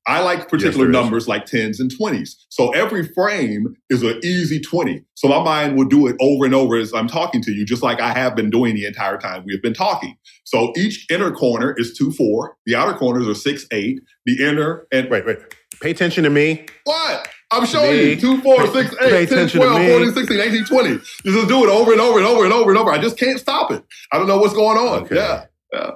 I 0.07 0.21
like 0.23 0.49
particular 0.49 0.87
is. 0.87 0.93
numbers 0.93 1.29
like 1.29 1.45
10s 1.47 1.79
and 1.79 1.91
20s. 1.91 2.31
So 2.49 2.71
every 2.71 3.07
frame 3.07 3.77
is 3.91 4.03
an 4.03 4.19
easy 4.25 4.59
20. 4.61 5.05
So 5.15 5.29
my 5.29 5.43
mind 5.43 5.77
will 5.77 5.85
do 5.85 6.07
it 6.07 6.17
over 6.21 6.45
and 6.47 6.55
over 6.55 6.77
as 6.77 6.93
I'm 6.95 7.07
talking 7.07 7.43
to 7.43 7.53
you, 7.53 7.65
just 7.67 7.83
like 7.83 8.01
I 8.01 8.13
have 8.13 8.35
been 8.35 8.51
doing 8.51 8.75
the 8.75 8.87
entire 8.87 9.19
time 9.19 9.45
we 9.47 9.53
have 9.53 9.63
been 9.63 9.75
talking. 9.75 10.17
So 10.45 10.73
each 10.77 11.07
inner 11.11 11.31
corner 11.31 11.75
is 11.77 11.97
2 11.97 12.13
4. 12.13 12.57
The 12.67 12.75
outer 12.75 12.95
corners 12.95 13.29
are 13.29 13.35
6 13.35 13.67
8. 13.71 14.01
The 14.27 14.43
inner 14.45 14.87
and 14.91 15.11
Wait, 15.11 15.27
wait. 15.27 15.39
Pay 15.81 15.91
attention 15.93 16.25
to 16.25 16.31
me. 16.31 16.67
What? 16.85 17.29
I'm 17.53 17.67
showing 17.67 17.91
Me. 17.93 18.11
you 18.11 18.21
2, 18.21 18.41
4, 18.43 18.57
Pay- 18.67 18.73
6, 18.73 18.95
pay 18.97 19.23
8, 19.23 19.29
10, 19.29 19.39
attention 19.39 19.61
to 19.61 19.67
12, 19.67 19.81
me. 19.81 19.89
14, 19.89 20.13
16, 20.15 20.41
18, 20.41 20.65
20. 20.67 20.89
You 20.91 21.01
just 21.25 21.49
do 21.49 21.65
it 21.65 21.69
over 21.71 21.93
and 21.93 22.01
over 22.01 22.19
and 22.19 22.27
over 22.27 22.45
and 22.45 22.53
over 22.53 22.71
and 22.71 22.79
over. 22.79 22.91
I 22.93 22.99
just 22.99 23.17
can't 23.19 23.39
stop 23.41 23.71
it. 23.73 23.83
I 24.13 24.19
don't 24.19 24.29
know 24.29 24.39
what's 24.39 24.55
going 24.55 24.77
on. 24.79 25.03
Okay. 25.05 25.17
Yeah. 25.17 25.91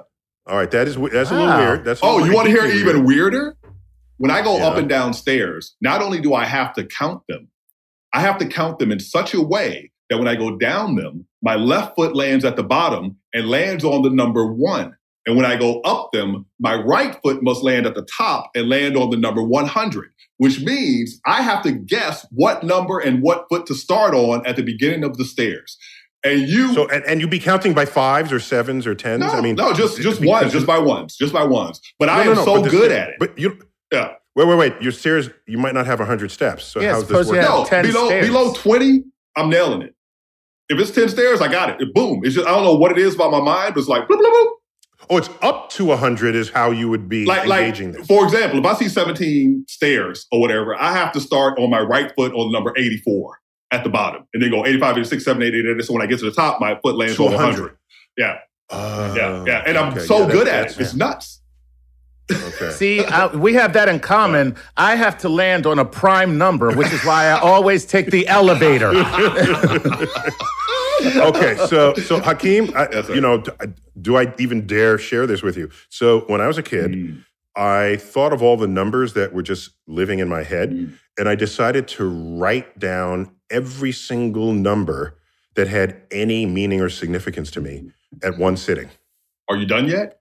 All 0.47 0.57
right, 0.57 0.69
that 0.71 0.87
is 0.87 0.95
that's 0.95 1.31
a 1.31 1.33
little 1.33 1.57
weird. 1.57 1.85
That's 1.85 2.01
a 2.01 2.05
Oh, 2.05 2.23
you 2.23 2.33
want 2.33 2.45
to 2.47 2.51
hear 2.51 2.65
even 2.67 3.03
weird. 3.03 3.33
weirder? 3.33 3.57
When 4.17 4.31
I 4.31 4.41
go 4.41 4.57
Yeah. 4.57 4.67
up 4.67 4.77
and 4.77 4.87
down 4.89 5.13
stairs, 5.13 5.75
not 5.81 6.01
only 6.01 6.19
do 6.21 6.33
I 6.33 6.45
have 6.45 6.73
to 6.75 6.83
count 6.85 7.21
them, 7.27 7.49
I 8.13 8.21
have 8.21 8.37
to 8.39 8.45
count 8.45 8.79
them 8.79 8.91
in 8.91 8.99
such 8.99 9.33
a 9.33 9.41
way 9.41 9.91
that 10.09 10.17
when 10.17 10.27
I 10.27 10.35
go 10.35 10.57
down 10.57 10.95
them, 10.95 11.25
my 11.41 11.55
left 11.55 11.95
foot 11.95 12.15
lands 12.15 12.45
at 12.45 12.55
the 12.55 12.63
bottom 12.63 13.17
and 13.33 13.49
lands 13.49 13.83
on 13.83 14.03
the 14.03 14.09
number 14.09 14.45
one. 14.45 14.95
And 15.27 15.35
when 15.35 15.45
I 15.45 15.55
go 15.57 15.81
up 15.81 16.11
them, 16.13 16.45
my 16.59 16.75
right 16.75 17.17
foot 17.23 17.41
must 17.41 17.63
land 17.63 17.87
at 17.87 17.95
the 17.95 18.03
top 18.15 18.51
and 18.55 18.69
land 18.69 18.95
on 18.95 19.09
the 19.09 19.17
number 19.17 19.41
100, 19.41 20.11
which 20.37 20.61
means 20.61 21.19
I 21.25 21.41
have 21.41 21.63
to 21.63 21.71
guess 21.71 22.25
what 22.31 22.63
number 22.63 22.99
and 22.99 23.23
what 23.23 23.47
foot 23.49 23.65
to 23.65 23.73
start 23.75 24.13
on 24.13 24.45
at 24.45 24.55
the 24.55 24.61
beginning 24.63 25.03
of 25.03 25.17
the 25.17 25.25
stairs. 25.25 25.77
And 26.23 26.47
you 26.47 26.73
So 26.73 26.87
and, 26.89 27.03
and 27.05 27.21
you 27.21 27.27
be 27.27 27.39
counting 27.39 27.73
by 27.73 27.85
fives 27.85 28.31
or 28.31 28.39
sevens 28.39 28.87
or 28.87 28.95
tens? 28.95 29.21
no, 29.21 29.27
I 29.31 29.41
mean 29.41 29.55
no, 29.55 29.73
just 29.73 29.99
just 30.01 30.23
ones, 30.23 30.51
just 30.53 30.65
by 30.67 30.77
ones, 30.79 31.15
just 31.17 31.33
by 31.33 31.43
ones. 31.43 31.79
But 31.99 32.09
I 32.09 32.19
No, 32.19 32.23
no, 32.23 32.29
am 32.31 32.35
no, 32.37 32.45
so 32.45 32.63
good 32.63 32.91
sta- 32.91 32.97
at 32.99 33.09
it. 33.09 33.15
But 33.19 33.37
you 33.37 33.59
Yeah. 33.91 34.13
wait, 34.35 34.47
wait, 34.47 34.55
wait. 34.57 34.81
Your 34.81 34.91
stairs 34.91 35.29
you 35.47 35.57
might 35.57 35.73
not 35.73 35.85
have 35.85 35.99
hundred 35.99 36.31
steps. 36.31 36.65
So 36.65 36.79
Yeah, 36.81 36.93
how's 36.93 37.01
this 37.07 37.07
suppose 37.09 37.27
work? 37.29 37.41
No, 37.41 37.65
10 37.65 37.85
below 37.85 38.05
stairs. 38.07 38.27
below 38.27 38.53
20, 38.53 39.03
I'm 39.35 39.49
nailing 39.49 39.81
it. 39.83 39.95
If 40.69 40.79
it's 40.79 40.91
10 40.91 41.09
stairs, 41.09 41.41
I 41.41 41.47
got 41.47 41.69
it. 41.69 41.81
it. 41.81 41.93
Boom. 41.93 42.21
It's 42.23 42.33
just, 42.35 42.47
I 42.47 42.51
don't 42.51 42.63
know 42.63 42.73
what 42.75 42.91
it 42.91 42.97
is 42.97 43.13
about 43.15 43.31
my 43.31 43.39
mind, 43.41 43.75
but 43.75 43.81
it's 43.81 43.89
like, 43.89 44.07
bloop, 44.07 44.19
bloop, 44.19 44.31
bloop. 44.33 44.51
Oh, 45.11 45.17
it's 45.17 45.29
up 45.43 45.69
to 45.71 45.85
100 45.85 46.33
is 46.33 46.49
how 46.49 46.71
you 46.71 46.89
would 46.89 47.07
be 47.07 47.25
like, 47.25 47.45
like 47.45 47.59
engaging 47.65 47.91
this. 47.91 48.07
for 48.07 48.23
example, 48.23 48.57
if 48.59 48.65
I 48.65 48.73
see 48.73 48.89
17 48.89 49.65
stairs 49.67 50.25
or 50.31 50.39
whatever, 50.41 50.73
I 50.75 50.93
have 50.93 51.11
to 51.11 51.19
start 51.21 51.59
on 51.59 51.69
my 51.69 51.79
right 51.81 52.11
foot 52.15 52.33
on 52.33 52.51
number 52.51 52.73
84 52.75 53.37
at 53.71 53.83
the 53.83 53.89
bottom 53.91 54.25
and 54.33 54.41
then 54.41 54.49
go 54.49 54.65
85, 54.65 54.97
86, 54.97 55.23
7, 55.23 55.43
8, 55.43 55.53
8, 55.53 55.65
8. 55.77 55.83
So 55.83 55.93
when 55.93 56.01
I 56.01 56.07
get 56.07 56.19
to 56.19 56.25
the 56.25 56.31
top, 56.31 56.59
my 56.59 56.79
foot 56.81 56.95
lands 56.95 57.17
To 57.17 57.25
on 57.27 57.33
100. 57.33 57.51
100. 57.61 57.77
Yeah, 58.17 58.37
Oh, 58.71 59.13
yeah, 59.15 59.43
yeah. 59.45 59.63
And 59.67 59.77
I'm 59.77 59.93
okay. 59.93 60.05
so 60.05 60.21
Yeah, 60.25 60.31
good 60.31 60.47
at 60.47 60.51
that's- 60.69 60.75
it. 60.77 60.81
It's 60.81 60.95
nuts. 60.95 61.41
Okay. 62.31 62.71
See, 62.71 63.03
I, 63.05 63.27
we 63.27 63.53
have 63.53 63.73
that 63.73 63.87
in 63.87 63.99
common. 63.99 64.55
I 64.77 64.95
have 64.95 65.17
to 65.19 65.29
land 65.29 65.65
on 65.67 65.77
a 65.79 65.85
prime 65.85 66.37
number, 66.37 66.71
which 66.75 66.91
is 66.91 67.03
why 67.05 67.25
I 67.27 67.39
always 67.39 67.85
take 67.85 68.07
the 68.11 68.27
elevator. 68.27 68.89
okay, 71.17 71.55
so 71.67 71.93
so 71.95 72.19
Hakeem, 72.19 72.71
I, 72.75 72.87
Yes, 72.91 73.09
you 73.09 73.21
know, 73.21 73.37
do, 73.41 73.51
do 74.01 74.17
I 74.17 74.33
even 74.39 74.65
dare 74.65 74.97
share 74.97 75.27
this 75.27 75.41
with 75.43 75.57
you? 75.57 75.69
So 75.89 76.21
when 76.21 76.41
I 76.41 76.47
was 76.47 76.57
a 76.57 76.63
kid, 76.63 76.91
Mm. 76.91 77.23
I 77.57 77.95
thought 77.97 78.33
of 78.33 78.41
all 78.43 78.57
the 78.57 78.67
numbers 78.67 79.13
that 79.13 79.31
were 79.33 79.41
just 79.43 79.71
living 79.87 80.19
in 80.19 80.27
my 80.27 80.43
head, 80.43 80.71
Mm. 80.71 80.93
and 81.17 81.29
I 81.29 81.35
decided 81.35 81.87
to 81.89 82.05
write 82.37 82.79
down 82.79 83.31
every 83.49 83.91
single 83.93 84.51
number 84.51 85.17
that 85.55 85.67
had 85.67 86.01
any 86.11 86.45
meaning 86.45 86.81
or 86.81 86.89
significance 86.89 87.49
to 87.51 87.61
me 87.61 87.91
at 88.23 88.37
one 88.37 88.57
sitting. 88.57 88.89
Are 89.47 89.55
you 89.55 89.65
done 89.65 89.87
yet? 89.87 90.19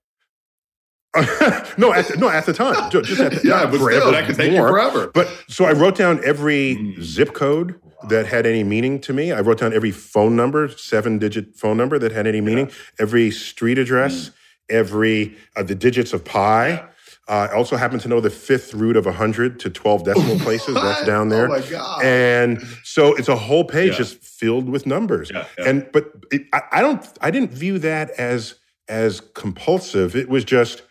no, 1.78 1.92
at 1.92 2.08
the, 2.08 2.16
no, 2.18 2.28
at 2.28 2.44
the 2.46 2.52
time, 2.52 2.90
ju- 2.90 3.02
just 3.02 3.20
at 3.20 3.32
the, 3.32 3.48
Yeah, 3.48 3.66
but 3.66 3.76
still, 3.80 4.10
that 4.12 4.26
could 4.26 4.36
take 4.36 4.52
you 4.52 4.58
forever. 4.58 5.08
But 5.14 5.28
so 5.48 5.64
I 5.64 5.72
wrote 5.72 5.96
down 5.96 6.20
every 6.24 6.76
Mm. 6.76 7.02
zip 7.02 7.34
code 7.34 7.76
that 8.08 8.26
had 8.26 8.46
any 8.46 8.64
meaning 8.64 9.00
to 9.02 9.12
me. 9.12 9.32
I 9.32 9.40
wrote 9.40 9.58
down 9.58 9.72
every 9.72 9.90
phone 9.92 10.34
number, 10.36 10.68
seven 10.68 11.18
digit 11.18 11.56
phone 11.56 11.76
number 11.76 11.98
that 11.98 12.12
had 12.12 12.26
any 12.26 12.40
meaning, 12.40 12.70
every 12.98 13.30
street 13.30 13.78
address, 13.78 14.30
every 14.68 15.36
uh, 15.56 15.62
the 15.62 15.74
digits 15.74 16.12
of 16.12 16.24
pi. 16.24 16.84
Uh, 17.26 17.48
I 17.50 17.54
also 17.54 17.76
happen 17.76 17.98
to 18.00 18.08
know 18.08 18.20
the 18.20 18.28
fifth 18.28 18.74
root 18.74 18.96
of 18.98 19.06
100 19.06 19.58
to 19.60 19.70
12 19.70 20.04
decimal 20.04 20.38
places. 20.46 20.74
That's 20.74 21.06
down 21.06 21.30
there. 21.30 21.46
Oh 21.46 21.58
my 21.58 21.60
God. 21.70 22.02
And 22.04 22.60
so 22.82 23.14
it's 23.14 23.28
a 23.28 23.36
whole 23.36 23.64
page 23.64 23.92
Yeah. 23.92 23.98
just 23.98 24.18
filled 24.22 24.68
with 24.68 24.84
numbers. 24.84 25.30
Yeah, 25.32 25.46
yeah. 25.58 25.68
And 25.68 25.88
but 25.92 26.10
it, 26.30 26.42
I, 26.52 26.60
I 26.72 26.80
don't 26.82 27.06
I 27.22 27.30
didn't 27.30 27.52
view 27.52 27.78
that 27.78 28.10
as 28.18 28.56
as 28.88 29.20
compulsive. 29.34 30.14
It 30.14 30.28
was 30.28 30.44
just 30.44 30.82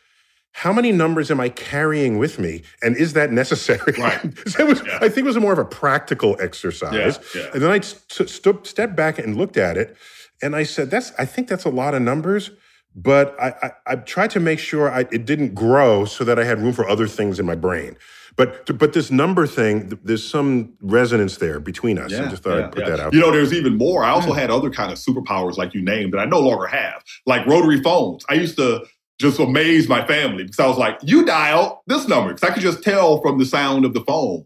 how 0.54 0.72
many 0.72 0.91
numbers 0.91 1.30
am 1.32 1.39
I 1.39 1.49
carrying 1.49 2.18
with 2.18 2.39
me, 2.39 2.62
and 2.82 2.95
is 2.95 3.14
that 3.14 3.32
necessary? 3.32 3.93
Right. 3.97 4.24
it 4.60 4.68
was, 4.68 4.82
Yeah. 4.86 4.97
I 5.01 5.10
think 5.10 5.20
it 5.20 5.26
was 5.26 5.38
more 5.38 5.54
of 5.54 5.60
a 5.60 5.66
practical 5.66 6.38
exercise. 6.39 7.20
Yeah, 7.36 7.41
yeah. 7.41 7.49
And 7.54 7.62
then 7.62 7.72
I 7.72 7.80
st- 7.80 8.30
st- 8.30 8.66
stepped 8.68 8.95
back 8.95 9.18
and 9.20 9.36
looked 9.36 9.58
at 9.58 9.78
it, 9.78 9.97
and 10.41 10.56
I 10.56 10.64
said, 10.64 10.89
"That's 10.89 11.12
I 11.18 11.26
think 11.26 11.47
that's 11.47 11.66
a 11.66 11.70
lot 11.70 11.93
of 11.93 12.01
numbers." 12.01 12.51
But 12.95 13.36
I, 13.41 13.54
I, 13.64 13.72
I 13.88 13.95
tried 13.95 14.30
to 14.32 14.39
make 14.39 14.60
sure 14.60 14.91
I, 14.91 15.01
it 15.12 15.26
didn't 15.26 15.56
grow 15.56 16.06
so 16.06 16.24
that 16.24 16.38
I 16.38 16.43
had 16.43 16.60
room 16.60 16.74
for 16.74 16.88
other 16.88 17.08
things 17.08 17.39
in 17.39 17.45
my 17.45 17.56
brain. 17.56 17.97
But 18.36 18.78
but 18.78 18.93
this 18.93 19.12
number 19.12 19.47
thing, 19.47 19.99
there's 20.04 20.28
some 20.28 20.74
resonance 20.82 21.38
there 21.38 21.60
between 21.60 21.97
us. 21.97 22.14
I 22.14 22.30
just 22.30 22.43
thought 22.43 22.58
yeah, 22.58 22.66
I'd 22.66 22.72
put 22.72 22.84
yeah. 22.84 22.89
that 22.91 22.99
out. 22.99 23.14
You 23.14 23.20
know, 23.20 23.32
there's 23.32 23.54
even 23.54 23.78
more. 23.78 24.04
I 24.04 24.10
also 24.10 24.34
had 24.34 24.49
other 24.49 24.70
kind 24.70 24.91
of 24.91 24.97
superpowers 24.97 25.58
like 25.58 25.74
you 25.74 25.82
named 25.82 26.14
that 26.14 26.20
I 26.20 26.26
no 26.26 26.39
longer 26.39 26.66
have, 26.68 27.04
like 27.26 27.45
rotary 27.47 27.82
phones. 27.82 28.26
I 28.30 28.36
used 28.36 28.58
to 28.58 28.86
just 29.20 29.39
amaze 29.39 29.88
my 29.88 30.05
family 30.05 30.43
because 30.43 30.59
I 30.59 30.68
was 30.68 30.78
like, 30.78 30.99
you 31.03 31.26
dial 31.26 31.84
this 31.88 32.07
number. 32.07 32.34
Because 32.34 32.49
I 32.49 32.53
could 32.53 32.64
just 32.64 32.84
tell 32.84 33.22
from 33.22 33.39
the 33.39 33.45
sound 33.45 33.86
of 33.86 33.93
the 33.93 34.01
phone, 34.01 34.45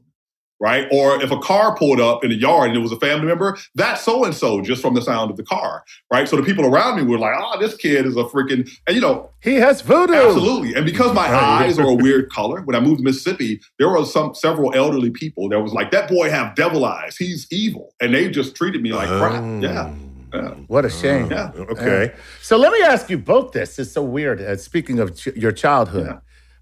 right? 0.60 0.88
Or 0.92 1.22
if 1.22 1.32
a 1.32 1.40
car 1.40 1.76
pulled 1.76 2.00
up 2.00 2.24
in 2.24 2.32
the 2.32 2.36
yard 2.36 2.70
and 2.70 2.78
it 2.78 2.82
was 2.82 2.92
a 2.92 3.00
family 3.00 3.28
member, 3.28 3.58
that's 3.76 4.04
so 4.04 4.26
and 4.26 4.36
so 4.36 4.62
just 4.62 4.82
from 4.82 4.94
the 4.94 5.02
sound 5.02 5.32
of 5.32 5.38
the 5.38 5.44
car, 5.44 5.84
right? 6.12 6.28
So 6.28 6.36
the 6.36 6.44
people 6.44 6.66
around 6.66 6.98
me 6.98 7.04
were 7.04 7.18
like, 7.18 7.36
oh, 7.38 7.60
this 7.60 7.76
kid 7.76 8.06
is 8.06 8.16
a 8.18 8.24
freaking, 8.24 8.70
and 8.86 8.96
you 8.96 9.02
know, 9.02 9.30
He 9.42 9.56
has 9.56 9.82
voodoo. 9.82 10.14
Absolutely. 10.14 10.74
And 10.74 10.86
because 10.86 11.14
my 11.14 11.28
eyes 11.28 11.80
are 11.80 11.88
a 11.88 11.94
weird 11.94 12.30
color, 12.30 12.62
when 12.62 12.76
I 12.76 12.80
moved 12.80 12.98
to 12.98 13.04
Mississippi, 13.04 13.62
there 13.80 13.90
were 13.90 14.04
some 14.06 14.36
several 14.36 14.74
elderly 14.76 15.12
people 15.12 15.48
that 15.50 15.62
was 15.62 15.74
like, 15.74 15.92
that 15.92 16.10
boy 16.10 16.30
have 16.30 16.56
devil 16.56 16.84
eyes. 16.86 17.16
He's 17.16 17.48
evil. 17.52 17.94
And 18.02 18.14
they 18.14 18.30
just 18.30 18.56
treated 18.56 18.82
me 18.82 18.92
like 18.92 19.08
crap. 19.08 19.42
Oh. 19.42 19.60
Yeah. 19.60 19.94
Yeah. 20.34 20.50
What 20.68 20.86
a 20.86 20.90
shame. 20.90 21.30
Yeah. 21.32 21.52
Okay. 21.56 22.14
So 22.42 22.58
let 22.58 22.72
me 22.72 22.82
ask 22.82 23.10
you 23.10 23.18
both 23.18 23.52
this. 23.54 23.80
It's 23.80 23.92
so 23.92 24.04
weird. 24.04 24.42
Uh, 24.42 24.56
speaking 24.58 25.00
of 25.00 25.16
ch- 25.16 25.36
your 25.36 25.52
childhood, 25.52 26.08
Yeah. 26.08 26.20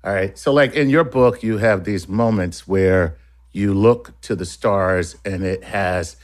all 0.09 0.13
right. 0.13 0.37
So, 0.37 0.53
like 0.53 0.73
in 0.73 0.89
your 0.89 1.03
book, 1.03 1.41
you 1.43 1.57
have 1.57 1.83
these 1.83 2.07
moments 2.07 2.67
where 2.67 3.15
you 3.51 3.73
look 3.73 4.19
to 4.21 4.35
the 4.35 4.45
stars 4.45 5.15
and 5.25 5.43
it 5.43 5.63
has 5.63 6.15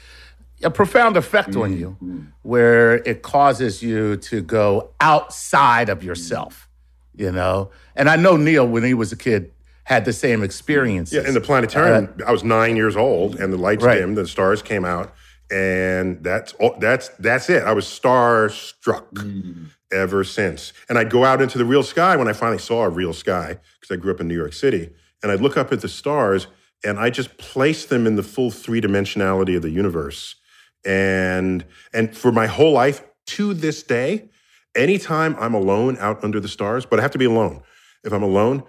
a 0.64 0.70
profound 0.70 1.18
effect 1.18 1.56
on 1.56 1.76
you, 1.76 1.98
where 2.44 2.96
it 2.98 3.24
causes 3.24 3.82
you 3.82 4.18
to 4.18 4.42
go 4.42 4.92
outside 5.00 5.89
of 5.89 6.04
yourself, 6.04 6.68
you 7.16 7.32
know? 7.32 7.72
And 7.96 8.08
I 8.10 8.16
know 8.16 8.38
Neil, 8.38 8.68
when 8.68 8.84
he 8.84 8.94
was 8.94 9.12
a 9.12 9.16
kid, 9.16 9.52
had 9.86 10.06
the 10.06 10.14
same 10.14 10.44
experiences. 10.44 11.16
Yeah, 11.16 11.28
in 11.28 11.34
the 11.34 11.42
planetarium, 11.42 12.14
I 12.28 12.32
was 12.32 12.44
nine 12.44 12.76
years 12.76 12.96
old, 12.96 13.36
and 13.39 13.52
the 13.52 13.58
lights 13.58 13.84
Uh, 13.84 13.88
Right. 13.88 13.98
dimmed, 14.00 14.18
the 14.18 14.28
stars 14.28 14.62
came 14.62 14.86
out, 14.86 15.12
and 15.52 16.24
that's 16.24 16.54
all, 16.54 16.76
that's 16.80 17.10
that's 17.20 17.49
it. 17.49 17.64
I 17.64 17.74
was 17.74 17.86
starstruck 17.86 19.08
Mm. 19.14 19.72
ever 19.91 20.24
since. 20.24 20.72
And 20.89 20.97
I'd 20.97 21.10
go 21.10 21.26
out 21.26 21.41
into 21.41 21.58
the 21.58 21.66
real 21.66 21.84
sky 21.84 22.16
when 22.16 22.28
I 22.28 22.34
finally 22.34 22.60
saw 22.60 22.84
a 22.84 22.89
real 22.89 23.14
sky, 23.14 23.58
because 23.80 23.93
I 23.93 23.97
grew 23.99 24.14
up 24.14 24.22
in 24.22 24.28
New 24.28 24.38
York 24.38 24.54
City, 24.54 24.89
and 25.22 25.32
I'd 25.32 25.41
look 25.41 25.58
up 25.58 25.72
at 25.74 25.82
the 25.82 25.89
stars, 25.89 26.47
and 26.84 26.97
I 26.97 27.10
just 27.10 27.38
place 27.38 27.86
them 27.86 28.08
in 28.08 28.16
the 28.16 28.24
full 28.24 28.52
three 28.52 28.82
dimensionality 28.82 29.56
of 29.56 29.62
the 29.62 29.70
universe. 29.70 30.36
And 30.86 31.66
and 31.93 32.16
for 32.16 32.32
my 32.32 32.47
whole 32.47 32.72
life 32.72 33.04
to 33.28 33.54
this 33.54 33.84
day, 33.84 34.30
anytime 34.76 35.36
I'm 35.39 35.54
alone 35.54 35.97
out 35.99 36.24
under 36.24 36.39
the 36.39 36.47
stars, 36.47 36.86
but 36.86 36.97
I 36.99 37.02
have 37.02 37.12
to 37.12 37.20
be 37.20 37.26
alone. 37.26 37.62
If 38.04 38.14
I'm 38.14 38.24
alone, 38.24 38.64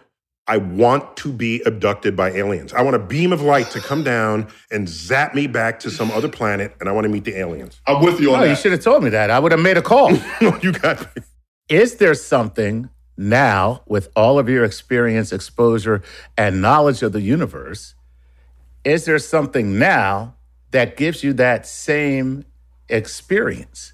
I 0.49 0.57
want 0.57 1.16
to 1.18 1.32
be 1.32 1.62
abducted 1.64 2.16
by 2.16 2.30
aliens. 2.32 2.72
I 2.72 2.82
want 2.82 2.97
a 2.97 2.99
beam 2.99 3.32
of 3.32 3.43
light 3.43 3.70
to 3.70 3.80
come 3.80 4.03
down 4.03 4.49
and 4.70 4.88
zap 4.88 5.34
me 5.34 5.47
back 5.47 5.78
to 5.80 5.90
some 5.90 6.11
other 6.11 6.28
planet, 6.28 6.74
and 6.80 6.88
I 6.88 6.93
want 6.93 7.05
to 7.05 7.09
meet 7.09 7.24
the 7.24 7.38
aliens. 7.38 7.80
I'm 7.86 8.03
with 8.03 8.20
you 8.20 8.34
on 8.34 8.40
Oh, 8.40 8.45
you 8.45 8.57
should 8.57 8.72
have 8.72 8.82
told 8.82 9.05
me 9.05 9.11
that. 9.11 9.30
I 9.30 9.38
would 9.38 9.53
have 9.53 9.61
made 9.61 9.76
a 9.76 9.82
call. 9.82 10.12
you 10.40 10.72
got 10.72 11.01
me. 11.16 11.22
Is 11.68 11.97
there 11.97 12.14
something 12.14 12.90
now, 13.16 13.82
with 13.86 14.09
all 14.16 14.38
of 14.38 14.49
your 14.49 14.64
experience, 14.64 15.32
exposure, 15.32 16.03
and 16.36 16.61
knowledge 16.61 17.03
of 17.03 17.12
the 17.12 17.20
universe, 17.20 17.95
is 18.84 19.05
there 19.05 19.18
something 19.20 19.78
now 19.78 20.34
that 20.72 20.97
gives 20.97 21.22
you 21.22 21.32
that 21.34 21.66
same 21.66 22.45
experience 22.88 23.93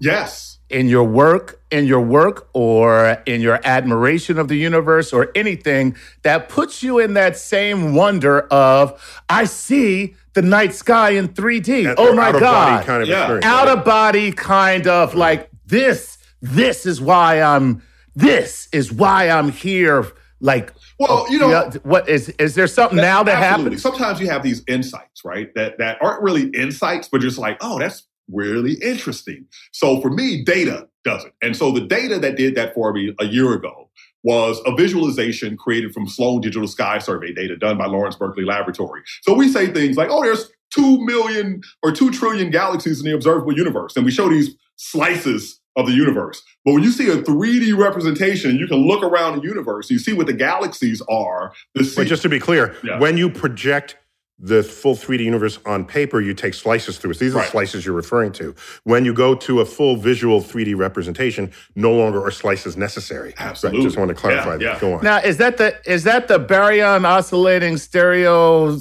Yes. 0.00 0.53
In 0.70 0.88
your 0.88 1.04
work, 1.04 1.60
in 1.70 1.84
your 1.86 2.00
work, 2.00 2.48
or 2.52 3.22
in 3.26 3.40
your 3.40 3.60
admiration 3.64 4.38
of 4.38 4.48
the 4.48 4.56
universe, 4.56 5.12
or 5.12 5.30
anything 5.34 5.94
that 6.22 6.48
puts 6.48 6.82
you 6.82 6.98
in 6.98 7.14
that 7.14 7.36
same 7.36 7.94
wonder 7.94 8.40
of, 8.48 9.22
I 9.28 9.44
see 9.44 10.14
the 10.34 10.42
night 10.42 10.74
sky 10.74 11.10
in 11.10 11.28
3D. 11.28 11.94
oh 11.96 12.12
my 12.14 12.28
out-of-body 12.28 12.40
God 12.40 12.86
kind 12.86 13.02
of 13.02 13.08
Yeah. 13.08 13.20
experience. 13.22 13.44
out 13.46 13.68
of 13.68 13.84
body 13.84 14.32
kind 14.32 14.86
of 14.88 15.10
mm-hmm. 15.10 15.18
like 15.18 15.50
this 15.66 16.18
this 16.42 16.84
is 16.84 17.00
why 17.00 17.40
i'm 17.40 17.82
this 18.14 18.68
is 18.72 18.92
why 18.92 19.30
i'm 19.30 19.50
here 19.50 20.06
like 20.40 20.72
Well, 20.98 21.08
oh, 21.26 21.30
you 21.30 21.38
know- 21.38 21.50
yeah, 21.50 21.70
what 21.84 22.08
is 22.08 22.28
is 22.30 22.54
there 22.56 22.66
something 22.66 22.96
now 22.96 23.22
that 23.22 23.36
Absolutely. 23.36 23.64
happens 23.76 23.82
Sometimes 23.82 24.20
you 24.20 24.28
have 24.28 24.42
these 24.42 24.62
insights, 24.66 25.24
right? 25.24 25.48
That 25.54 25.78
that 25.78 25.98
aren't 26.02 26.22
really 26.22 26.48
insights, 26.48 27.08
but 27.08 27.20
just 27.20 27.38
like, 27.38 27.56
oh, 27.60 27.78
that's 27.78 28.02
really 28.30 28.74
interesting. 28.74 29.46
So 29.72 30.00
for 30.00 30.10
me, 30.10 30.44
data 30.44 30.88
does 31.04 31.24
it. 31.24 31.32
And 31.42 31.56
so 31.56 31.70
the 31.72 31.82
data 31.82 32.18
that 32.18 32.36
did 32.36 32.54
that 32.54 32.74
for 32.74 32.92
me 32.92 33.14
a 33.20 33.26
year 33.26 33.52
ago 33.52 33.90
was 34.22 34.60
a 34.64 34.74
visualization 34.74 35.56
created 35.56 35.92
from 35.92 36.08
Sloan 36.08 36.40
Digital 36.40 36.66
Sky 36.66 36.98
Survey 36.98 37.32
data 37.34 37.56
done 37.56 37.76
by 37.76 37.86
Lawrence 37.86 38.16
Berkeley 38.16 38.44
Laboratory. 38.44 39.02
So 39.22 39.34
we 39.34 39.48
say 39.48 39.66
things 39.66 39.96
like, 39.98 40.08
oh, 40.10 40.22
there's 40.22 40.50
2 40.70 41.04
million 41.04 41.60
or 41.82 41.92
2 41.92 42.10
trillion 42.10 42.50
galaxies 42.50 43.00
in 43.00 43.04
the 43.06 43.14
observable 43.14 43.54
universe. 43.56 43.94
And 43.96 44.04
we 44.04 44.10
show 44.10 44.28
these 44.30 44.54
slices 44.76 45.60
of 45.76 45.86
the 45.86 45.92
universe. 45.92 46.42
But 46.64 46.72
when 46.72 46.82
you 46.84 46.90
see 46.92 47.10
a 47.10 47.16
3D 47.16 47.76
representation, 47.76 48.56
you 48.56 48.66
can 48.66 48.78
look 48.86 49.02
around 49.02 49.36
the 49.38 49.42
universe, 49.42 49.90
you 49.90 49.98
see 49.98 50.12
what 50.12 50.26
the 50.26 50.32
galaxies 50.32 51.02
are. 51.08 51.52
Just 51.76 52.22
to 52.22 52.28
be 52.28 52.38
clear, 52.40 52.76
Yeah. 52.82 52.98
when 53.00 53.18
you 53.18 53.28
project 53.28 53.96
the 54.38 54.62
full 54.62 54.94
3D 54.96 55.20
universe 55.24 55.58
on 55.64 55.84
paper, 55.84 56.20
you 56.20 56.34
take 56.34 56.54
slices 56.54 56.98
through 56.98 57.12
it. 57.12 57.18
These 57.18 57.34
are 57.34 57.38
Right. 57.38 57.44
the 57.46 57.50
slices 57.52 57.86
you're 57.86 57.94
referring 57.94 58.32
to. 58.32 58.54
When 58.82 59.04
you 59.04 59.14
go 59.14 59.34
to 59.36 59.60
a 59.60 59.64
full 59.64 59.96
visual 59.96 60.40
3D 60.40 60.74
representation, 60.74 61.52
no 61.76 61.92
longer 61.92 62.22
are 62.24 62.30
slices 62.32 62.76
necessary. 62.76 63.32
Absolutely. 63.38 63.80
Right, 63.80 63.84
just 63.86 63.96
want 63.96 64.08
to 64.08 64.14
clarify 64.14 64.52
Yeah, 64.52 64.56
that. 64.56 64.60
yeah. 64.62 64.78
Go 64.80 64.94
on. 64.94 65.04
now 65.04 65.18
is 65.18 65.36
that 65.36 65.56
the 65.58 65.76
is 65.86 66.02
that 66.04 66.26
the 66.28 66.38
baryon 66.40 67.04
oscillating 67.04 67.76
stereo 67.76 68.76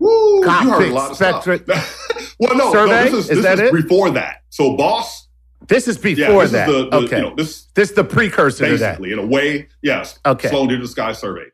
Woo, 0.00 0.10
you 0.36 0.42
Cockpit 0.44 0.68
heard 0.72 0.90
a 0.90 0.94
lot 0.94 1.10
of 1.12 1.16
spectrum- 1.16 1.62
stuff. 1.64 2.34
well, 2.40 2.54
no, 2.56 2.72
Survey? 2.72 2.90
no, 2.90 3.04
this 3.04 3.12
is, 3.14 3.30
Is 3.30 3.36
this 3.38 3.44
that 3.44 3.58
is 3.60 3.68
it? 3.70 3.72
before 3.74 4.10
that. 4.10 4.42
So, 4.50 4.76
boss, 4.76 5.28
this 5.68 5.88
is 5.88 5.96
yeah, 6.04 6.26
before 6.26 6.42
this 6.42 6.52
that 6.52 6.68
is 6.68 6.74
the, 6.74 6.88
the 6.90 6.96
okay 6.96 7.16
you 7.18 7.22
know, 7.22 7.34
this 7.36 7.64
this 7.74 7.88
is 7.90 7.94
the 7.96 8.04
precursor 8.04 8.66
to 8.66 8.76
that 8.78 8.98
basically 8.98 9.12
in 9.12 9.18
a 9.18 9.24
way, 9.26 9.68
yes. 9.82 10.18
Okay. 10.26 10.48
Sloan 10.48 10.68
Digital 10.68 10.88
Sky 10.88 11.12
Survey. 11.12 11.44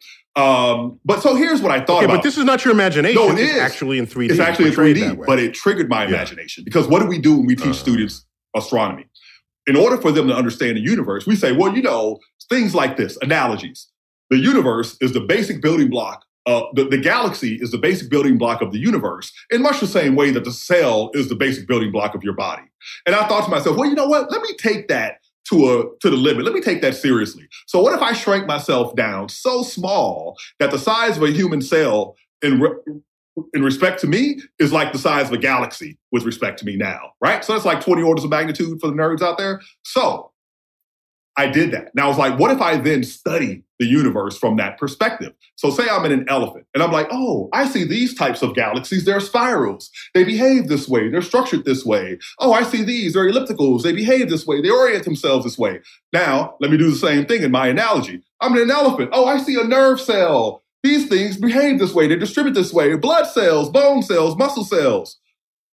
Um, 0.40 0.98
but 1.04 1.22
so 1.22 1.34
here's 1.34 1.60
what 1.60 1.70
I 1.70 1.80
thought 1.84 1.98
Okay, 1.98 2.04
about. 2.06 2.16
but 2.18 2.22
this 2.22 2.38
is 2.38 2.44
not 2.44 2.64
your 2.64 2.72
imagination. 2.72 3.20
No, 3.20 3.30
it 3.30 3.38
it's 3.38 3.52
is. 3.52 3.60
actually 3.60 3.98
in 3.98 4.06
3D. 4.06 4.30
It's 4.30 4.40
actually 4.40 4.68
in 4.68 4.74
3D, 4.74 5.26
but 5.26 5.38
it 5.38 5.54
triggered 5.54 5.88
my 5.88 6.02
Yeah. 6.02 6.08
imagination 6.08 6.64
because 6.64 6.86
what 6.88 7.00
do 7.00 7.06
we 7.06 7.18
do 7.18 7.36
when 7.36 7.46
we 7.46 7.54
teach 7.56 7.66
Uh-huh. 7.66 7.72
students 7.74 8.26
astronomy? 8.56 9.06
In 9.66 9.76
order 9.76 9.98
for 9.98 10.10
them 10.10 10.26
to 10.28 10.34
understand 10.34 10.76
the 10.76 10.80
universe, 10.80 11.26
we 11.26 11.36
say, 11.36 11.52
well, 11.52 11.74
you 11.74 11.82
know, 11.82 12.18
things 12.48 12.74
like 12.74 12.96
this, 12.96 13.16
analogies. 13.22 13.88
The 14.30 14.38
universe 14.38 14.96
is 15.00 15.12
the 15.12 15.20
basic 15.20 15.60
building 15.60 15.90
block. 15.90 16.24
Uh, 16.46 16.62
the, 16.74 16.84
the 16.84 16.96
galaxy 16.98 17.56
is 17.60 17.70
the 17.70 17.78
basic 17.78 18.08
building 18.10 18.38
block 18.38 18.62
of 18.62 18.72
the 18.72 18.78
universe, 18.78 19.30
in 19.50 19.60
much 19.62 19.78
the 19.78 19.86
same 19.86 20.16
way 20.16 20.30
that 20.30 20.44
the 20.44 20.50
cell 20.52 21.10
is 21.14 21.28
the 21.28 21.34
basic 21.36 21.68
building 21.68 21.92
block 21.92 22.14
of 22.14 22.24
your 22.24 22.32
body. 22.32 22.62
And 23.06 23.14
I 23.14 23.28
thought 23.28 23.44
to 23.44 23.50
myself, 23.50 23.76
well, 23.76 23.88
you 23.88 23.94
know 23.94 24.06
what? 24.08 24.30
Let 24.32 24.40
me 24.42 24.48
take 24.58 24.88
that 24.88 25.18
to 25.48 25.70
a 25.70 25.98
to 26.00 26.10
the 26.10 26.16
limit. 26.16 26.44
Let 26.44 26.54
me 26.54 26.60
take 26.60 26.82
that 26.82 26.94
seriously. 26.94 27.48
So 27.66 27.80
what 27.80 27.94
if 27.94 28.02
I 28.02 28.12
shrank 28.12 28.46
myself 28.46 28.94
down 28.94 29.28
so 29.28 29.62
small 29.62 30.36
that 30.58 30.70
the 30.70 30.78
size 30.78 31.16
of 31.16 31.22
a 31.22 31.30
human 31.30 31.60
cell 31.60 32.16
in 32.42 32.60
re- 32.60 32.94
in 33.54 33.62
respect 33.62 34.00
to 34.00 34.06
me 34.06 34.40
is 34.58 34.72
like 34.72 34.92
the 34.92 34.98
size 34.98 35.28
of 35.28 35.32
a 35.32 35.38
galaxy 35.38 35.98
with 36.12 36.24
respect 36.24 36.58
to 36.58 36.66
me 36.66 36.76
now, 36.76 36.98
right? 37.20 37.44
So 37.44 37.52
that's 37.52 37.64
like 37.64 37.80
20 37.80 38.02
orders 38.02 38.24
of 38.24 38.30
magnitude 38.30 38.80
for 38.80 38.88
the 38.88 38.92
nerds 38.92 39.22
out 39.22 39.38
there. 39.38 39.60
So 39.84 40.29
I 41.36 41.46
did 41.46 41.70
that. 41.70 41.94
Now 41.94 42.06
I 42.06 42.08
was 42.08 42.18
like, 42.18 42.38
what 42.38 42.50
if 42.50 42.60
I 42.60 42.76
then 42.76 43.04
study 43.04 43.62
the 43.78 43.86
universe 43.86 44.36
from 44.36 44.56
that 44.56 44.78
perspective? 44.78 45.32
So 45.56 45.70
say 45.70 45.88
I'm 45.88 46.04
in 46.04 46.12
an 46.12 46.28
elephant 46.28 46.66
and 46.74 46.82
I'm 46.82 46.92
like, 46.92 47.08
oh, 47.10 47.48
I 47.52 47.66
see 47.66 47.84
these 47.84 48.14
types 48.14 48.42
of 48.42 48.54
galaxies. 48.54 49.04
They're 49.04 49.20
spirals. 49.20 49.90
They 50.12 50.24
behave 50.24 50.68
this 50.68 50.88
way. 50.88 51.08
They're 51.08 51.22
structured 51.22 51.64
this 51.64 51.84
way. 51.84 52.18
Oh, 52.40 52.52
I 52.52 52.62
see 52.62 52.82
these. 52.82 53.14
They're 53.14 53.30
ellipticals. 53.30 53.82
They 53.82 53.92
behave 53.92 54.28
this 54.28 54.46
way. 54.46 54.60
They 54.60 54.70
orient 54.70 55.04
themselves 55.04 55.44
this 55.44 55.56
way. 55.56 55.80
Now, 56.12 56.56
let 56.60 56.70
me 56.70 56.76
do 56.76 56.90
the 56.90 56.96
same 56.96 57.26
thing 57.26 57.42
in 57.42 57.52
my 57.52 57.68
analogy. 57.68 58.22
I'm 58.40 58.54
in 58.56 58.62
an 58.62 58.70
elephant. 58.70 59.10
Oh, 59.12 59.26
I 59.26 59.38
see 59.38 59.58
a 59.58 59.64
nerve 59.64 60.00
cell. 60.00 60.62
These 60.82 61.08
things 61.08 61.36
behave 61.36 61.78
this 61.78 61.94
way. 61.94 62.08
They 62.08 62.16
distribute 62.16 62.54
this 62.54 62.72
way. 62.72 62.96
Blood 62.96 63.26
cells, 63.26 63.70
bone 63.70 64.02
cells, 64.02 64.36
muscle 64.36 64.64
cells. 64.64 65.18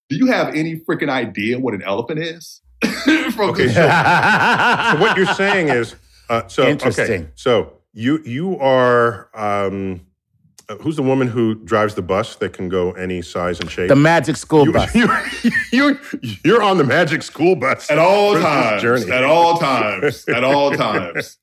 Do 0.08 0.16
you 0.16 0.26
have 0.26 0.54
any 0.54 0.76
freaking 0.76 1.10
idea 1.10 1.58
what 1.58 1.74
an 1.74 1.82
elephant 1.82 2.20
is? 2.20 2.62
From 3.32 3.50
Okay, 3.50 3.66
this- 3.66 3.74
so, 3.74 3.82
so 3.82 5.00
what 5.00 5.16
you're 5.16 5.34
saying 5.34 5.68
is 5.68 5.94
uh, 6.28 6.46
so 6.46 6.62
okay. 6.62 6.72
Interesting. 6.72 7.30
So 7.34 7.72
you 7.92 8.22
you 8.24 8.58
are 8.58 9.28
um, 9.34 10.06
who's 10.80 10.96
the 10.96 11.02
woman 11.02 11.28
who 11.28 11.54
drives 11.54 11.94
the 11.94 12.02
bus 12.02 12.36
that 12.36 12.52
can 12.52 12.68
go 12.68 12.92
any 12.92 13.22
size 13.22 13.60
and 13.60 13.70
shape? 13.70 13.88
the 13.88 13.96
magic 13.96 14.36
school 14.36 14.64
you, 14.64 14.72
bus. 14.72 14.94
You, 14.94 15.08
you, 15.72 15.98
you're 16.44 16.62
on 16.62 16.78
the 16.78 16.84
magic 16.84 17.22
school 17.22 17.56
bus 17.56 17.90
at 17.90 17.98
all 17.98 18.34
times. 18.34 18.82
journey. 18.82 19.10
At 19.10 19.24
all 19.24 19.58
times. 19.58 20.28
At 20.28 20.44
all 20.44 20.72
times. 20.72 21.38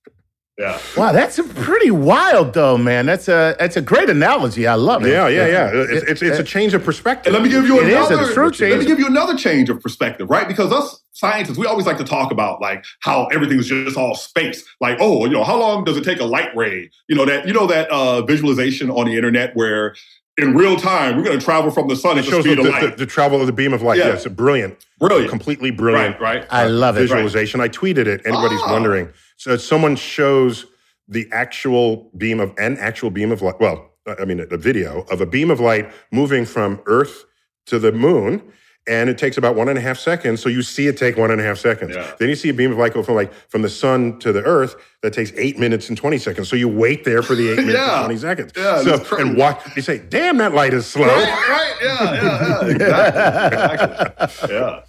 Yeah. 0.57 0.79
Wow, 0.95 1.11
that's 1.11 1.37
a 1.37 1.43
pretty 1.43 1.91
wild 1.91 2.53
though, 2.53 2.77
man. 2.77 3.05
That's 3.05 3.27
a 3.27 3.57
that's 3.59 3.75
a 3.75 3.81
great 3.81 4.09
analogy. 4.09 4.67
I 4.67 4.75
love 4.75 5.05
it. 5.05 5.09
Yeah, 5.09 5.27
yeah, 5.27 5.47
yeah. 5.47 5.71
It's, 5.73 6.03
it's, 6.03 6.21
it's 6.21 6.39
a 6.39 6.43
change 6.45 6.73
of 6.73 6.83
perspective. 6.83 7.33
And 7.33 7.43
let 7.43 7.43
me 7.43 7.49
give 7.49 7.65
you 7.65 7.79
another. 7.81 7.89
It 7.89 7.99
is 7.99 8.09
another. 8.09 8.31
a 8.31 8.33
true 8.33 8.51
change. 8.51 8.71
let 8.71 8.79
me 8.79 8.85
give 8.85 8.99
you 8.99 9.07
another 9.07 9.35
change 9.35 9.69
of 9.69 9.81
perspective, 9.81 10.29
right? 10.29 10.47
Because 10.47 10.71
us 10.71 11.01
scientists, 11.19 11.57
we 11.57 11.65
always 11.65 11.85
like 11.87 11.97
to 11.97 12.03
talk 12.03 12.31
about 12.31 12.61
like 12.61 12.83
how 12.99 13.25
everything 13.27 13.57
is 13.57 13.67
just 13.67 13.97
all 13.97 14.13
space. 14.15 14.63
Like, 14.79 14.97
oh, 14.99 15.25
you 15.25 15.31
know, 15.31 15.43
how 15.43 15.57
long 15.59 15.83
does 15.83 15.97
it 15.97 16.03
take 16.03 16.19
a 16.19 16.25
light 16.25 16.55
ray? 16.55 16.89
You 17.07 17.15
know 17.15 17.25
that 17.25 17.47
you 17.47 17.53
know 17.53 17.65
that 17.67 17.89
uh, 17.89 18.21
visualization 18.21 18.91
on 18.91 19.07
the 19.07 19.15
internet 19.15 19.55
where 19.55 19.95
in 20.37 20.53
real 20.53 20.75
time 20.75 21.15
we're 21.15 21.23
going 21.23 21.39
to 21.39 21.43
travel 21.43 21.71
from 21.71 21.87
the 21.87 21.95
sun 21.95 22.17
It 22.17 22.19
at 22.19 22.25
the 22.25 22.31
shows 22.31 22.43
the, 22.43 22.51
speed 22.51 22.59
of 22.65 22.71
light. 22.71 22.97
the 22.97 23.05
travel 23.05 23.39
of 23.39 23.47
the 23.47 23.53
beam 23.53 23.73
of 23.73 23.81
light. 23.81 23.97
Yeah. 23.97 24.07
Yes, 24.09 24.27
brilliant, 24.27 24.85
Brilliant. 24.99 25.29
completely 25.29 25.71
brilliant. 25.71 26.19
right, 26.19 26.41
right. 26.41 26.47
I 26.51 26.67
love 26.67 26.97
it. 26.97 27.01
visualization. 27.01 27.61
I 27.61 27.69
tweeted 27.69 28.05
it. 28.05 28.21
Anybody's 28.25 28.59
Ah. 28.63 28.71
wondering. 28.73 29.09
So 29.37 29.55
someone 29.57 29.95
shows 29.95 30.65
the 31.07 31.27
actual 31.31 32.11
beam 32.17 32.39
of 32.39 32.53
an 32.57 32.77
actual 32.79 33.11
beam 33.11 33.31
of 33.31 33.41
light. 33.41 33.59
Well, 33.59 33.91
I 34.19 34.25
mean, 34.25 34.45
a 34.51 34.57
video 34.57 35.01
of 35.09 35.21
a 35.21 35.25
beam 35.25 35.49
of 35.49 35.59
light 35.59 35.91
moving 36.11 36.45
from 36.45 36.81
Earth 36.85 37.23
to 37.67 37.79
the 37.79 37.91
moon. 37.91 38.41
And 38.87 39.09
it 39.09 39.17
takes 39.17 39.37
about 39.37 39.55
one 39.55 39.67
and 39.67 39.77
a 39.79 39.81
half 39.81 39.97
seconds. 39.97 40.41
So 40.43 40.47
you 40.49 40.61
see 40.61 40.85
it 40.87 40.95
take 40.95 41.17
one 41.17 41.31
and 41.31 41.41
a 41.41 41.43
half 41.43 41.57
seconds. 41.57 41.95
Yeah. 41.95 42.11
Then 42.19 42.29
you 42.29 42.35
see 42.35 42.49
a 42.49 42.53
beam 42.53 42.71
of 42.71 42.77
light 42.77 42.93
go 42.93 43.01
from 43.01 43.15
like 43.15 43.33
from 43.49 43.63
the 43.63 43.69
sun 43.69 44.19
to 44.19 44.31
the 44.31 44.43
earth. 44.43 44.75
That 45.01 45.11
takes 45.13 45.31
eight 45.35 45.57
minutes 45.57 45.89
and 45.89 45.97
20 45.97 46.17
seconds. 46.19 46.49
So 46.49 46.55
you 46.55 46.67
wait 46.69 47.03
there 47.03 47.23
for 47.23 47.33
the 47.35 47.49
eight 47.49 47.57
minutes 47.57 47.73
Yeah. 47.77 47.97
and 47.97 48.05
20 48.05 48.17
seconds. 48.19 48.51
Yeah, 48.55 48.81
so, 48.83 48.99
crazy. 48.99 49.27
and 49.27 49.37
watch, 49.37 49.59
you 49.75 49.81
say, 49.81 49.97
damn, 49.97 50.37
that 50.37 50.53
light 50.53 50.73
is 50.73 50.85
slow. 50.85 51.07
Right, 51.07 51.47
right, 51.49 51.73
yeah, 51.81 52.13
yeah, 52.13 52.21
yeah, 52.21 52.69
exactly, 52.71 54.25
exactly. 54.25 54.55
yeah. 54.55 54.81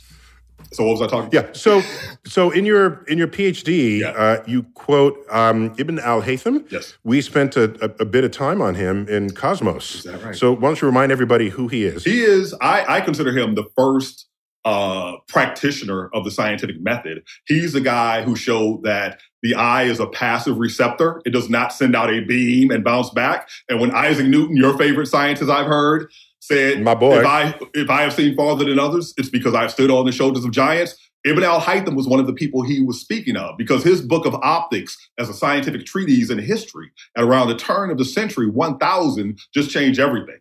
So 0.77 0.85
what 0.85 0.93
was 0.93 1.03
I 1.03 1.07
talking? 1.07 1.31
Yeah. 1.33 1.47
So, 1.53 1.83
so 2.27 2.51
in 2.51 2.67
your 2.67 3.03
in 3.09 3.17
your 3.19 3.29
PhD, 3.29 4.01
Yeah. 4.01 4.09
uh, 4.11 4.43
you 4.47 4.65
quote 4.75 5.17
um, 5.31 5.75
Ibn 5.79 5.99
al 5.99 6.23
Haytham. 6.23 6.71
Yes. 6.71 6.97
We 7.03 7.21
spent 7.23 7.57
a, 7.57 7.65
a, 7.85 8.03
a 8.03 8.05
bit 8.05 8.25
of 8.25 8.31
time 8.31 8.61
on 8.61 8.75
him 8.75 9.09
in 9.09 9.31
Cosmos. 9.31 9.95
Is 9.97 10.03
that 10.05 10.23
right? 10.23 10.37
So, 10.37 10.53
why 10.53 10.69
don't 10.69 10.81
you 10.81 10.87
remind 10.87 11.13
everybody 11.13 11.49
who 11.49 11.69
he 11.69 11.85
is? 11.85 12.05
He 12.05 12.21
is, 12.23 12.55
I, 12.61 12.97
I 12.97 13.01
consider 13.01 13.33
him 13.37 13.55
the 13.55 13.65
first 13.75 14.29
uh, 14.67 15.15
practitioner 15.29 16.09
of 16.13 16.25
the 16.25 16.31
scientific 16.31 16.81
method. 16.81 17.23
He's 17.47 17.73
the 17.73 17.81
guy 17.81 18.23
who 18.23 18.35
showed 18.37 18.83
that 18.83 19.21
the 19.43 19.55
eye 19.55 19.85
is 19.85 20.01
a 20.01 20.07
passive 20.09 20.59
receptor. 20.59 21.23
It 21.25 21.31
does 21.31 21.49
not 21.49 21.73
send 21.73 21.95
out 21.95 22.11
a 22.11 22.21
beam 22.21 22.71
and 22.73 22.83
bounce 22.83 23.11
back. 23.11 23.49
And 23.69 23.81
when 23.81 23.93
Isaac 23.95 24.27
Newton, 24.27 24.57
your 24.57 24.77
favorite 24.77 25.07
scientist 25.07 25.49
I've 25.49 25.67
heard, 25.67 26.11
said, 26.47 26.83
My 26.83 26.95
boy. 26.95 27.21
if 27.21 27.27
I 27.27 27.59
if 27.75 27.91
I 27.91 28.03
have 28.03 28.13
seen 28.13 28.37
farther 28.37 28.65
than 28.65 28.79
others, 28.79 29.13
it's 29.17 29.29
because 29.29 29.55
I've 29.55 29.71
stood 29.71 29.91
on 29.91 30.07
the 30.07 30.13
shoulders 30.13 30.45
of 30.45 30.53
giants. 30.53 30.97
Ibn 31.25 31.43
al-Haytham 31.43 31.97
was 31.97 32.07
one 32.07 32.21
of 32.21 32.29
the 32.29 32.33
people 32.33 32.63
he 32.63 32.81
was 32.81 33.01
speaking 33.01 33.37
of 33.37 33.57
because 33.59 33.83
his 33.83 34.01
book 34.01 34.27
of 34.27 34.35
optics 34.37 34.97
as 35.19 35.29
a 35.29 35.35
scientific 35.35 35.85
treatise 35.85 36.31
in 36.31 36.39
history 36.39 36.93
at 37.17 37.25
around 37.25 37.49
the 37.49 37.57
turn 37.57 37.91
of 37.91 37.99
the 37.99 38.05
century 38.05 38.49
1000 38.49 39.37
just 39.53 39.71
changed 39.71 39.99
everything. 39.99 40.39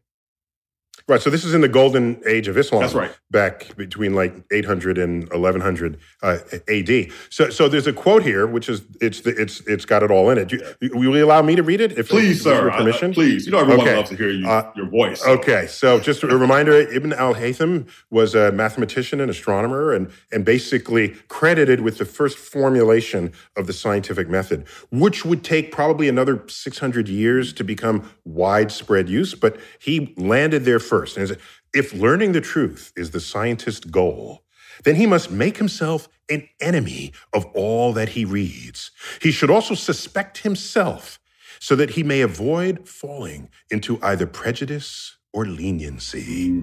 Right. 1.08 1.22
So 1.22 1.30
this 1.30 1.46
is 1.46 1.54
in 1.54 1.62
the 1.62 1.68
golden 1.70 2.20
age 2.26 2.48
of 2.48 2.58
Islam. 2.58 2.82
That's 2.82 2.96
right. 2.96 3.16
Back 3.30 3.76
between 3.78 4.16
like 4.16 4.34
800 4.52 4.98
and 4.98 5.30
1100 5.30 6.00
uh, 6.24 6.40
AD. 6.68 7.12
So, 7.30 7.52
so 7.52 7.70
there's 7.70 7.86
a 7.86 7.94
quote 7.94 8.24
here, 8.24 8.48
which 8.48 8.68
is 8.68 8.82
it's 9.02 9.22
the, 9.22 9.30
it's 9.40 9.60
it's 9.68 9.86
got 9.86 10.02
it 10.02 10.10
all 10.10 10.32
in 10.32 10.40
it. 10.40 10.52
You, 10.52 10.64
will 10.82 11.16
you 11.16 11.24
allow 11.24 11.44
me 11.44 11.56
to 11.58 11.62
read 11.62 11.80
it? 11.80 11.92
If 12.00 12.10
Please, 12.10 12.42
sir. 12.42 12.64
your 12.64 12.72
permission. 12.72 13.12
I- 13.12 13.14
please. 13.14 13.46
You 13.46 13.52
know 13.52 13.60
everyone 13.60 13.82
Okay. 13.86 13.96
loves 13.98 14.10
to 14.10 14.16
hear 14.16 14.32
you, 14.32 14.48
Uh, 14.48 14.72
your 14.76 14.90
voice. 14.90 15.24
Okay, 15.24 15.68
so 15.68 16.00
just 16.00 16.24
a 16.24 16.28
reminder: 16.28 16.72
Ibn 16.74 17.14
al-Haytham 17.14 17.88
was 18.10 18.34
a 18.34 18.52
mathematician 18.52 19.22
and 19.22 19.30
astronomer, 19.30 19.94
and 19.94 20.10
and 20.32 20.44
basically 20.44 21.10
credited 21.28 21.82
with 21.82 22.00
the 22.00 22.06
first 22.06 22.36
formulation 22.36 23.32
of 23.56 23.68
the 23.68 23.74
scientific 23.74 24.28
method, 24.28 24.66
which 24.90 25.24
would 25.24 25.44
take 25.44 25.72
probably 25.72 26.10
another 26.10 26.44
600 26.48 27.08
years 27.08 27.54
to 27.54 27.64
become 27.64 28.10
widespread 28.24 29.08
use. 29.08 29.36
But 29.36 29.58
he 29.78 30.12
landed 30.18 30.66
there 30.66 30.80
first. 30.80 30.95
And 31.04 31.38
if 31.74 31.94
learning 31.94 32.32
the 32.34 32.42
truth 32.42 32.94
is 32.96 33.12
the 33.12 33.20
scientist's 33.20 33.86
goal, 33.86 34.44
then 34.84 34.96
he 34.96 35.06
must 35.06 35.32
make 35.32 35.58
himself 35.58 36.08
an 36.30 36.48
enemy 36.60 37.14
of 37.34 37.46
all 37.54 37.94
that 37.94 38.10
he 38.10 38.26
reads. 38.26 38.92
He 39.22 39.32
should 39.32 39.50
also 39.50 39.74
suspect 39.76 40.40
himself 40.40 41.20
so 41.60 41.76
that 41.76 41.92
he 41.92 42.04
may 42.04 42.22
avoid 42.22 42.88
falling 42.88 43.50
into 43.72 44.00
either 44.02 44.26
prejudice 44.28 45.18
or 45.34 45.46
leniency. 45.46 46.62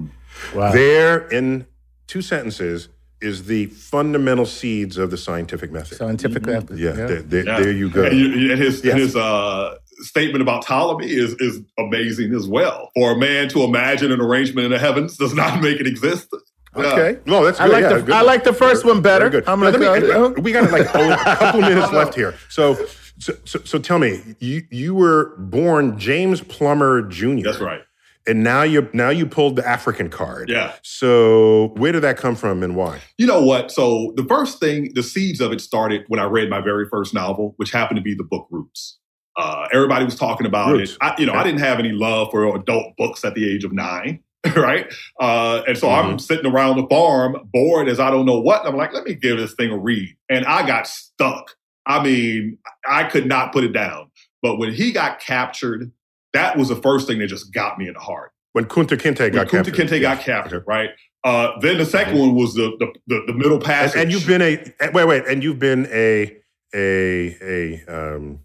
Wow. 0.54 0.72
There, 0.72 1.28
in 1.28 1.66
two 2.06 2.22
sentences, 2.22 2.88
is 3.20 3.44
the 3.44 3.66
fundamental 3.66 4.44
seeds 4.46 4.98
of 4.98 5.10
the 5.10 5.16
scientific 5.16 5.70
method. 5.70 5.96
Scientific 5.96 6.44
method. 6.44 6.76
yeah, 6.78 6.92
There, 6.92 7.22
there- 7.22 7.44
Yeah. 7.46 7.60
there 7.60 7.70
you 7.72 7.88
go. 7.88 8.04
And, 8.04 8.18
you- 8.18 8.50
and 8.52 8.60
his, 8.60 8.82
Yes. 8.84 8.92
and 8.92 9.00
his 9.00 9.16
uh, 9.16 9.76
statement 10.00 10.42
about 10.42 10.64
Ptolemy 10.64 11.06
is, 11.10 11.34
is 11.40 11.60
amazing 11.78 12.34
as 12.34 12.46
well. 12.48 12.90
For 12.94 13.12
a 13.12 13.16
man 13.18 13.48
to 13.50 13.62
imagine 13.62 14.12
an 14.12 14.20
arrangement 14.20 14.64
in 14.66 14.70
the 14.72 14.78
heavens 14.78 15.16
does 15.16 15.34
not 15.34 15.60
make 15.62 15.80
it 15.80 15.86
exist. 15.86 16.28
Yeah. 16.76 16.82
Okay. 16.92 17.20
No, 17.26 17.44
that's 17.44 17.60
I 17.60 17.66
good. 17.66 17.72
like 17.72 17.82
yeah, 17.82 17.92
the 17.92 18.02
good. 18.02 18.14
I 18.14 18.22
like 18.22 18.44
the 18.44 18.52
first 18.54 18.84
one 18.84 19.02
better. 19.02 19.28
Very 19.28 19.42
good. 19.42 19.48
I'm 19.48 19.60
gonna 19.60 19.76
let 19.78 20.34
me- 20.34 20.40
we 20.42 20.52
got 20.52 20.70
like 20.72 20.86
a 20.86 21.16
couple 21.36 21.60
minutes 21.60 21.92
left 21.92 22.14
here. 22.14 22.34
So, 22.48 22.74
so, 23.18 23.34
so, 23.44 23.60
so 23.64 23.78
tell 23.78 23.98
me, 23.98 24.22
you 24.38 24.62
you 24.70 24.94
were 24.94 25.36
born 25.36 25.98
James 25.98 26.40
Plummer 26.40 27.02
Jr. 27.02 27.42
That's 27.44 27.60
right. 27.60 27.82
And 28.26 28.42
now 28.44 28.62
you 28.62 28.88
now 28.92 29.10
you 29.10 29.26
pulled 29.26 29.56
the 29.56 29.68
African 29.68 30.08
card. 30.08 30.48
Yeah. 30.48 30.72
So 30.82 31.72
where 31.76 31.92
did 31.92 32.00
that 32.04 32.16
come 32.16 32.36
from 32.36 32.62
and 32.62 32.74
why? 32.76 33.00
You 33.18 33.26
know 33.26 33.42
what? 33.44 33.70
So 33.72 34.12
the 34.16 34.24
first 34.24 34.58
thing, 34.60 34.92
the 34.94 35.02
seeds 35.02 35.40
of 35.40 35.52
it 35.52 35.60
started 35.60 36.04
when 36.08 36.20
I 36.20 36.24
read 36.24 36.48
my 36.48 36.60
very 36.60 36.86
first 36.88 37.12
novel, 37.12 37.54
which 37.56 37.72
happened 37.72 37.96
to 37.98 38.02
be 38.02 38.14
the 38.14 38.24
book 38.24 38.46
Roots. 38.50 38.98
Uh, 39.36 39.66
everybody 39.72 40.04
was 40.04 40.14
talking 40.14 40.46
about 40.46 40.72
Roots. 40.72 40.92
it. 40.92 40.98
I, 41.00 41.14
you 41.18 41.26
know, 41.26 41.32
I 41.32 41.42
didn't 41.42 41.60
have 41.60 41.78
any 41.78 41.92
love 41.92 42.28
for 42.30 42.54
adult 42.56 42.96
books 42.98 43.24
at 43.24 43.34
the 43.34 43.48
age 43.50 43.64
of 43.64 43.72
nine, 43.72 44.20
right? 44.56 44.92
Uh, 45.20 45.62
and 45.66 45.76
so 45.78 45.88
Mm-hmm. 45.88 46.10
I'm 46.10 46.18
sitting 46.18 46.50
around 46.50 46.76
the 46.76 46.86
farm, 46.88 47.36
bored 47.52 47.88
as 47.88 47.98
I 48.00 48.10
don't 48.10 48.26
know 48.26 48.40
what. 48.40 48.60
And 48.60 48.68
I'm 48.70 48.76
like, 48.76 48.92
let 48.92 49.04
me 49.04 49.14
give 49.14 49.38
this 49.38 49.54
thing 49.54 49.70
a 49.70 49.78
read. 49.78 50.14
And 50.28 50.44
I 50.44 50.66
got 50.66 50.86
stuck. 50.86 51.52
I 51.86 52.02
mean, 52.02 52.58
I 52.88 53.04
could 53.04 53.26
not 53.26 53.52
put 53.52 53.64
it 53.64 53.72
down. 53.72 54.10
But 54.42 54.58
when 54.58 54.72
he 54.74 54.92
got 54.92 55.18
captured, 55.20 55.90
that 56.32 56.56
was 56.58 56.68
the 56.68 56.76
first 56.76 57.06
thing 57.06 57.18
that 57.20 57.28
just 57.28 57.52
got 57.52 57.78
me 57.78 57.86
in 57.88 57.94
the 57.94 58.00
heart. 58.00 58.32
When 58.52 58.66
Kunta 58.66 58.98
Kinte 58.98 59.20
When 59.20 59.32
got 59.32 59.46
Kunta 59.48 59.64
captured. 59.66 59.74
Kinte 59.88 60.00
got 60.00 60.20
captured, 60.20 60.64
right? 60.66 60.90
Uh, 61.24 61.52
then 61.60 61.78
the 61.78 61.84
2nd 61.84 62.18
one 62.18 62.34
was 62.34 62.52
the 62.54 62.72
the, 62.78 62.92
the, 63.06 63.22
the 63.28 63.32
middle 63.32 63.54
And, 63.54 63.64
passage. 63.64 64.00
and 64.00 64.10
you've 64.12 64.26
been 64.26 64.42
a 64.42 64.58
wait 64.92 65.04
wait 65.06 65.24
and 65.28 65.42
you've 65.42 65.58
been 65.60 65.86
a 65.92 66.36
a 66.74 67.36
a 67.40 67.84
um, 68.16 68.40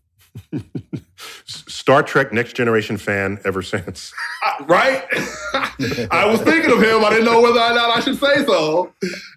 Star 1.15 2.03
Trek 2.03 2.31
Next 2.33 2.53
Generation 2.55 2.97
fan 2.97 3.39
ever 3.45 3.61
since. 3.61 4.13
Uh, 4.45 4.65
right? 4.65 5.03
I 6.11 6.25
was 6.29 6.41
thinking 6.41 6.71
of 6.71 6.81
him. 6.81 7.03
I 7.03 7.09
didn't 7.09 7.25
know 7.25 7.41
whether 7.41 7.59
or 7.59 7.73
not 7.73 7.97
I 7.97 7.99
should 8.01 8.19
say 8.19 8.45
so. 8.45 8.93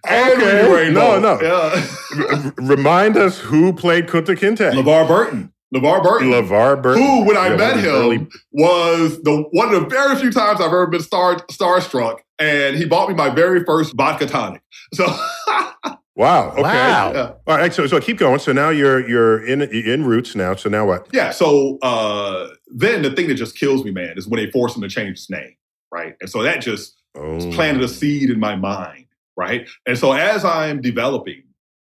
And 0.08 0.42
Okay. 0.42 0.90
No, 0.92 1.18
no. 1.18 1.40
Yeah. 1.40 2.50
Remind 2.56 3.16
us 3.16 3.38
who 3.38 3.72
played 3.72 4.06
Kunta 4.06 4.36
Kinte. 4.36 4.72
LeVar 4.72 5.06
Burton. 5.08 5.52
LeVar 5.74 6.02
Burton. 6.02 6.30
LeVar 6.30 6.82
Burton. 6.82 7.02
Who, 7.02 7.24
when 7.24 7.36
I 7.36 7.48
Yeah, 7.50 7.56
met 7.56 7.76
him, 7.78 7.86
early- 7.86 8.26
was 8.52 9.22
the 9.22 9.44
one 9.52 9.72
of 9.72 9.80
the 9.82 9.88
very 9.88 10.16
few 10.16 10.32
times 10.32 10.60
I've 10.60 10.66
ever 10.66 10.86
been 10.88 11.00
star 11.00 11.36
starstruck, 11.46 12.18
and 12.40 12.76
he 12.76 12.84
bought 12.86 13.08
me 13.08 13.14
my 13.14 13.30
very 13.30 13.62
first 13.64 13.94
vodka 13.96 14.26
tonic. 14.26 14.62
So, 14.94 15.06
wow. 16.20 16.50
Okay. 16.52 16.62
Wow. 16.62 17.12
yeah. 17.14 17.32
All 17.46 17.56
right. 17.58 17.72
So, 17.72 17.86
so 17.86 18.00
keep 18.00 18.18
going. 18.18 18.38
So 18.38 18.52
now 18.52 18.70
you're 18.70 19.00
you're 19.08 19.44
in 19.44 19.62
in 19.62 20.04
roots 20.04 20.34
now. 20.34 20.54
So 20.54 20.68
now 20.68 20.86
what? 20.86 21.08
yeah. 21.12 21.30
So 21.30 21.78
uh, 21.82 22.48
then 22.68 23.02
the 23.02 23.10
thing 23.10 23.26
that 23.28 23.34
just 23.34 23.56
kills 23.56 23.84
me, 23.84 23.90
man, 23.90 24.14
is 24.16 24.28
when 24.28 24.38
they 24.44 24.50
force 24.50 24.76
him 24.76 24.82
to 24.82 24.88
change 24.88 25.18
his 25.18 25.30
name, 25.30 25.54
right? 25.92 26.14
And 26.20 26.30
so 26.30 26.42
that 26.42 26.60
just 26.60 26.96
Oh. 27.16 27.50
planted 27.52 27.82
a 27.82 27.88
seed 27.88 28.30
in 28.30 28.38
my 28.38 28.54
mind, 28.54 29.06
right? 29.36 29.68
And 29.84 29.98
so 29.98 30.12
as 30.12 30.44
I'm 30.44 30.80
developing, 30.80 31.42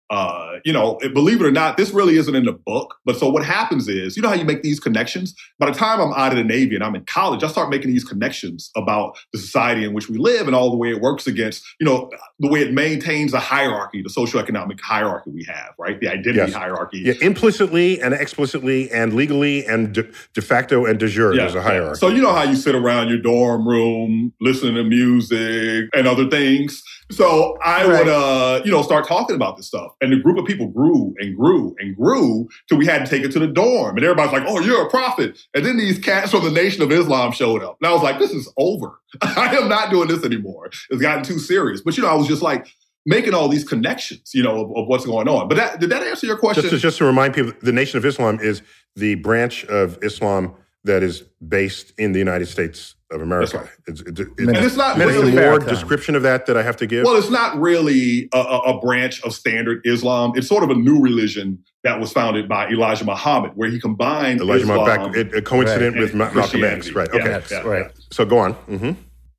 uh, 0.09 0.53
you 0.63 0.71
know, 0.73 0.99
believe 1.13 1.41
it 1.41 1.45
or 1.45 1.51
not, 1.51 1.77
this 1.77 1.91
really 1.91 2.17
isn't 2.17 2.35
in 2.35 2.45
the 2.45 2.51
book. 2.53 2.95
But 3.05 3.17
so 3.17 3.29
what 3.29 3.43
happens 3.43 3.87
is, 3.87 4.15
you 4.15 4.21
know 4.21 4.29
how 4.29 4.35
you 4.35 4.45
make 4.45 4.61
these 4.61 4.79
connections? 4.79 5.33
By 5.59 5.71
the 5.71 5.77
time 5.77 5.99
I'm 5.99 6.13
out 6.13 6.31
of 6.31 6.37
the 6.37 6.43
Navy 6.43 6.75
and 6.75 6.83
I'm 6.83 6.95
in 6.95 7.05
college, 7.05 7.43
I 7.43 7.47
start 7.47 7.69
making 7.69 7.89
these 7.91 8.03
connections 8.03 8.69
about 8.75 9.17
the 9.33 9.39
society 9.39 9.83
in 9.83 9.93
which 9.93 10.07
we 10.09 10.17
live 10.17 10.47
and 10.47 10.55
all 10.55 10.69
the 10.69 10.77
way 10.77 10.89
it 10.91 11.01
works 11.01 11.25
against, 11.27 11.63
you 11.79 11.85
know, 11.85 12.09
the 12.39 12.47
way 12.47 12.61
it 12.61 12.73
maintains 12.73 13.31
the 13.31 13.39
hierarchy, 13.39 14.01
the 14.01 14.09
socioeconomic 14.09 14.79
hierarchy 14.81 15.31
we 15.31 15.43
have, 15.45 15.69
right? 15.79 15.99
The 15.99 16.07
identity 16.09 16.35
Yes. 16.37 16.53
hierarchy. 16.53 16.99
Yeah, 16.99 17.13
implicitly 17.21 17.99
and 18.01 18.13
explicitly 18.13 18.91
and 18.91 19.13
legally 19.13 19.65
and 19.65 19.93
de, 19.93 20.03
de 20.33 20.41
facto 20.41 20.85
and 20.85 20.99
de 20.99 21.07
jure. 21.07 21.35
There's 21.35 21.55
a 21.55 21.61
hierarchy. 21.61 21.99
So 21.99 22.09
you 22.09 22.21
know 22.21 22.33
how 22.33 22.43
you 22.43 22.55
sit 22.55 22.75
around 22.75 23.09
your 23.09 23.17
dorm 23.17 23.67
room 23.67 24.33
listening 24.41 24.75
to 24.75 24.83
music 24.83 25.89
and 25.95 26.07
other 26.07 26.29
things. 26.29 26.83
So 27.11 27.57
I 27.63 27.85
Right. 27.85 27.99
would, 27.99 28.07
uh, 28.07 28.61
you 28.65 28.71
know, 28.71 28.81
start 28.81 29.07
talking 29.07 29.35
about 29.35 29.57
this 29.57 29.67
stuff, 29.67 29.91
and 30.01 30.11
the 30.11 30.17
group 30.17 30.37
of 30.37 30.45
people 30.45 30.67
grew 30.67 31.13
and 31.19 31.35
grew 31.35 31.75
and 31.79 31.95
grew 31.95 32.47
till 32.67 32.77
we 32.77 32.85
had 32.85 33.05
to 33.05 33.09
take 33.09 33.23
it 33.23 33.31
to 33.31 33.39
the 33.39 33.47
dorm, 33.47 33.95
and 33.97 34.05
everybody's 34.05 34.33
like, 34.33 34.43
"Oh, 34.47 34.59
you're 34.59 34.85
a 34.85 34.89
prophet." 34.89 35.39
And 35.53 35.65
then 35.65 35.77
these 35.77 35.99
cats 35.99 36.31
from 36.31 36.43
the 36.43 36.51
Nation 36.51 36.81
of 36.83 36.91
Islam 36.91 37.31
showed 37.31 37.63
up, 37.63 37.77
and 37.81 37.87
I 37.87 37.93
was 37.93 38.03
like, 38.03 38.19
"This 38.19 38.31
is 38.31 38.51
over. 38.57 38.99
I 39.21 39.55
am 39.55 39.69
not 39.69 39.89
doing 39.89 40.07
this 40.07 40.23
anymore. 40.23 40.71
It's 40.89 41.01
gotten 41.01 41.23
too 41.23 41.39
serious." 41.39 41.81
But 41.81 41.97
you 41.97 42.03
know, 42.03 42.09
I 42.09 42.15
was 42.15 42.27
just 42.27 42.41
like 42.41 42.67
making 43.05 43.33
all 43.33 43.47
these 43.47 43.63
connections, 43.63 44.31
you 44.33 44.43
know, 44.43 44.65
of, 44.65 44.75
of 44.75 44.87
what's 44.87 45.05
going 45.05 45.27
on. 45.27 45.47
But 45.47 45.57
that, 45.57 45.79
did 45.79 45.91
that 45.91 46.01
answer 46.01 46.25
your 46.25 46.37
question? 46.37 46.63
just 46.63 46.73
to, 46.73 46.79
just 46.79 46.97
to 46.97 47.05
remind 47.05 47.35
people, 47.35 47.53
the 47.61 47.71
Nation 47.71 47.97
of 47.97 48.05
Islam 48.05 48.39
is 48.41 48.61
the 48.95 49.15
branch 49.15 49.63
of 49.65 50.03
Islam 50.03 50.55
that 50.85 51.03
is 51.03 51.21
based 51.47 51.93
in 51.97 52.13
the 52.13 52.19
United 52.19 52.47
States 52.47 52.94
of 53.11 53.21
America. 53.21 53.57
right. 53.59 53.69
It's, 53.87 54.01
it's, 54.01 54.19
it's, 54.19 54.29
and 54.39 54.57
it's 54.57 54.75
not 54.75 54.97
really 54.97 55.31
more 55.31 55.59
Farrakhan. 55.59 55.69
description 55.69 56.15
of 56.15 56.23
that 56.23 56.45
that 56.47 56.57
I 56.57 56.63
have 56.63 56.77
to 56.77 56.87
give. 56.87 57.05
Well, 57.05 57.15
it's 57.15 57.29
not 57.29 57.59
really 57.59 58.29
a, 58.33 58.37
a, 58.39 58.59
a 58.75 58.81
branch 58.81 59.21
of 59.23 59.33
standard 59.33 59.81
Islam. 59.85 60.33
It's 60.35 60.47
sort 60.47 60.63
of 60.63 60.69
a 60.71 60.75
new 60.75 60.99
religion 60.99 61.63
that 61.83 61.99
was 61.99 62.11
founded 62.11 62.49
by 62.49 62.67
Elijah 62.69 63.05
Muhammad, 63.05 63.51
where 63.55 63.69
he 63.69 63.79
combined 63.79 64.41
Elijah 64.41 64.63
Islam 64.63 64.79
Muhammad, 64.79 65.11
back, 65.13 65.17
it, 65.17 65.33
it 65.33 65.45
coincident 65.45 65.95
and 65.95 65.99
with 65.99 66.13
Ma- 66.15 66.31
Malcolm 66.33 66.63
X, 66.63 66.91
right? 66.91 67.09
Okay, 67.09 67.23
That's 67.27 67.51
yeah, 67.51 67.61
right. 67.61 67.91
so 68.11 68.25
go 68.25 68.39
on. 68.39 68.53
hmm 68.53 68.91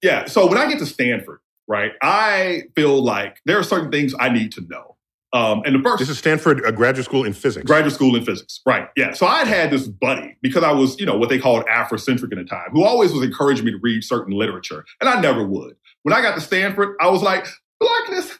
Yeah. 0.02 0.26
So 0.26 0.46
when 0.46 0.58
I 0.58 0.68
get 0.68 0.78
to 0.78 0.86
Stanford, 0.86 1.40
right, 1.66 1.92
I 2.02 2.62
feel 2.76 3.02
like 3.02 3.40
there 3.46 3.58
are 3.58 3.64
certain 3.64 3.90
things 3.90 4.14
I 4.18 4.28
need 4.28 4.52
to 4.52 4.60
know. 4.68 4.95
Um, 5.32 5.62
and 5.66 5.74
the 5.74 5.80
first 5.82 5.98
This 5.98 6.08
is 6.08 6.18
Stanford 6.18 6.64
a 6.64 6.72
graduate 6.72 7.04
school 7.04 7.24
in 7.24 7.32
physics. 7.32 7.66
graduate 7.66 7.92
school 7.92 8.14
in 8.16 8.24
physics. 8.24 8.60
Right. 8.64 8.88
Yeah. 8.96 9.12
So 9.12 9.26
I'd 9.26 9.46
had 9.48 9.70
this 9.70 9.86
buddy 9.88 10.36
because 10.40 10.62
I 10.62 10.72
was, 10.72 10.98
you 11.00 11.04
know, 11.06 11.16
what 11.18 11.28
they 11.28 11.38
called 11.38 11.64
Afrocentric 11.66 12.32
in 12.32 12.38
the 12.38 12.44
time, 12.44 12.70
who 12.72 12.84
always 12.84 13.12
was 13.12 13.22
encouraging 13.22 13.64
me 13.64 13.72
to 13.72 13.78
read 13.82 14.04
certain 14.04 14.32
literature. 14.32 14.84
And 15.00 15.10
I 15.10 15.20
never 15.20 15.44
would. 15.44 15.76
When 16.04 16.14
I 16.14 16.22
got 16.22 16.36
to 16.36 16.40
Stanford, 16.40 16.96
I 17.00 17.08
was 17.08 17.22
like, 17.22 17.46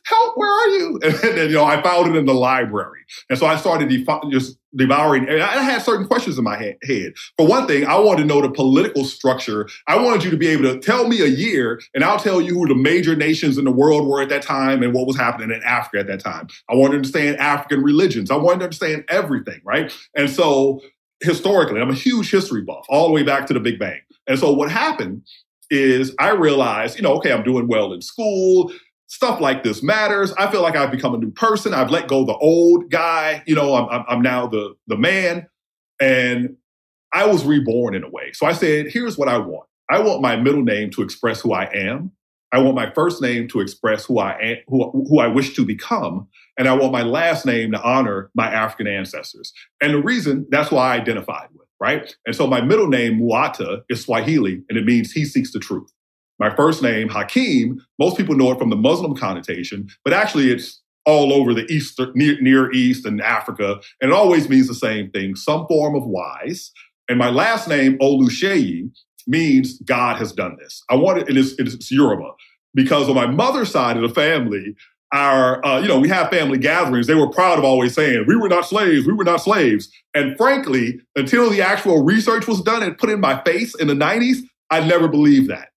Help, 0.05 0.37
where 0.37 0.51
are 0.51 0.69
you? 0.69 1.01
And 1.05 1.39
then, 1.39 1.49
you 1.49 1.55
know, 1.55 1.65
I 1.65 1.83
found 1.83 2.15
it 2.15 2.19
in 2.19 2.27
the 2.27 2.35
library. 2.35 3.01
And 3.29 3.39
so 3.39 3.47
I 3.47 3.57
started 3.57 3.91
just 4.31 4.59
devouring, 4.75 5.29
and 5.29 5.43
I 5.43 5.63
had 5.63 5.83
certain 5.83 6.07
questions 6.07 6.39
in 6.39 6.45
my 6.45 6.59
he- 6.59 6.77
head. 6.83 7.15
For 7.37 7.47
one 7.47 7.67
thing, 7.67 7.87
I 7.87 7.99
wanted 7.99 8.23
to 8.23 8.29
know 8.29 8.43
the 8.43 8.51
political 8.51 9.05
structure. 9.05 9.69
I 9.87 9.97
wanted 9.97 10.25
you 10.25 10.31
to 10.31 10.37
be 10.37 10.49
able 10.49 10.65
to 10.65 10.79
tell 10.79 11.09
me 11.09 11.23
a 11.23 11.27
year, 11.27 11.81
and 11.95 12.05
I'll 12.05 12.19
tell 12.19 12.41
you 12.41 12.55
who 12.55 12.69
the 12.69 12.75
major 12.75 13.17
nations 13.17 13.59
in 13.59 13.65
the 13.65 13.71
world 13.71 14.07
were 14.07 14.21
at 14.21 14.29
that 14.29 14.43
time 14.43 14.83
and 14.83 14.93
what 14.93 15.07
was 15.07 15.17
happening 15.17 15.51
in 15.51 15.63
Africa 15.63 15.99
at 16.01 16.07
that 16.09 16.21
time. 16.21 16.49
I 16.69 16.75
wanted 16.75 16.93
to 16.93 16.97
understand 16.99 17.39
African 17.39 17.83
religions. 17.83 18.31
I 18.31 18.37
wanted 18.37 18.59
to 18.59 18.65
understand 18.65 19.05
everything, 19.09 19.61
right? 19.65 19.93
And 20.15 20.29
so 20.29 20.83
historically, 21.23 21.81
I'm 21.81 21.91
a 21.91 21.95
huge 21.95 22.31
history 22.31 22.63
buff, 22.63 22.85
all 22.89 23.07
the 23.07 23.13
way 23.13 23.23
back 23.23 23.47
to 23.47 23.55
the 23.55 23.61
Big 23.61 23.79
Bang. 23.79 24.01
And 24.27 24.39
so 24.39 24.53
what 24.53 24.71
happened 24.71 25.23
is 25.71 26.15
I 26.19 26.31
realized, 26.31 26.97
you 26.97 27.03
know, 27.03 27.15
okay, 27.15 27.33
I'm 27.33 27.43
doing 27.43 27.67
well 27.69 27.93
in 27.93 28.01
school. 28.03 28.73
Stuff 29.09 29.41
like 29.41 29.63
this 29.63 29.83
matters. 29.83 30.33
I 30.33 30.51
feel 30.51 30.63
like 30.63 30.75
I've 30.75 30.91
become 30.91 31.15
a 31.15 31.19
new 31.19 31.31
person. 31.31 31.73
I've 31.73 31.91
let 31.91 32.09
go 32.09 32.25
the 32.25 32.37
old 32.37 32.91
guy. 32.91 33.43
You 33.47 33.55
know, 33.55 33.75
I'm, 33.75 34.05
I'm, 34.09 34.23
now 34.23 34.49
the 34.49 34.75
the 34.89 34.97
man, 34.97 35.47
and 36.01 36.57
I 37.13 37.27
was 37.27 37.45
reborn 37.45 37.95
in 37.95 38.03
a 38.03 38.11
way. 38.11 38.33
So 38.33 38.47
I 38.47 38.53
said, 38.53 38.89
here's 38.89 39.17
what 39.17 39.29
I 39.29 39.39
want. 39.39 39.69
I 39.89 40.01
want 40.01 40.23
my 40.23 40.35
middle 40.37 40.63
name 40.63 40.91
to 40.91 41.03
express 41.03 41.41
who 41.41 41.53
I 41.53 41.71
am. 41.73 42.13
I 42.53 42.59
want 42.59 42.75
my 42.75 42.91
first 42.91 43.21
name 43.23 43.49
to 43.49 43.61
express 43.61 44.05
who 44.05 44.19
I 44.19 44.39
am, 44.41 44.57
who, 44.69 44.91
who 45.09 45.21
I 45.21 45.27
wish 45.27 45.55
to 45.57 45.65
become, 45.65 46.29
and 46.59 46.69
I 46.69 46.75
want 46.75 46.93
my 46.93 47.03
last 47.03 47.45
name 47.45 47.73
to 47.73 47.83
honor 47.83 48.31
my 48.35 48.47
African 48.53 48.87
ancestors. 48.87 49.53
And 49.81 49.95
the 49.95 50.03
reason 50.03 50.47
that's 50.51 50.71
why 50.71 50.95
I 50.95 50.97
identified 50.97 51.49
with, 51.53 51.69
right? 51.81 52.15
And 52.25 52.35
so 52.35 52.47
my 52.47 52.61
middle 52.61 52.89
name 52.89 53.21
Muata 53.21 53.83
is 53.89 54.03
Swahili, 54.03 54.63
and 54.69 54.79
it 54.79 54.85
means 54.85 55.13
he 55.13 55.25
seeks 55.25 55.53
the 55.53 55.61
truth. 55.61 55.93
My 56.39 56.55
first 56.55 56.83
name 56.83 57.09
Hakeem, 57.09 57.81
most 57.99 58.17
people 58.17 58.35
know 58.37 58.53
it 58.53 58.59
from 58.59 58.71
the 58.71 58.77
Muslim 58.77 59.17
connotation, 59.17 59.89
but 60.05 60.13
actually 60.13 60.51
it's 60.51 60.81
all 61.05 61.33
over 61.33 61.55
the 61.55 61.65
East, 61.73 62.01
near, 62.15 62.41
near 62.41 62.71
East 62.73 63.07
and 63.07 63.21
Africa, 63.21 63.81
and 64.01 64.11
it 64.11 64.15
always 64.15 64.49
means 64.49 64.69
the 64.69 64.75
same 64.75 65.11
thing: 65.11 65.37
some 65.37 65.67
form 65.67 65.95
of 65.95 66.05
wise. 66.05 66.73
And 67.09 67.19
my 67.19 67.31
last 67.31 67.69
name 67.69 67.97
Oluseyi 67.99 68.91
means 69.29 69.79
God 69.81 70.17
has 70.17 70.33
done 70.33 70.57
this. 70.59 70.83
I 70.91 70.97
want 70.97 71.19
it, 71.19 71.29
and 71.29 71.39
it's, 71.39 71.53
it's 71.59 71.91
Yoruba 71.91 72.33
because 72.75 73.09
on 73.09 73.15
my 73.15 73.27
mother's 73.27 73.71
side 73.71 73.97
of 73.97 74.03
the 74.03 74.15
family, 74.15 74.77
our, 75.13 75.65
uh, 75.65 75.81
you 75.81 75.89
know, 75.89 75.99
we 75.99 76.09
have 76.09 76.31
family 76.31 76.59
gatherings. 76.59 77.07
They 77.07 77.15
were 77.15 77.31
proud 77.31 77.59
of 77.59 77.65
always 77.65 77.95
saying, 77.95 78.25
we 78.27 78.37
were 78.37 78.49
not 78.49 78.67
slaves, 78.67 79.07
we 79.07 79.15
were 79.15 79.25
not 79.25 79.41
slaves. 79.41 79.89
And 80.15 80.37
frankly, 80.37 81.01
until 81.15 81.49
the 81.49 81.63
actual 81.63 82.03
research 82.03 82.47
was 82.47 82.61
done 82.61 82.83
and 82.83 82.99
put 82.99 83.11
in 83.11 83.21
my 83.21 83.43
face 83.43 83.75
in 83.77 83.89
the 83.89 83.95
90s, 83.95 84.39
I 84.71 84.87
never 84.87 85.09
believed 85.09 85.49
that. 85.49 85.69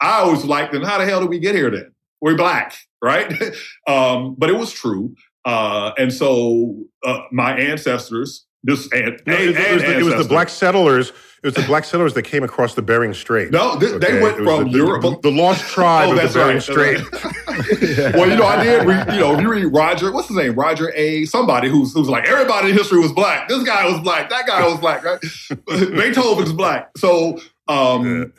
I 0.00 0.20
always 0.20 0.44
like, 0.44 0.72
then 0.72 0.82
how 0.82 0.98
the 0.98 1.04
hell 1.06 1.20
did 1.20 1.30
we 1.30 1.38
get 1.38 1.54
here 1.54 1.70
then? 1.70 1.92
We're 2.20 2.36
black, 2.36 2.74
right? 3.02 3.30
um, 3.88 4.34
but 4.38 4.50
it 4.50 4.56
was 4.56 4.72
true. 4.72 5.14
Uh, 5.44 5.92
and 5.96 6.12
so 6.12 6.74
uh, 7.04 7.20
my 7.32 7.56
ancestors, 7.56 8.46
this 8.64 8.88
and, 8.92 9.20
No, 9.26 9.34
it, 9.34 9.46
was- 9.46 9.82
the, 9.82 9.98
it 9.98 10.02
was 10.02 10.14
the 10.16 10.28
black 10.28 10.48
settlers. 10.48 11.10
It 11.44 11.46
was 11.48 11.54
the 11.54 11.62
black 11.62 11.84
settlers 11.84 12.14
that 12.14 12.22
came 12.22 12.42
across 12.42 12.74
the 12.74 12.82
Bering 12.82 13.14
Strait. 13.14 13.52
No, 13.52 13.78
th- 13.78 14.00
they 14.00 14.20
went 14.20 14.38
from 14.38 14.64
the, 14.72 14.78
Europe. 14.78 15.02
the, 15.02 15.20
the 15.20 15.30
lost 15.30 15.62
tribe 15.72 16.08
Oh, 16.08 16.18
of 16.18 16.32
the 16.32 16.36
Bering 16.36 16.54
right. 16.56 16.62
Strait. 16.62 18.14
well, 18.14 18.28
you 18.28 18.34
know, 18.36 18.46
I 18.46 18.64
did 18.64 18.84
read, 18.86 19.12
you 19.12 19.20
know, 19.20 19.34
if 19.34 19.40
you 19.40 19.48
read 19.52 19.66
Roger, 19.66 20.10
what's 20.10 20.26
his 20.28 20.36
name? 20.36 20.54
Roger 20.54 20.92
A. 20.96 21.24
Somebody 21.26 21.68
who's 21.68 21.92
who's 21.92 22.08
like, 22.08 22.26
everybody 22.26 22.70
in 22.70 22.74
history 22.76 22.98
was 22.98 23.12
black. 23.12 23.48
This 23.48 23.62
guy 23.62 23.86
was 23.88 24.00
black. 24.00 24.28
That 24.30 24.46
guy 24.46 24.66
was 24.66 24.80
black, 24.80 25.04
right? 25.04 25.20
Beethoven's 25.68 26.52
black. 26.52 26.90
So 26.96 27.38
um 27.68 28.32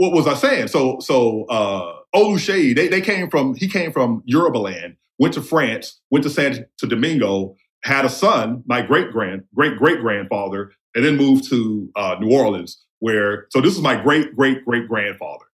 what 0.00 0.12
was 0.12 0.26
I 0.26 0.34
saying? 0.34 0.68
So 0.68 0.98
so 1.00 1.44
uh 1.46 1.94
Oluseyi, 2.14 2.74
they 2.74 2.88
they 2.88 3.00
came 3.02 3.28
from 3.28 3.54
he 3.54 3.68
came 3.68 3.92
from 3.92 4.22
Yoruba 4.24 4.58
land, 4.58 4.96
went 5.18 5.34
to 5.34 5.42
France, 5.42 6.00
went 6.10 6.22
to 6.24 6.30
Santo 6.30 6.64
Domingo, 6.88 7.54
had 7.84 8.04
a 8.06 8.08
son, 8.08 8.62
my 8.66 8.80
great 8.82 9.12
grand 9.12 9.44
great 9.54 9.76
great 9.76 10.00
grandfather, 10.00 10.72
and 10.94 11.04
then 11.04 11.16
moved 11.16 11.48
to 11.50 11.90
uh, 11.96 12.16
New 12.18 12.32
Orleans, 12.34 12.82
where 13.00 13.46
so 13.50 13.60
this 13.60 13.74
is 13.76 13.82
my 13.82 13.94
great 14.00 14.34
great 14.34 14.64
great 14.64 14.88
grandfather, 14.88 15.44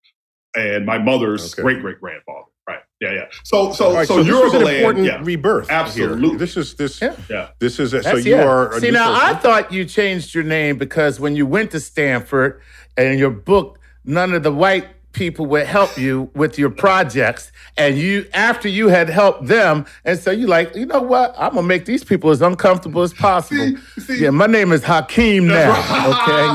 and 0.55 0.87
my 0.87 0.99
mother's 0.99 1.53
Okay. 1.53 1.63
great 1.63 1.81
great 1.81 2.01
grandfather. 2.01 2.47
Right? 2.69 2.81
Yeah, 3.01 3.13
yeah. 3.15 3.25
So 3.45 3.73
so 3.73 3.87
All 3.87 3.95
right, 3.95 4.09
so, 4.09 4.17
this 4.23 4.27
was 4.27 4.29
Yoruba 4.29 4.59
an 4.59 4.65
land, 4.65 4.77
important 4.79 5.07
yeah, 5.07 5.21
rebirth. 5.23 5.69
here. 5.69 5.79
Absolutely. 5.79 6.37
This 6.37 6.57
is 6.57 6.75
this. 6.75 7.01
Yeah. 7.01 7.15
yeah. 7.31 7.49
This 7.61 7.79
is 7.81 7.93
a, 7.95 8.03
so 8.03 8.17
you 8.17 8.37
yeah. 8.37 8.45
are. 8.45 8.73
a 8.73 8.81
See 8.81 8.87
new 8.87 8.93
now, 8.93 9.13
I 9.13 9.35
thought 9.35 9.73
you 9.73 9.85
changed 9.85 10.35
your 10.35 10.45
name 10.45 10.77
because 10.79 11.21
when 11.21 11.37
you 11.37 11.47
went 11.47 11.71
to 11.73 11.81
Stanford 11.81 12.61
and 12.97 13.19
your 13.21 13.31
book, 13.31 13.79
none 14.07 14.33
of 14.33 14.43
the 14.43 14.53
white 14.53 14.87
people 15.13 15.47
would 15.47 15.67
help 15.67 15.97
you 15.97 16.31
with 16.35 16.59
your 16.59 16.69
projects, 16.69 17.51
and 17.79 17.97
you 17.97 18.27
after 18.35 18.69
you 18.69 18.89
had 18.89 19.09
helped 19.09 19.47
them, 19.47 19.87
and 20.05 20.19
so 20.19 20.31
you 20.31 20.47
like, 20.47 20.75
you 20.77 20.85
know 20.85 21.01
what? 21.01 21.35
I'm 21.39 21.55
gonna 21.55 21.67
make 21.67 21.87
these 21.87 22.05
people 22.05 22.29
as 22.29 22.43
uncomfortable 22.43 23.01
as 23.01 23.15
possible. 23.15 23.57
See- 23.97 24.01
see- 24.01 24.23
yeah, 24.25 24.29
my 24.31 24.47
name 24.47 24.73
is 24.73 24.85
Hakeem 24.85 25.47
now. 25.49 25.71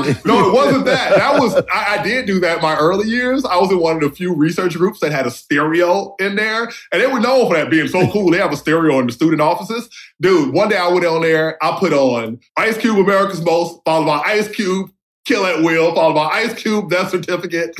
Okay. 0.06 0.20
no, 0.24 0.48
it 0.48 0.52
wasn't 0.54 0.84
that. 0.84 1.16
That 1.16 1.40
was 1.40 1.56
I, 1.72 1.98
I 1.98 2.02
did 2.04 2.26
do 2.26 2.38
that 2.40 2.58
in 2.58 2.62
my 2.62 2.76
early 2.76 3.08
years. 3.08 3.44
I 3.44 3.56
was 3.56 3.72
in 3.72 3.80
one 3.80 3.96
of 3.96 4.02
the 4.02 4.10
few 4.10 4.32
research 4.32 4.74
groups 4.74 5.00
that 5.00 5.10
had 5.10 5.26
a 5.26 5.30
stereo 5.32 6.14
in 6.20 6.36
there, 6.36 6.70
and 6.92 7.02
they 7.02 7.08
were 7.08 7.18
known 7.20 7.48
for 7.48 7.56
that 7.56 7.68
being 7.68 7.88
so 7.88 8.08
cool. 8.12 8.30
They 8.30 8.38
have 8.38 8.52
a 8.52 8.56
stereo 8.56 9.00
in 9.00 9.06
the 9.08 9.12
student 9.12 9.40
offices. 9.40 9.88
Dude, 10.20 10.54
one 10.54 10.68
day 10.68 10.76
I 10.76 10.86
went 10.86 11.04
on 11.04 11.22
there. 11.22 11.58
I 11.64 11.76
put 11.80 11.92
on 11.92 12.38
Ice 12.56 12.78
Cube, 12.78 12.98
America's 12.98 13.44
Most, 13.44 13.80
followed 13.84 14.06
by 14.06 14.18
Ice 14.20 14.46
Cube, 14.48 14.90
kill 15.24 15.44
at 15.46 15.62
will, 15.62 15.94
followed 15.94 16.14
by 16.14 16.26
Ice 16.28 16.54
Cube 16.54 16.90
death 16.90 17.10
certificate. 17.10 17.76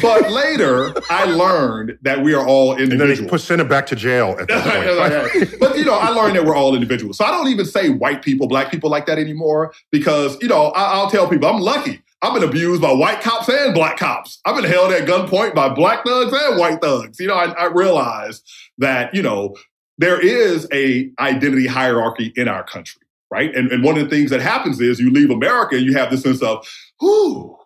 but 0.00 0.30
later, 0.30 0.92
I 1.10 1.24
learned 1.24 1.98
that 2.02 2.22
we 2.22 2.32
are 2.34 2.46
all 2.46 2.72
And 2.72 2.80
then 2.82 2.92
individuals. 2.92 3.30
put, 3.30 3.40
send 3.40 3.60
him 3.60 3.68
back 3.68 3.86
to 3.86 3.96
jail 3.96 4.36
at 4.40 4.48
that 4.48 5.34
point. 5.48 5.60
but 5.60 5.76
you 5.76 5.84
know, 5.84 5.94
I 5.94 6.08
learned 6.10 6.36
that 6.36 6.44
we're 6.44 6.56
all 6.56 6.74
individuals. 6.74 7.18
So 7.18 7.24
I 7.24 7.30
don't 7.30 7.48
even 7.48 7.64
say 7.66 7.90
white 7.90 8.22
people, 8.22 8.46
black 8.48 8.70
people 8.70 8.90
like 8.90 9.06
that 9.06 9.18
anymore 9.18 9.72
because 9.90 10.38
you 10.40 10.48
know 10.48 10.66
I, 10.68 10.92
I'll 10.94 11.10
tell 11.10 11.28
people 11.28 11.48
I'm 11.48 11.60
lucky. 11.60 12.00
I've 12.24 12.34
been 12.34 12.48
abused 12.48 12.80
by 12.80 12.92
white 12.92 13.20
cops 13.20 13.48
and 13.48 13.74
black 13.74 13.96
cops. 13.96 14.38
I've 14.46 14.54
been 14.54 14.70
held 14.70 14.92
at 14.92 15.08
gunpoint 15.08 15.56
by 15.56 15.68
black 15.70 16.04
thugs 16.04 16.32
and 16.32 16.56
white 16.58 16.80
thugs. 16.80 17.18
You 17.18 17.26
know, 17.26 17.34
I, 17.34 17.46
I 17.50 17.64
realize 17.66 18.42
that 18.78 19.12
you 19.14 19.22
know 19.22 19.56
there 19.98 20.20
is 20.24 20.66
a 20.72 21.10
identity 21.18 21.66
hierarchy 21.66 22.32
in 22.36 22.46
our 22.48 22.62
country, 22.64 23.01
right? 23.32 23.54
And, 23.54 23.72
and 23.72 23.82
one 23.82 23.96
of 23.96 24.04
the 24.04 24.10
things 24.14 24.30
that 24.30 24.42
happens 24.42 24.78
is 24.78 25.00
you 25.00 25.10
leave 25.10 25.30
America 25.30 25.74
and 25.74 25.86
you 25.86 25.94
have 25.94 26.10
this 26.10 26.22
sense 26.22 26.42
of, 26.42 26.68
whoo, 27.00 27.56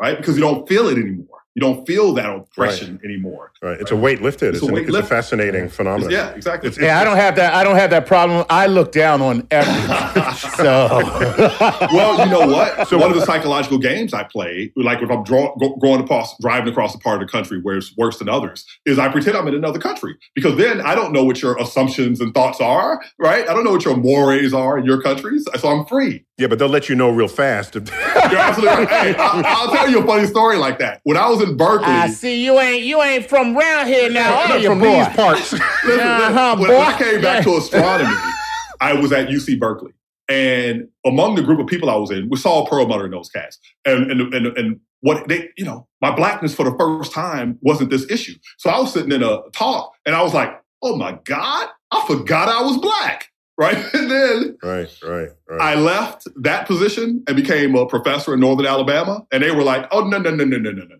right? 0.00 0.16
Because 0.16 0.36
you 0.36 0.40
don't 0.40 0.68
feel 0.68 0.86
it 0.86 0.96
anymore. 0.96 1.39
You 1.56 1.60
don't 1.60 1.84
feel 1.84 2.12
that 2.14 2.30
oppression 2.30 3.00
anymore. 3.04 3.50
Right. 3.60 3.80
It's 3.80 3.90
a 3.90 3.96
weight 3.96 4.22
lifted. 4.22 4.50
It's 4.54 4.58
It's, 4.58 4.62
a 4.62 4.68
an- 4.68 4.74
weight 4.74 4.88
it's 4.88 4.96
a 4.96 5.02
fascinating 5.02 5.68
phenomenon. 5.68 6.10
Yeah, 6.10 6.30
exactly. 6.30 6.68
It's- 6.68 6.80
Yeah, 6.82 7.00
I 7.00 7.04
don't 7.04 7.16
have 7.16 7.34
that. 7.36 7.54
I 7.54 7.64
don't 7.64 7.74
have 7.74 7.90
that 7.90 8.06
problem. 8.06 8.46
I 8.48 8.66
look 8.68 8.92
down 8.92 9.20
on 9.20 9.46
everyone. 9.50 10.34
so 10.56 10.88
well, 11.92 12.24
you 12.24 12.30
know 12.30 12.46
what? 12.46 12.86
So 12.88 12.98
one 12.98 13.10
of 13.10 13.16
the 13.16 13.26
psychological 13.26 13.78
games 13.78 14.14
I 14.14 14.22
play, 14.22 14.72
like 14.76 15.02
if 15.02 15.10
I'm 15.10 15.24
draw, 15.24 15.54
go, 15.56 15.74
going 15.76 16.00
across, 16.00 16.38
driving 16.40 16.68
across 16.72 16.94
a 16.94 16.98
part 16.98 17.20
of 17.20 17.26
the 17.26 17.32
country 17.32 17.60
where 17.60 17.76
it's 17.76 17.96
worse 17.96 18.18
than 18.18 18.28
others, 18.28 18.64
is 18.86 18.98
I 19.00 19.08
pretend 19.08 19.36
I'm 19.36 19.48
in 19.48 19.54
another 19.54 19.80
country 19.80 20.16
because 20.36 20.56
then 20.56 20.80
I 20.80 20.94
don't 20.94 21.12
know 21.12 21.24
what 21.24 21.42
your 21.42 21.58
assumptions 21.58 22.20
and 22.20 22.32
thoughts 22.32 22.60
are, 22.60 23.02
right? 23.18 23.48
I 23.48 23.54
don't 23.54 23.64
know 23.64 23.72
what 23.72 23.84
your 23.84 23.96
mores 23.96 24.54
are 24.54 24.78
in 24.78 24.84
your 24.84 25.02
countries, 25.02 25.46
so 25.58 25.68
I'm 25.68 25.84
free. 25.86 26.24
Yeah, 26.38 26.46
but 26.46 26.58
they'll 26.58 26.68
let 26.68 26.88
you 26.88 26.94
know 26.94 27.10
real 27.10 27.28
fast. 27.28 27.74
You're 27.74 27.82
absolutely 27.92 28.68
right. 28.76 28.88
Hey, 28.88 29.14
I, 29.16 29.42
I'll 29.44 29.70
tell 29.74 29.90
you 29.90 30.00
a 30.00 30.06
funny 30.06 30.26
story 30.26 30.56
like 30.56 30.78
that. 30.78 31.00
When 31.04 31.16
I 31.18 31.28
was 31.28 31.39
in 31.40 31.56
Berkeley, 31.56 31.86
I 31.86 32.08
see 32.08 32.44
you 32.44 32.58
ain't 32.60 32.84
you 32.84 33.02
ain't 33.02 33.28
from 33.28 33.56
round 33.56 33.88
here 33.88 34.10
now, 34.10 34.50
are 34.50 34.58
you, 34.58 34.68
from 34.68 34.80
boy? 34.80 34.92
these 35.04 35.08
parts. 35.08 35.52
Listen, 35.52 35.66
listen, 35.84 36.06
Uh-huh, 36.06 36.56
when, 36.58 36.70
when 36.70 36.80
I 36.80 36.98
came 36.98 37.20
back 37.20 37.44
to 37.44 37.56
astronomy, 37.56 38.14
I 38.80 38.92
was 38.94 39.12
at 39.12 39.28
UC 39.28 39.58
Berkeley. 39.58 39.92
And 40.28 40.86
among 41.04 41.34
the 41.34 41.42
group 41.42 41.58
of 41.58 41.66
people 41.66 41.90
I 41.90 41.96
was 41.96 42.12
in, 42.12 42.28
we 42.30 42.36
saw 42.36 42.64
Perlmutter 42.64 43.04
in 43.04 43.10
those 43.10 43.28
cats. 43.28 43.58
And, 43.84 44.10
and, 44.12 44.32
and, 44.32 44.46
and 44.56 44.80
what 45.00 45.26
they, 45.26 45.48
you 45.56 45.64
know, 45.64 45.88
my 46.00 46.14
blackness 46.14 46.54
for 46.54 46.64
the 46.64 46.76
first 46.78 47.10
time 47.12 47.58
wasn't 47.62 47.90
this 47.90 48.08
issue. 48.08 48.34
So 48.58 48.70
I 48.70 48.78
was 48.78 48.92
sitting 48.92 49.10
in 49.10 49.24
a 49.24 49.40
talk 49.52 49.92
and 50.06 50.14
I 50.14 50.22
was 50.22 50.32
like, 50.32 50.50
oh 50.82 50.94
my 50.96 51.18
God, 51.24 51.68
I 51.90 52.06
forgot 52.06 52.48
I 52.48 52.62
was 52.62 52.78
black. 52.78 53.26
Right. 53.60 53.76
And 53.92 54.10
then 54.10 54.56
right, 54.62 54.88
right, 55.04 55.28
right. 55.46 55.60
I 55.60 55.74
left 55.74 56.26
that 56.36 56.66
position 56.66 57.22
and 57.26 57.36
became 57.36 57.74
a 57.74 57.84
professor 57.84 58.32
in 58.32 58.40
Northern 58.40 58.64
Alabama. 58.64 59.26
And 59.30 59.42
they 59.42 59.50
were 59.50 59.62
like, 59.62 59.86
oh, 59.90 60.00
no, 60.08 60.16
no, 60.16 60.30
no, 60.30 60.44
no, 60.44 60.56
no, 60.56 60.70
no, 60.70 60.82
no. 60.82 60.96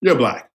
You're 0.00 0.16
black. 0.16 0.50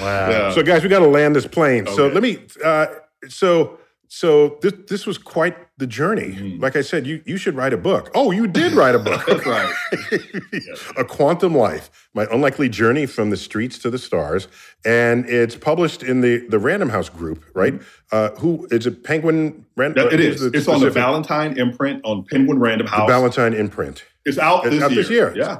Wow. 0.00 0.28
Yeah. 0.30 0.50
So, 0.52 0.62
guys, 0.62 0.82
we 0.82 0.88
got 0.88 0.98
to 1.00 1.06
land 1.06 1.34
this 1.34 1.46
plane. 1.46 1.86
So, 1.86 2.08
let 2.08 2.22
me. 2.22 2.38
Uh, 2.64 2.86
so, 3.28 3.78
so 4.08 4.58
this 4.60 4.72
this 4.88 5.06
was 5.06 5.16
quite 5.18 5.56
the 5.78 5.86
journey. 5.86 6.32
Mhm. 6.34 6.60
Like 6.60 6.76
I 6.76 6.80
said, 6.82 7.06
you 7.06 7.22
you 7.24 7.36
should 7.36 7.54
write 7.54 7.72
a 7.72 7.76
book. 7.78 8.10
Oh, 8.14 8.30
you 8.32 8.46
did 8.46 8.72
write 8.72 8.94
a 8.94 8.98
book. 8.98 9.22
That's 9.28 9.46
right. 9.46 9.72
a 10.98 11.04
Quantum 11.04 11.54
Life: 11.54 11.90
My 12.12 12.26
Unlikely 12.30 12.68
Journey 12.68 13.06
from 13.06 13.30
the 13.30 13.36
Streets 13.36 13.78
to 13.78 13.90
the 13.90 13.98
Stars, 13.98 14.48
and 14.84 15.24
it's 15.26 15.56
published 15.56 16.02
in 16.02 16.20
the 16.20 16.46
the 16.48 16.58
Random 16.58 16.90
House 16.90 17.08
group, 17.08 17.44
right? 17.54 17.80
Uh, 18.12 18.30
who 18.32 18.66
is 18.70 18.86
it? 18.86 19.02
Penguin? 19.04 19.64
Ran- 19.76 19.94
Yeah, 19.96 20.04
uh, 20.04 20.06
it 20.08 20.20
who's 20.20 20.42
is. 20.42 20.50
the 20.52 20.58
It's 20.58 20.68
on 20.68 20.80
the 20.80 20.90
Ballantine 20.90 21.56
imprint 21.58 22.00
on 22.04 22.24
Penguin 22.24 22.58
Random 22.58 22.86
House. 22.88 23.06
the 23.06 23.12
Ballantine 23.12 23.54
imprint. 23.54 24.04
It's 24.30 24.38
out 24.38 24.64
It's 24.66 24.74
this 24.76 24.82
out 24.82 24.90
year. 24.92 25.02
this 25.02 25.10
year. 25.10 25.32
Yeah. 25.36 25.58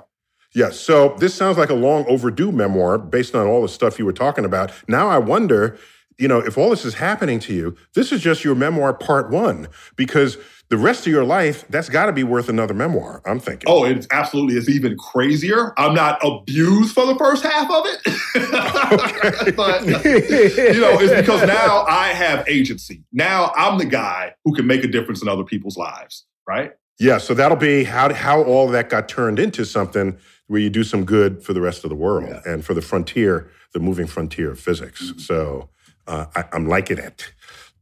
Yes. 0.54 0.80
So 0.80 1.14
this 1.18 1.34
sounds 1.34 1.58
like 1.58 1.70
a 1.70 1.74
long 1.74 2.04
overdue 2.08 2.50
memoir 2.50 2.98
based 2.98 3.34
on 3.36 3.46
all 3.46 3.62
the 3.62 3.68
stuff 3.68 3.98
you 3.98 4.04
were 4.06 4.12
talking 4.12 4.44
about. 4.44 4.72
Now 4.88 5.08
I 5.08 5.18
wonder, 5.18 5.78
you 6.18 6.26
know, 6.26 6.38
if 6.40 6.58
all 6.58 6.70
this 6.70 6.84
is 6.84 6.94
happening 6.94 7.38
to 7.40 7.54
you, 7.54 7.76
this 7.94 8.10
is 8.10 8.20
just 8.20 8.42
your 8.44 8.54
memoir 8.56 8.92
part 8.92 9.30
one, 9.30 9.68
because 9.94 10.38
the 10.68 10.76
rest 10.76 11.06
of 11.06 11.12
your 11.12 11.24
life, 11.24 11.64
that's 11.68 11.88
got 11.88 12.06
to 12.06 12.12
be 12.12 12.22
worth 12.24 12.48
another 12.48 12.74
memoir. 12.74 13.22
I'm 13.26 13.38
thinking. 13.40 13.64
Oh, 13.68 13.84
it's 13.84 14.06
absolutely. 14.10 14.56
It's 14.56 14.68
even 14.68 14.96
crazier. 14.96 15.72
I'm 15.78 15.94
not 15.94 16.18
abused 16.24 16.94
for 16.94 17.06
the 17.06 17.14
first 17.16 17.44
half 17.44 17.70
of 17.70 17.84
it, 17.86 19.54
but 19.56 19.84
you 19.86 20.80
know, 20.80 20.98
it's 21.00 21.14
because 21.14 21.46
now 21.46 21.84
I 21.88 22.08
have 22.08 22.48
agency. 22.48 23.02
Now 23.12 23.52
I'm 23.56 23.78
the 23.78 23.84
guy 23.86 24.34
who 24.44 24.54
can 24.54 24.66
make 24.66 24.84
a 24.84 24.88
difference 24.88 25.22
in 25.22 25.28
other 25.28 25.44
people's 25.44 25.76
lives. 25.76 26.24
Right? 26.46 26.72
Yeah. 27.00 27.18
So 27.18 27.34
that'll 27.34 27.56
be 27.56 27.84
how 27.84 28.12
how 28.14 28.42
all 28.42 28.68
that 28.68 28.88
got 28.90 29.08
turned 29.08 29.38
into 29.38 29.64
something 29.64 30.16
where 30.46 30.60
you 30.60 30.70
do 30.70 30.84
some 30.84 31.04
good 31.04 31.42
for 31.42 31.52
the 31.52 31.60
rest 31.60 31.84
of 31.84 31.90
the 31.90 31.96
world 31.96 32.28
Yeah. 32.28 32.40
and 32.52 32.64
for 32.64 32.74
the 32.74 32.82
frontier, 32.82 33.50
the 33.72 33.80
moving 33.80 34.06
frontier 34.06 34.50
of 34.52 34.60
physics. 34.60 35.12
So 35.18 35.68
uh, 36.06 36.26
I, 36.36 36.44
I'm 36.52 36.66
liking 36.68 36.98
it, 36.98 37.32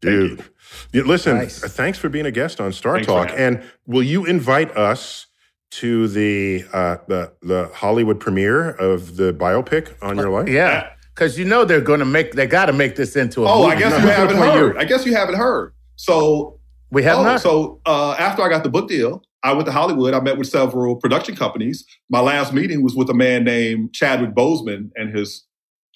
dude. 0.01 0.45
Yeah, 0.93 1.03
listen, 1.05 1.37
Nice. 1.37 1.61
thanks 1.61 1.99
for 1.99 2.09
being 2.11 2.27
a 2.27 2.31
guest 2.31 2.61
on 2.61 2.73
Star 2.75 2.95
Thanks 2.97 3.07
Talk. 3.07 3.31
And 3.35 3.62
will 3.87 4.03
you 4.03 4.27
invite 4.27 4.77
us 4.77 5.27
to 5.71 6.09
the 6.09 6.64
uh, 6.73 6.99
the 7.09 7.33
the 7.43 7.71
Hollywood 7.75 8.21
premiere 8.21 8.71
of 8.71 9.16
the 9.16 9.33
biopic 9.33 9.95
on 10.03 10.16
your 10.16 10.29
life? 10.31 10.49
Yeah, 10.49 10.91
because 11.14 11.39
you 11.39 11.47
know 11.47 11.64
they're 11.64 11.81
going 11.81 12.01
to 12.01 12.05
make. 12.07 12.33
They 12.33 12.47
got 12.47 12.66
to 12.66 12.75
make 12.75 12.97
this 12.97 13.16
into 13.16 13.47
a. 13.47 13.51
Oh, 13.51 13.62
movie. 13.62 13.77
I 13.77 13.79
guess 13.79 14.03
you 14.03 14.09
haven't 14.11 14.37
heard. 14.37 14.77
I 14.77 14.85
guess 14.85 15.07
you 15.07 15.14
haven't 15.14 15.37
heard. 15.37 15.73
So 15.97 16.58
we 16.91 17.03
have 17.03 17.18
oh, 17.18 17.22
not. 17.22 17.41
So 17.41 17.80
uh, 17.86 18.12
after 18.18 18.43
I 18.43 18.49
got 18.49 18.62
the 18.62 18.70
book 18.70 18.89
deal, 18.89 19.22
I 19.43 19.53
went 19.53 19.66
to 19.66 19.72
Hollywood. 19.72 20.14
I 20.14 20.20
met 20.20 20.39
with 20.39 20.49
several 20.49 20.97
production 20.97 21.36
companies. 21.36 21.84
My 22.11 22.20
last 22.20 22.53
meeting 22.53 22.82
was 22.82 22.95
with 22.95 23.09
a 23.11 23.14
man 23.14 23.45
named 23.45 23.93
Chadwick 23.93 24.34
Boseman 24.34 24.91
and 24.97 25.16
his 25.16 25.47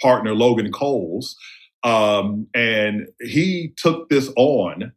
partner 0.01 0.35
Logan 0.35 0.71
Coles, 0.71 1.37
um, 1.83 2.47
and 2.55 3.09
he 3.21 3.73
took 3.77 4.09
this 4.09 4.31
on. 4.37 4.93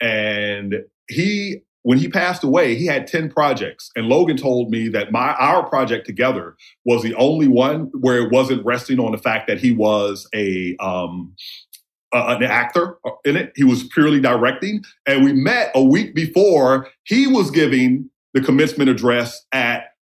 And 0.00 0.76
he, 1.08 1.62
when 1.82 1.98
he 1.98 2.08
passed 2.08 2.44
away, 2.44 2.74
he 2.74 2.86
had 2.86 3.06
ten 3.06 3.30
projects. 3.30 3.90
And 3.96 4.06
Logan 4.06 4.36
told 4.36 4.70
me 4.70 4.88
that 4.88 5.10
my 5.10 5.34
our 5.34 5.68
project 5.68 6.06
together 6.06 6.56
was 6.84 7.02
the 7.02 7.14
only 7.16 7.48
one 7.48 7.90
where 8.00 8.18
it 8.18 8.30
wasn't 8.30 8.64
resting 8.64 9.00
on 9.00 9.12
the 9.12 9.18
fact 9.18 9.48
that 9.48 9.58
he 9.58 9.72
was 9.72 10.28
a 10.34 10.76
um, 10.76 11.34
uh, 12.12 12.36
an 12.38 12.42
actor 12.42 12.98
in 13.24 13.36
it. 13.36 13.52
He 13.56 13.64
was 13.64 13.84
purely 13.84 14.20
directing. 14.20 14.84
And 15.06 15.24
we 15.24 15.32
met 15.32 15.70
a 15.74 15.82
week 15.82 16.14
before 16.14 16.88
he 17.04 17.26
was 17.26 17.50
giving 17.50 18.10
the 18.34 18.40
commencement 18.40 18.90
address 18.90 19.44
at 19.52 19.94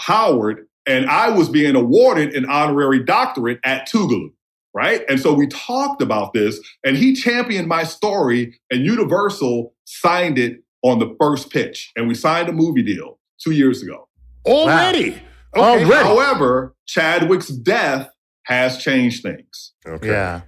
Howard, 0.00 0.66
and 0.86 1.06
I 1.06 1.30
was 1.30 1.48
being 1.48 1.76
awarded 1.76 2.34
an 2.34 2.46
honorary 2.46 3.04
doctorate 3.04 3.60
at 3.64 3.88
Tougaloo. 3.88 4.32
Right. 4.72 5.02
And 5.08 5.18
so 5.18 5.34
we 5.34 5.48
talked 5.48 6.00
about 6.00 6.32
this, 6.32 6.60
and 6.84 6.96
he 6.96 7.12
championed 7.12 7.66
my 7.66 7.82
story, 7.82 8.60
and 8.70 8.86
Universal 8.86 9.74
signed 9.84 10.38
it 10.38 10.62
on 10.82 11.00
the 11.00 11.14
first 11.20 11.50
pitch. 11.50 11.90
And 11.96 12.06
we 12.06 12.14
signed 12.14 12.48
a 12.48 12.52
movie 12.52 12.84
deal 12.84 13.18
two 13.42 13.50
years 13.50 13.82
ago. 13.82 14.08
Already. 14.46 15.20
Already. 15.56 15.90
However, 15.90 16.76
Chadwick's 16.86 17.48
death 17.48 18.10
has 18.44 18.78
changed 18.78 19.22
things. 19.22 19.72
Okay. 19.86 20.08
Yeah. 20.08 20.42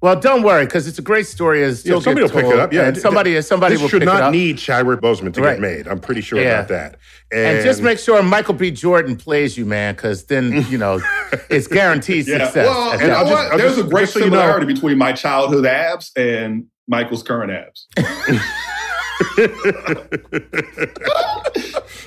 Well, 0.00 0.14
don't 0.20 0.44
worry, 0.44 0.64
because 0.64 0.86
it's 0.86 1.00
a 1.00 1.02
great 1.02 1.26
story. 1.26 1.64
As 1.64 1.84
Yeah, 1.84 1.98
somebody 1.98 2.22
will 2.22 2.30
pick 2.30 2.44
it 2.46 2.56
up. 2.58 2.72
Yeah, 2.72 2.86
and 2.86 2.96
somebody, 2.96 3.40
somebody 3.42 3.74
this 3.74 3.82
will 3.82 3.88
should 3.88 4.02
pick 4.02 4.06
not 4.06 4.18
it 4.18 4.22
up. 4.26 4.32
need 4.32 4.56
Chadwick 4.56 5.00
Boseman 5.00 5.34
to 5.34 5.42
Right. 5.42 5.54
get 5.54 5.60
made. 5.60 5.88
I'm 5.88 5.98
pretty 5.98 6.20
sure 6.20 6.38
Yeah. 6.40 6.60
about 6.60 6.68
that. 6.68 6.96
and 7.32 7.62
just 7.64 7.82
make 7.82 7.98
sure 7.98 8.22
Michael 8.22 8.54
B. 8.54 8.70
Jordan 8.70 9.16
plays 9.16 9.58
you, 9.58 9.66
man, 9.66 9.94
because 9.94 10.24
then 10.26 10.64
you 10.70 10.78
know 10.78 11.00
it's 11.50 11.66
guaranteed 11.66 12.28
Yeah. 12.28 12.44
success. 12.44 12.66
Well, 12.68 12.92
at 12.92 13.00
you 13.00 13.06
know 13.08 13.14
I'll 13.14 13.24
what? 13.24 13.30
just- 13.30 13.52
I'll 13.52 13.58
There's 13.58 13.74
just- 13.76 13.86
a 13.86 13.90
great 13.90 14.00
just 14.02 14.12
so 14.14 14.18
you 14.20 14.26
know- 14.26 14.30
similarity 14.38 14.66
between 14.66 14.98
my 14.98 15.12
childhood 15.12 15.66
abs 15.66 16.12
and 16.16 16.66
Michael's 16.86 17.22
current 17.24 17.50
abs. 17.52 17.88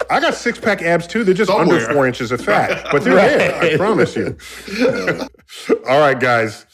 I 0.10 0.20
got 0.20 0.36
six 0.36 0.60
pack 0.60 0.82
abs 0.82 1.08
too. 1.08 1.24
They're 1.24 1.34
just 1.34 1.50
Somewhere. 1.52 1.80
under 1.82 1.94
four 1.94 2.08
inches 2.08 2.32
of 2.32 2.42
fat, 2.42 2.88
but 2.92 3.04
they're 3.04 3.16
there. 3.16 3.56
I 3.62 3.78
promise 3.78 4.16
you. 4.16 4.38
All 5.88 6.00
right, 6.00 6.20
guys. 6.20 6.66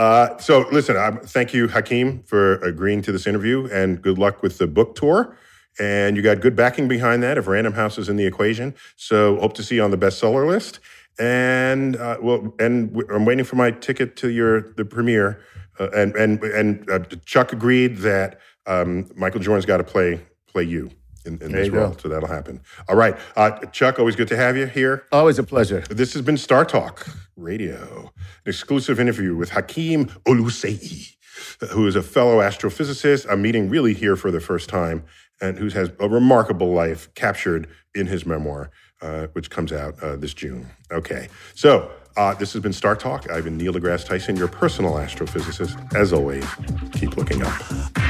Uh, 0.00 0.38
so 0.38 0.66
listen, 0.72 0.96
I, 0.96 1.10
thank 1.10 1.52
you, 1.52 1.68
Hakeem, 1.68 2.22
for 2.22 2.54
agreeing 2.60 3.02
to 3.02 3.12
this 3.12 3.26
interview, 3.26 3.68
and 3.70 4.00
good 4.00 4.16
luck 4.16 4.42
with 4.42 4.56
the 4.56 4.66
book 4.66 4.94
tour. 4.94 5.36
And 5.78 6.16
you 6.16 6.22
got 6.22 6.40
good 6.40 6.56
backing 6.56 6.88
behind 6.88 7.22
that 7.22 7.36
if 7.36 7.46
Random 7.46 7.74
House 7.74 7.98
is 7.98 8.08
in 8.08 8.16
the 8.16 8.24
equation. 8.24 8.74
So 8.96 9.38
hope 9.38 9.52
to 9.54 9.62
see 9.62 9.74
you 9.74 9.82
on 9.82 9.90
the 9.90 9.98
bestseller 9.98 10.46
list. 10.46 10.80
And 11.18 11.96
uh, 11.96 12.16
well, 12.22 12.54
and 12.58 12.94
w- 12.94 13.14
I'm 13.14 13.26
waiting 13.26 13.44
for 13.44 13.56
my 13.56 13.72
ticket 13.72 14.16
to 14.16 14.30
your 14.30 14.72
the 14.72 14.86
premiere. 14.86 15.42
Uh, 15.78 15.90
and 15.90 16.16
and 16.16 16.42
and 16.44 16.90
uh, 16.90 17.00
Chuck 17.26 17.52
agreed 17.52 17.98
that 17.98 18.40
um, 18.66 19.06
Michael 19.16 19.40
Jordan's 19.40 19.66
got 19.66 19.78
to 19.78 19.84
play 19.84 20.22
play 20.46 20.64
you 20.64 20.90
in, 21.24 21.40
in 21.42 21.52
this 21.52 21.66
you 21.66 21.72
go. 21.72 21.96
so 22.00 22.08
that'll 22.08 22.28
happen. 22.28 22.60
All 22.88 22.96
right, 22.96 23.16
uh, 23.36 23.58
Chuck, 23.66 23.98
always 23.98 24.16
good 24.16 24.28
to 24.28 24.36
have 24.36 24.56
you 24.56 24.66
here. 24.66 25.04
Always 25.12 25.38
a 25.38 25.42
pleasure. 25.42 25.80
This 25.90 26.12
has 26.14 26.22
been 26.22 26.36
Star 26.36 26.64
Talk 26.64 27.06
Radio, 27.36 28.12
an 28.16 28.48
exclusive 28.50 28.98
interview 29.00 29.36
with 29.36 29.50
Hakeem 29.50 30.06
Oluseyi. 30.26 31.16
who 31.70 31.86
is 31.86 31.96
a 31.96 32.02
fellow 32.02 32.38
astrophysicist. 32.38 33.26
I'm 33.30 33.42
meeting 33.42 33.68
really 33.70 33.94
here 33.94 34.16
for 34.16 34.30
the 34.30 34.40
first 34.40 34.68
time 34.68 35.04
and 35.40 35.56
who 35.58 35.68
has 35.70 35.90
a 35.98 36.08
remarkable 36.08 36.72
life 36.72 37.12
captured 37.14 37.66
in 37.94 38.06
his 38.06 38.26
memoir, 38.26 38.70
uh, 39.00 39.28
which 39.32 39.50
comes 39.50 39.72
out 39.72 39.98
uh, 40.02 40.16
this 40.16 40.34
June. 40.34 40.66
Okay, 40.92 41.28
so 41.54 41.90
uh, 42.16 42.34
this 42.34 42.52
has 42.52 42.62
been 42.62 42.72
Star 42.72 42.94
Talk. 42.94 43.30
I've 43.30 43.44
been 43.44 43.56
Neil 43.56 43.72
deGrasse 43.72 44.04
Tyson, 44.06 44.36
your 44.36 44.48
personal 44.48 44.92
astrophysicist. 44.94 45.94
As 45.94 46.12
always, 46.12 46.44
keep 46.92 47.16
looking 47.16 47.42
up. 47.42 48.09